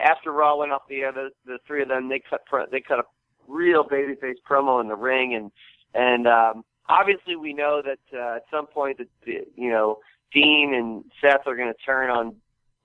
after 0.00 0.32
Raw 0.32 0.56
went 0.56 0.72
off 0.72 0.82
the 0.88 0.96
air, 1.00 1.12
the, 1.12 1.30
the 1.44 1.58
three 1.66 1.82
of 1.82 1.88
them 1.88 2.08
they 2.08 2.20
cut 2.20 2.42
they 2.70 2.80
cut 2.80 2.98
a 2.98 3.04
real 3.48 3.84
babyface 3.84 4.36
promo 4.48 4.80
in 4.80 4.88
the 4.88 4.96
ring, 4.96 5.34
and 5.34 5.50
and 5.94 6.26
um, 6.26 6.64
obviously 6.88 7.36
we 7.36 7.52
know 7.52 7.82
that 7.84 8.18
uh, 8.18 8.36
at 8.36 8.42
some 8.50 8.66
point 8.66 8.98
that 8.98 9.08
you 9.26 9.70
know 9.70 9.98
Dean 10.32 10.74
and 10.74 11.04
Seth 11.20 11.46
are 11.46 11.56
going 11.56 11.72
to 11.72 11.84
turn 11.84 12.10
on 12.10 12.36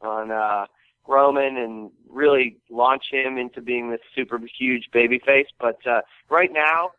on. 0.02 0.32
uh 0.32 0.66
Roman 1.08 1.58
and 1.58 1.92
really 2.08 2.58
launch 2.70 3.06
him 3.12 3.38
into 3.38 3.60
being 3.60 3.90
this 3.90 4.00
super 4.16 4.40
huge 4.60 4.90
babyface. 4.94 5.48
But 5.60 5.80
uh, 5.88 6.02
right 6.30 6.52
now, 6.54 6.92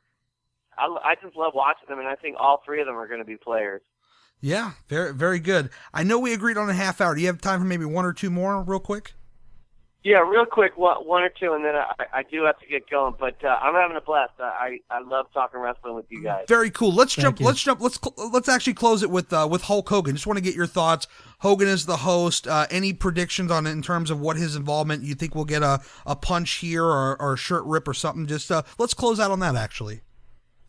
I, 0.76 0.86
I 1.04 1.14
just 1.22 1.36
love 1.36 1.52
watching 1.54 1.88
them, 1.88 1.98
and 1.98 2.08
I 2.08 2.16
think 2.16 2.36
all 2.38 2.62
three 2.64 2.80
of 2.80 2.86
them 2.86 2.96
are 2.96 3.06
going 3.06 3.20
to 3.20 3.24
be 3.24 3.36
players. 3.36 3.80
Yeah, 4.40 4.72
very 4.88 5.14
very 5.14 5.38
good. 5.38 5.70
I 5.94 6.02
know 6.02 6.18
we 6.18 6.34
agreed 6.34 6.56
on 6.56 6.68
a 6.68 6.74
half 6.74 7.00
hour. 7.00 7.14
Do 7.14 7.20
you 7.20 7.28
have 7.28 7.40
time 7.40 7.60
for 7.60 7.64
maybe 7.64 7.84
one 7.84 8.04
or 8.04 8.12
two 8.12 8.28
more, 8.28 8.60
real 8.60 8.80
quick? 8.80 9.14
Yeah, 10.04 10.18
real 10.28 10.44
quick, 10.44 10.76
one, 10.76 10.96
one 11.06 11.22
or 11.22 11.28
two, 11.28 11.52
and 11.52 11.64
then 11.64 11.76
I, 11.76 11.92
I 12.12 12.22
do 12.24 12.42
have 12.42 12.58
to 12.58 12.66
get 12.66 12.90
going. 12.90 13.14
But 13.20 13.36
uh, 13.44 13.56
I'm 13.62 13.74
having 13.74 13.96
a 13.96 14.00
blast. 14.00 14.32
I, 14.40 14.78
I 14.90 14.96
I 14.96 15.00
love 15.00 15.26
talking 15.32 15.60
wrestling 15.60 15.94
with 15.94 16.06
you 16.08 16.24
guys. 16.24 16.46
Very 16.48 16.70
cool. 16.70 16.92
Let's 16.92 17.14
Thank 17.14 17.22
jump. 17.24 17.40
you. 17.40 17.46
Let's 17.46 17.62
jump. 17.62 17.80
Let's 17.80 18.00
cl- 18.02 18.30
let's 18.30 18.48
actually 18.48 18.74
close 18.74 19.04
it 19.04 19.10
with 19.10 19.32
uh, 19.32 19.46
with 19.48 19.62
Hulk 19.62 19.88
Hogan. 19.88 20.16
Just 20.16 20.26
want 20.26 20.38
to 20.38 20.42
get 20.42 20.56
your 20.56 20.66
thoughts. 20.66 21.06
Hogan 21.38 21.68
is 21.68 21.86
the 21.86 21.98
host. 21.98 22.48
Uh, 22.48 22.66
any 22.68 22.92
predictions 22.92 23.52
on 23.52 23.64
it 23.66 23.70
in 23.70 23.80
terms 23.80 24.10
of 24.10 24.18
what 24.20 24.36
his 24.36 24.56
involvement? 24.56 25.04
You 25.04 25.14
think 25.14 25.36
we'll 25.36 25.44
get 25.44 25.62
a, 25.62 25.80
a 26.04 26.16
punch 26.16 26.54
here 26.54 26.84
or, 26.84 27.20
or 27.22 27.34
a 27.34 27.36
shirt 27.36 27.62
rip 27.64 27.86
or 27.86 27.94
something? 27.94 28.26
Just 28.26 28.50
uh, 28.50 28.62
let's 28.78 28.94
close 28.94 29.20
out 29.20 29.30
on 29.30 29.38
that. 29.38 29.54
Actually, 29.54 30.00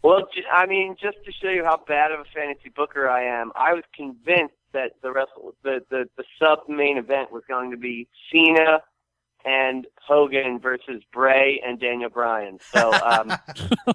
Well, 0.04 0.28
I 0.52 0.68
mean, 0.68 0.96
just 1.02 1.18
to 1.26 1.32
show 1.32 1.50
you 1.50 1.64
how 1.64 1.82
bad 1.88 2.12
of 2.12 2.20
a 2.20 2.26
fantasy 2.36 2.70
booker 2.76 3.10
I 3.10 3.24
am, 3.24 3.52
I 3.56 3.74
was 3.74 3.84
convinced 3.96 4.54
that 4.74 4.92
the 5.02 5.12
wrestle 5.12 5.56
the 5.64 5.84
the, 5.90 6.06
the 6.18 6.24
sub 6.38 6.60
main 6.70 7.00
event 7.00 7.32
was 7.32 7.42
going 7.48 7.72
to 7.72 7.78
be 7.78 8.08
Cena 8.32 8.82
and 9.46 9.88
Hogan 9.96 10.60
versus 10.60 11.04
Bray 11.12 11.62
and 11.66 11.80
Daniel 11.80 12.10
Bryan. 12.10 12.60
So, 12.72 12.94
um, 12.94 13.32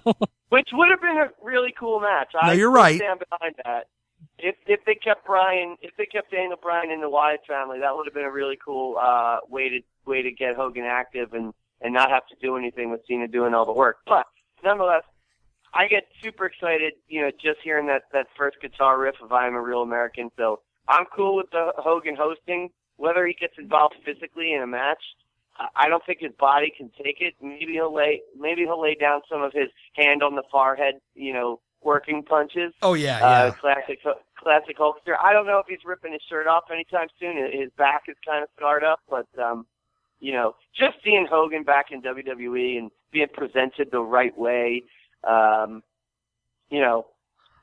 which 0.49 0.69
would 0.73 0.89
have 0.89 1.01
been 1.01 1.17
a 1.17 1.29
really 1.43 1.73
cool 1.77 1.99
match. 1.99 2.33
I 2.39 2.47
No, 2.47 2.53
you're 2.53 2.71
right. 2.71 2.97
Stand 2.97 3.21
behind 3.29 3.55
that. 3.65 3.87
If 4.37 4.55
if 4.67 4.83
they 4.85 4.95
kept 4.95 5.25
Bryan, 5.25 5.77
if 5.81 5.95
they 5.97 6.05
kept 6.05 6.31
Daniel 6.31 6.57
Bryan 6.61 6.91
in 6.91 7.01
the 7.01 7.09
Wyatt 7.09 7.41
family, 7.47 7.79
that 7.79 7.95
would 7.95 8.05
have 8.05 8.13
been 8.13 8.25
a 8.25 8.31
really 8.31 8.57
cool 8.63 8.97
uh, 8.97 9.37
way 9.49 9.69
to 9.69 9.79
way 10.05 10.21
to 10.21 10.31
get 10.31 10.55
Hogan 10.55 10.85
active 10.85 11.33
and 11.33 11.53
and 11.81 11.93
not 11.93 12.09
have 12.09 12.27
to 12.27 12.35
do 12.41 12.57
anything 12.57 12.89
with 12.89 13.01
Cena 13.07 13.27
doing 13.27 13.53
all 13.53 13.65
the 13.65 13.73
work. 13.73 13.97
But 14.05 14.25
nonetheless, 14.63 15.03
I 15.73 15.87
get 15.87 16.03
super 16.21 16.45
excited, 16.45 16.93
you 17.07 17.21
know, 17.21 17.31
just 17.31 17.59
hearing 17.63 17.87
that 17.87 18.03
that 18.13 18.27
first 18.37 18.57
guitar 18.61 18.99
riff 18.99 19.15
of 19.21 19.31
"I 19.31 19.47
Am 19.47 19.55
a 19.55 19.61
Real 19.61 19.81
American." 19.81 20.29
So 20.37 20.61
I'm 20.87 21.05
cool 21.15 21.35
with 21.35 21.49
the 21.51 21.71
Hogan 21.77 22.15
hosting. 22.15 22.69
Whether 22.97 23.25
he 23.25 23.33
gets 23.33 23.53
involved 23.57 23.95
physically 24.03 24.53
in 24.53 24.61
a 24.61 24.67
match, 24.67 25.01
I- 25.75 25.89
don't 25.89 26.03
think 26.05 26.19
his 26.21 26.31
body 26.39 26.71
can 26.75 26.89
take 27.01 27.17
it. 27.21 27.33
Maybe 27.41 27.73
he'll 27.73 27.93
lay 27.93 28.21
maybe 28.37 28.61
he'll 28.61 28.81
lay 28.81 28.95
down 28.95 29.21
some 29.29 29.41
of 29.41 29.51
his 29.53 29.69
hand 29.95 30.23
on 30.23 30.35
the 30.35 30.43
forehead, 30.51 30.95
you 31.15 31.33
know, 31.33 31.59
working 31.81 32.23
punches. 32.23 32.73
oh 32.81 32.93
yeah, 32.93 33.17
Uh, 33.17 33.45
yeah. 33.45 33.51
classic, 33.59 33.99
classic 34.37 34.77
Hulkster. 34.77 35.15
I 35.21 35.33
don't 35.33 35.45
know 35.47 35.59
if 35.59 35.65
he's 35.67 35.83
ripping 35.85 36.13
his 36.13 36.21
shirt 36.29 36.47
off 36.47 36.65
anytime 36.71 37.07
soon. 37.19 37.37
His 37.51 37.71
back 37.77 38.03
is 38.07 38.15
kind 38.25 38.43
of 38.43 38.49
scarred 38.55 38.83
up, 38.83 38.99
but 39.09 39.27
um, 39.41 39.65
you 40.19 40.31
know, 40.33 40.55
just 40.77 40.97
seeing 41.03 41.25
Hogan 41.29 41.63
back 41.63 41.87
in 41.91 42.01
WWE 42.01 42.77
and 42.77 42.91
being 43.11 43.27
presented 43.33 43.89
the 43.91 44.01
right 44.01 44.37
way, 44.37 44.83
um, 45.25 45.81
you 46.69 46.81
know, 46.81 47.07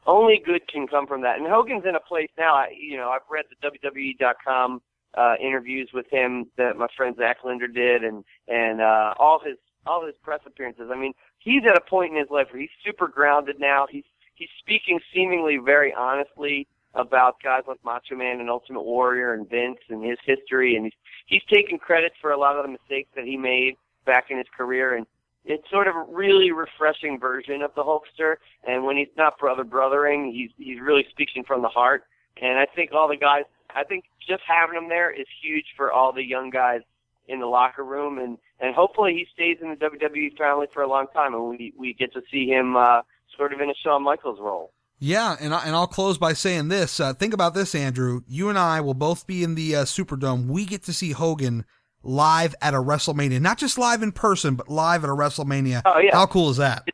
only 0.06 0.40
good 0.44 0.66
can 0.68 0.86
come 0.86 1.06
from 1.06 1.20
that. 1.22 1.36
And 1.38 1.46
Hogan's 1.46 1.84
in 1.86 1.94
a 1.94 2.00
place 2.00 2.30
now. 2.38 2.54
I, 2.54 2.68
you 2.78 2.96
know, 2.96 3.10
I've 3.10 3.20
read 3.30 3.44
the 3.50 3.68
WWE.com 3.68 4.80
uh, 5.16 5.34
interviews 5.40 5.90
with 5.94 6.06
him 6.10 6.46
that 6.56 6.76
my 6.76 6.86
friend 6.96 7.16
Zach 7.16 7.38
Linder 7.44 7.68
did, 7.68 8.04
and 8.04 8.24
and 8.48 8.80
uh, 8.80 9.14
all 9.18 9.40
his 9.44 9.56
all 9.86 10.04
his 10.04 10.14
press 10.22 10.40
appearances. 10.46 10.90
I 10.92 10.96
mean, 10.96 11.12
he's 11.38 11.62
at 11.68 11.76
a 11.76 11.90
point 11.90 12.12
in 12.12 12.18
his 12.18 12.30
life 12.30 12.48
where 12.50 12.60
he's 12.60 12.70
super 12.84 13.08
grounded 13.08 13.58
now. 13.58 13.86
He's 13.90 14.04
he's 14.34 14.48
speaking 14.58 15.00
seemingly 15.14 15.58
very 15.58 15.94
honestly 15.94 16.66
about 16.94 17.36
guys 17.42 17.62
like 17.68 17.78
Macho 17.84 18.16
Man 18.16 18.40
and 18.40 18.50
Ultimate 18.50 18.82
Warrior 18.82 19.34
and 19.34 19.48
Vince 19.48 19.78
and 19.88 20.04
his 20.04 20.18
history, 20.24 20.76
and 20.76 20.84
he's 20.84 20.94
he's 21.26 21.42
taking 21.52 21.78
credit 21.78 22.12
for 22.20 22.30
a 22.32 22.38
lot 22.38 22.56
of 22.56 22.64
the 22.64 22.72
mistakes 22.72 23.10
that 23.16 23.24
he 23.24 23.36
made 23.36 23.74
back 24.04 24.26
in 24.30 24.38
his 24.38 24.46
career, 24.56 24.96
and 24.96 25.06
it's 25.44 25.68
sort 25.70 25.86
of 25.86 25.94
a 25.94 26.04
really 26.08 26.50
refreshing 26.50 27.18
version 27.20 27.62
of 27.62 27.70
the 27.74 27.82
Hulkster. 27.82 28.36
And 28.66 28.84
when 28.84 28.96
he's 28.96 29.08
not 29.16 29.38
brother 29.38 29.64
brothering, 29.64 30.32
he's 30.32 30.50
he's 30.58 30.80
really 30.80 31.06
speaking 31.10 31.44
from 31.44 31.62
the 31.62 31.68
heart. 31.68 32.04
And 32.40 32.58
I 32.58 32.66
think 32.74 32.92
all 32.92 33.08
the 33.08 33.16
guys, 33.16 33.44
I 33.76 33.84
think 33.84 34.04
just 34.26 34.42
having 34.48 34.76
him 34.76 34.88
there 34.88 35.10
is 35.10 35.26
huge 35.42 35.66
for 35.76 35.92
all 35.92 36.12
the 36.12 36.24
young 36.24 36.50
guys 36.50 36.80
in 37.28 37.40
the 37.40 37.46
locker 37.46 37.84
room, 37.84 38.18
and 38.18 38.38
and 38.58 38.74
hopefully 38.74 39.12
he 39.12 39.26
stays 39.32 39.58
in 39.60 39.68
the 39.68 39.76
WWE 39.76 40.36
family 40.38 40.66
for 40.72 40.82
a 40.82 40.88
long 40.88 41.06
time, 41.14 41.34
and 41.34 41.48
we 41.48 41.72
we 41.78 41.92
get 41.92 42.12
to 42.14 42.22
see 42.32 42.46
him 42.46 42.76
uh, 42.76 43.02
sort 43.36 43.52
of 43.52 43.60
in 43.60 43.68
a 43.68 43.74
Shawn 43.84 44.02
Michaels 44.02 44.38
role. 44.40 44.72
Yeah, 44.98 45.36
and 45.38 45.54
I, 45.54 45.66
and 45.66 45.76
I'll 45.76 45.86
close 45.86 46.16
by 46.16 46.32
saying 46.32 46.68
this. 46.68 46.98
Uh, 46.98 47.12
think 47.12 47.34
about 47.34 47.52
this, 47.52 47.74
Andrew. 47.74 48.22
You 48.26 48.48
and 48.48 48.58
I 48.58 48.80
will 48.80 48.94
both 48.94 49.26
be 49.26 49.44
in 49.44 49.54
the 49.54 49.76
uh, 49.76 49.84
Superdome. 49.84 50.46
We 50.46 50.64
get 50.64 50.84
to 50.84 50.92
see 50.94 51.12
Hogan 51.12 51.66
live 52.02 52.54
at 52.62 52.72
a 52.72 52.78
WrestleMania, 52.78 53.40
not 53.40 53.58
just 53.58 53.76
live 53.76 54.02
in 54.02 54.12
person, 54.12 54.54
but 54.54 54.70
live 54.70 55.04
at 55.04 55.10
a 55.10 55.14
WrestleMania. 55.14 55.82
Oh, 55.84 55.98
yeah. 55.98 56.16
How 56.16 56.26
cool 56.26 56.48
is 56.48 56.56
that? 56.56 56.88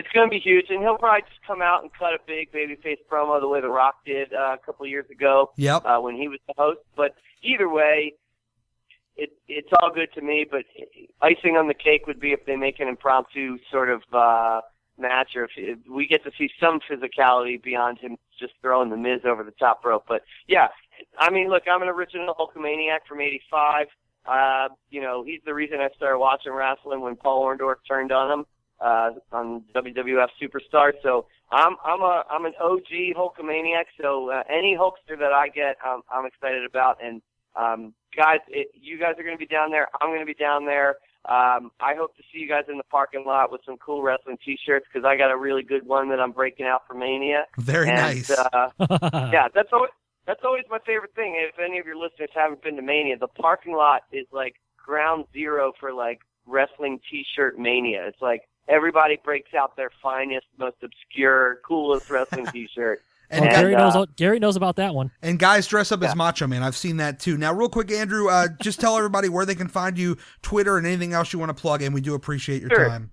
It's 0.00 0.08
going 0.14 0.26
to 0.26 0.30
be 0.30 0.40
huge, 0.40 0.66
and 0.70 0.80
he'll 0.80 0.96
probably 0.96 1.20
just 1.28 1.42
come 1.46 1.60
out 1.60 1.82
and 1.82 1.92
cut 1.92 2.14
a 2.14 2.18
big 2.26 2.50
babyface 2.52 3.00
promo 3.12 3.38
the 3.38 3.46
way 3.46 3.60
The 3.60 3.68
Rock 3.68 3.96
did 4.06 4.32
uh, 4.32 4.54
a 4.54 4.58
couple 4.64 4.86
years 4.86 5.04
ago 5.10 5.50
Yep. 5.56 5.84
uh, 5.84 5.98
when 6.00 6.16
he 6.16 6.26
was 6.26 6.38
the 6.48 6.54
host. 6.56 6.80
But 6.96 7.14
either 7.42 7.68
way, 7.68 8.14
it 9.16 9.30
it's 9.46 9.68
all 9.78 9.92
good 9.92 10.08
to 10.14 10.22
me. 10.22 10.46
But 10.50 10.62
icing 11.20 11.58
on 11.58 11.68
the 11.68 11.74
cake 11.74 12.06
would 12.06 12.18
be 12.18 12.32
if 12.32 12.46
they 12.46 12.56
make 12.56 12.80
an 12.80 12.88
impromptu 12.88 13.58
sort 13.70 13.90
of 13.90 14.00
uh, 14.14 14.62
match, 14.98 15.32
or 15.36 15.44
if, 15.44 15.50
if 15.58 15.78
we 15.86 16.06
get 16.06 16.24
to 16.24 16.30
see 16.38 16.48
some 16.58 16.80
physicality 16.90 17.62
beyond 17.62 17.98
him 17.98 18.16
just 18.38 18.54
throwing 18.62 18.88
the 18.88 18.96
Miz 18.96 19.20
over 19.26 19.44
the 19.44 19.50
top 19.52 19.84
rope. 19.84 20.04
But 20.08 20.22
yeah, 20.48 20.68
I 21.18 21.28
mean, 21.30 21.50
look, 21.50 21.64
I'm 21.70 21.82
an 21.82 21.88
original 21.88 22.34
Hulkamaniac 22.34 23.00
from 23.06 23.20
'85. 23.20 23.86
Uh, 24.24 24.68
you 24.88 25.02
know, 25.02 25.24
he's 25.24 25.40
the 25.44 25.52
reason 25.52 25.80
I 25.80 25.88
started 25.94 26.18
watching 26.18 26.52
wrestling 26.52 27.02
when 27.02 27.16
Paul 27.16 27.44
Orndorff 27.44 27.76
turned 27.86 28.12
on 28.12 28.30
him 28.30 28.46
uh, 28.80 29.10
on 29.32 29.64
WWF 29.74 30.28
Superstar. 30.40 30.92
So 31.02 31.26
I'm 31.50 31.76
I'm 31.84 32.00
a 32.00 32.24
I'm 32.30 32.44
an 32.46 32.54
OG 32.60 33.16
Hulkamaniac. 33.16 33.84
So 34.00 34.30
uh, 34.30 34.42
any 34.48 34.76
Hulkster 34.78 35.18
that 35.18 35.32
I 35.32 35.48
get, 35.48 35.76
I'm 35.84 36.02
I'm 36.12 36.26
excited 36.26 36.64
about. 36.64 36.98
And 37.02 37.22
um, 37.56 37.94
guys, 38.16 38.38
it, 38.48 38.68
you 38.74 38.98
guys 38.98 39.14
are 39.18 39.22
going 39.22 39.36
to 39.36 39.38
be 39.38 39.46
down 39.46 39.70
there. 39.70 39.88
I'm 40.00 40.10
going 40.10 40.20
to 40.20 40.26
be 40.26 40.34
down 40.34 40.66
there. 40.66 40.96
Um, 41.26 41.70
I 41.80 41.94
hope 41.96 42.16
to 42.16 42.22
see 42.32 42.38
you 42.38 42.48
guys 42.48 42.64
in 42.68 42.78
the 42.78 42.84
parking 42.84 43.24
lot 43.26 43.52
with 43.52 43.60
some 43.66 43.76
cool 43.76 44.00
wrestling 44.00 44.38
T-shirts 44.42 44.86
because 44.90 45.04
I 45.06 45.18
got 45.18 45.30
a 45.30 45.36
really 45.36 45.62
good 45.62 45.86
one 45.86 46.08
that 46.08 46.18
I'm 46.18 46.32
breaking 46.32 46.64
out 46.64 46.82
for 46.88 46.94
Mania. 46.94 47.44
Very 47.58 47.90
and, 47.90 47.98
nice. 47.98 48.30
Uh, 48.30 48.70
yeah, 49.30 49.48
that's 49.54 49.68
always 49.72 49.90
that's 50.26 50.40
always 50.44 50.64
my 50.70 50.78
favorite 50.86 51.14
thing. 51.14 51.36
If 51.36 51.58
any 51.58 51.78
of 51.78 51.86
your 51.86 51.96
listeners 51.96 52.30
haven't 52.34 52.62
been 52.62 52.76
to 52.76 52.82
Mania, 52.82 53.18
the 53.18 53.28
parking 53.28 53.74
lot 53.74 54.02
is 54.12 54.26
like 54.32 54.54
ground 54.82 55.26
zero 55.32 55.72
for 55.78 55.92
like 55.92 56.20
wrestling 56.46 57.00
T-shirt 57.10 57.58
mania. 57.58 58.06
It's 58.06 58.20
like 58.22 58.42
everybody 58.68 59.18
breaks 59.24 59.54
out 59.54 59.76
their 59.76 59.90
finest, 60.02 60.46
most 60.58 60.76
obscure, 60.82 61.60
coolest 61.66 62.10
wrestling 62.10 62.46
T-shirt. 62.52 63.02
And, 63.32 63.42
Well, 63.44 63.54
and, 63.54 63.60
Gary 63.62 63.74
uh, 63.76 63.90
knows 63.94 64.06
Gary 64.16 64.38
knows 64.40 64.56
about 64.56 64.76
that 64.76 64.94
one. 64.94 65.10
and 65.22 65.38
guys 65.38 65.66
dress 65.68 65.92
up 65.92 66.02
as 66.02 66.16
Macho 66.16 66.46
Man. 66.48 66.62
I've 66.64 66.76
seen 66.76 66.96
that 66.96 67.20
too. 67.20 67.36
Now, 67.36 67.52
real 67.54 67.68
quick, 67.68 67.90
Andrew, 67.92 68.28
uh, 68.28 68.48
just 68.62 68.80
tell 68.80 68.96
everybody 68.96 69.28
where 69.28 69.46
they 69.46 69.54
can 69.54 69.68
find 69.68 69.96
you, 69.96 70.16
Twitter, 70.42 70.76
and 70.78 70.86
anything 70.86 71.12
else 71.12 71.32
you 71.32 71.38
want 71.38 71.56
to 71.56 71.60
plug 71.60 71.80
in. 71.82 71.92
We 71.92 72.00
do 72.00 72.14
appreciate 72.14 72.60
your 72.60 72.70
Sure. 72.70 72.88
time. 72.88 73.10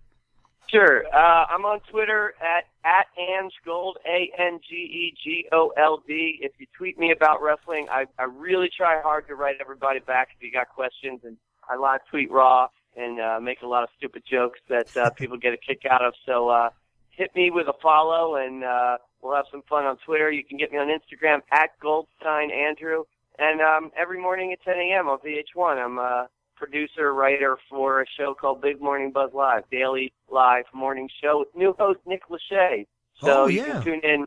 Sure. 0.69 1.05
Uh, 1.15 1.45
I'm 1.49 1.63
on 1.65 1.79
Twitter 1.89 2.33
at 2.41 2.65
at 2.83 3.05
Ange 3.17 3.53
Gold, 3.63 3.99
A 4.05 4.29
N 4.37 4.59
G 4.67 4.75
E 4.75 5.13
G 5.23 5.47
O 5.53 5.71
L 5.77 6.03
D. 6.05 6.39
If 6.41 6.51
you 6.57 6.65
tweet 6.77 6.97
me 6.99 7.11
about 7.11 7.41
wrestling, 7.41 7.87
I, 7.89 8.05
I 8.19 8.23
really 8.23 8.69
try 8.75 8.99
hard 9.01 9.27
to 9.27 9.35
write 9.35 9.55
everybody 9.61 9.99
back 9.99 10.29
if 10.35 10.43
you 10.43 10.51
got 10.51 10.67
questions, 10.67 11.21
and 11.23 11.37
I 11.69 11.77
live 11.77 12.01
tweet 12.09 12.29
raw 12.31 12.67
and 12.97 13.19
uh, 13.21 13.39
make 13.39 13.61
a 13.61 13.67
lot 13.67 13.83
of 13.83 13.89
stupid 13.97 14.23
jokes 14.29 14.59
that 14.69 14.95
uh, 14.97 15.09
people 15.11 15.37
get 15.37 15.53
a 15.53 15.57
kick 15.57 15.83
out 15.89 16.03
of. 16.03 16.13
So 16.25 16.49
uh, 16.49 16.69
hit 17.11 17.33
me 17.35 17.51
with 17.51 17.67
a 17.67 17.73
follow, 17.81 18.35
and 18.35 18.63
uh, 18.63 18.97
we'll 19.21 19.35
have 19.35 19.45
some 19.51 19.61
fun 19.69 19.85
on 19.85 19.97
Twitter. 20.05 20.31
You 20.31 20.43
can 20.43 20.57
get 20.57 20.71
me 20.71 20.77
on 20.79 20.87
Instagram 20.87 21.41
at 21.51 21.69
Goldstein 21.81 22.51
Andrew, 22.51 23.03
and 23.37 23.61
um, 23.61 23.91
every 23.95 24.19
morning 24.19 24.51
at 24.51 24.61
10 24.63 24.73
a.m. 24.75 25.07
on 25.07 25.19
VH1, 25.19 25.77
I'm 25.77 25.99
a 25.99 26.27
producer, 26.55 27.13
writer 27.13 27.55
for 27.69 28.01
a 28.01 28.05
show 28.17 28.33
called 28.33 28.61
Big 28.61 28.81
Morning 28.81 29.11
Buzz 29.11 29.29
Live, 29.33 29.63
daily 29.71 30.11
live 30.29 30.65
morning 30.73 31.07
show 31.21 31.39
with 31.39 31.49
new 31.55 31.73
host 31.77 31.99
Nick 32.07 32.23
Lachey. 32.29 32.87
So 33.21 33.43
Oh, 33.43 33.47
you 33.47 33.63
can 33.63 33.83
tune 33.83 34.01
in. 34.03 34.25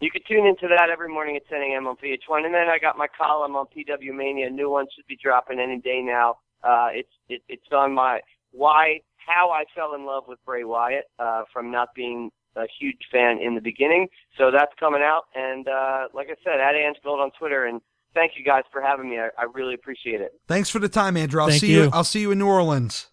You 0.00 0.10
can 0.10 0.22
tune 0.28 0.46
into 0.46 0.68
that 0.68 0.90
every 0.90 1.08
morning 1.08 1.36
at 1.36 1.46
10 1.48 1.60
a.m. 1.60 1.86
on 1.86 1.96
VH1, 1.96 2.44
and 2.46 2.54
then 2.54 2.68
I 2.68 2.78
got 2.78 2.96
my 2.96 3.08
column 3.08 3.56
on 3.56 3.66
PW 3.66 4.14
Mania. 4.14 4.46
A 4.46 4.50
new 4.50 4.70
one 4.70 4.86
should 4.94 5.06
be 5.06 5.18
dropping 5.22 5.58
any 5.58 5.78
day 5.80 6.00
now. 6.02 6.38
Uh, 6.62 6.88
it's 6.92 7.12
it, 7.28 7.42
it's 7.48 7.66
on 7.72 7.94
my 7.94 8.20
why 8.52 9.00
how 9.16 9.50
I 9.50 9.64
fell 9.74 9.94
in 9.94 10.06
love 10.06 10.24
with 10.26 10.38
Bray 10.44 10.64
Wyatt 10.64 11.04
uh, 11.18 11.42
from 11.52 11.70
not 11.70 11.94
being 11.94 12.30
a 12.56 12.66
huge 12.80 13.00
fan 13.12 13.38
in 13.38 13.54
the 13.54 13.60
beginning. 13.60 14.08
So 14.36 14.50
that's 14.50 14.72
coming 14.80 15.02
out, 15.02 15.24
and 15.34 15.68
uh, 15.68 16.08
like 16.12 16.28
I 16.28 16.36
said, 16.42 16.60
at 16.60 16.74
Ange 16.74 16.96
Gold 17.04 17.20
on 17.20 17.30
Twitter. 17.38 17.66
And 17.66 17.80
thank 18.14 18.32
you 18.36 18.44
guys 18.44 18.64
for 18.72 18.80
having 18.80 19.10
me. 19.10 19.18
I, 19.18 19.28
I 19.38 19.46
really 19.52 19.74
appreciate 19.74 20.20
it. 20.20 20.32
Thanks 20.46 20.68
for 20.70 20.78
the 20.78 20.88
time, 20.88 21.16
Andrew. 21.16 21.40
I'll 21.40 21.48
Thank 21.48 21.60
see 21.60 21.72
you. 21.72 21.84
you. 21.84 21.90
I'll 21.92 22.04
see 22.04 22.20
you 22.20 22.30
in 22.30 22.38
New 22.38 22.48
Orleans. 22.48 23.08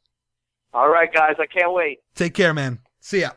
All 0.74 0.90
right, 0.90 1.12
guys, 1.14 1.36
I 1.40 1.46
can't 1.46 1.74
wait. 1.74 2.00
Take 2.16 2.34
care, 2.34 2.54
man. 2.54 2.80
See 3.00 3.22
ya. 3.22 3.32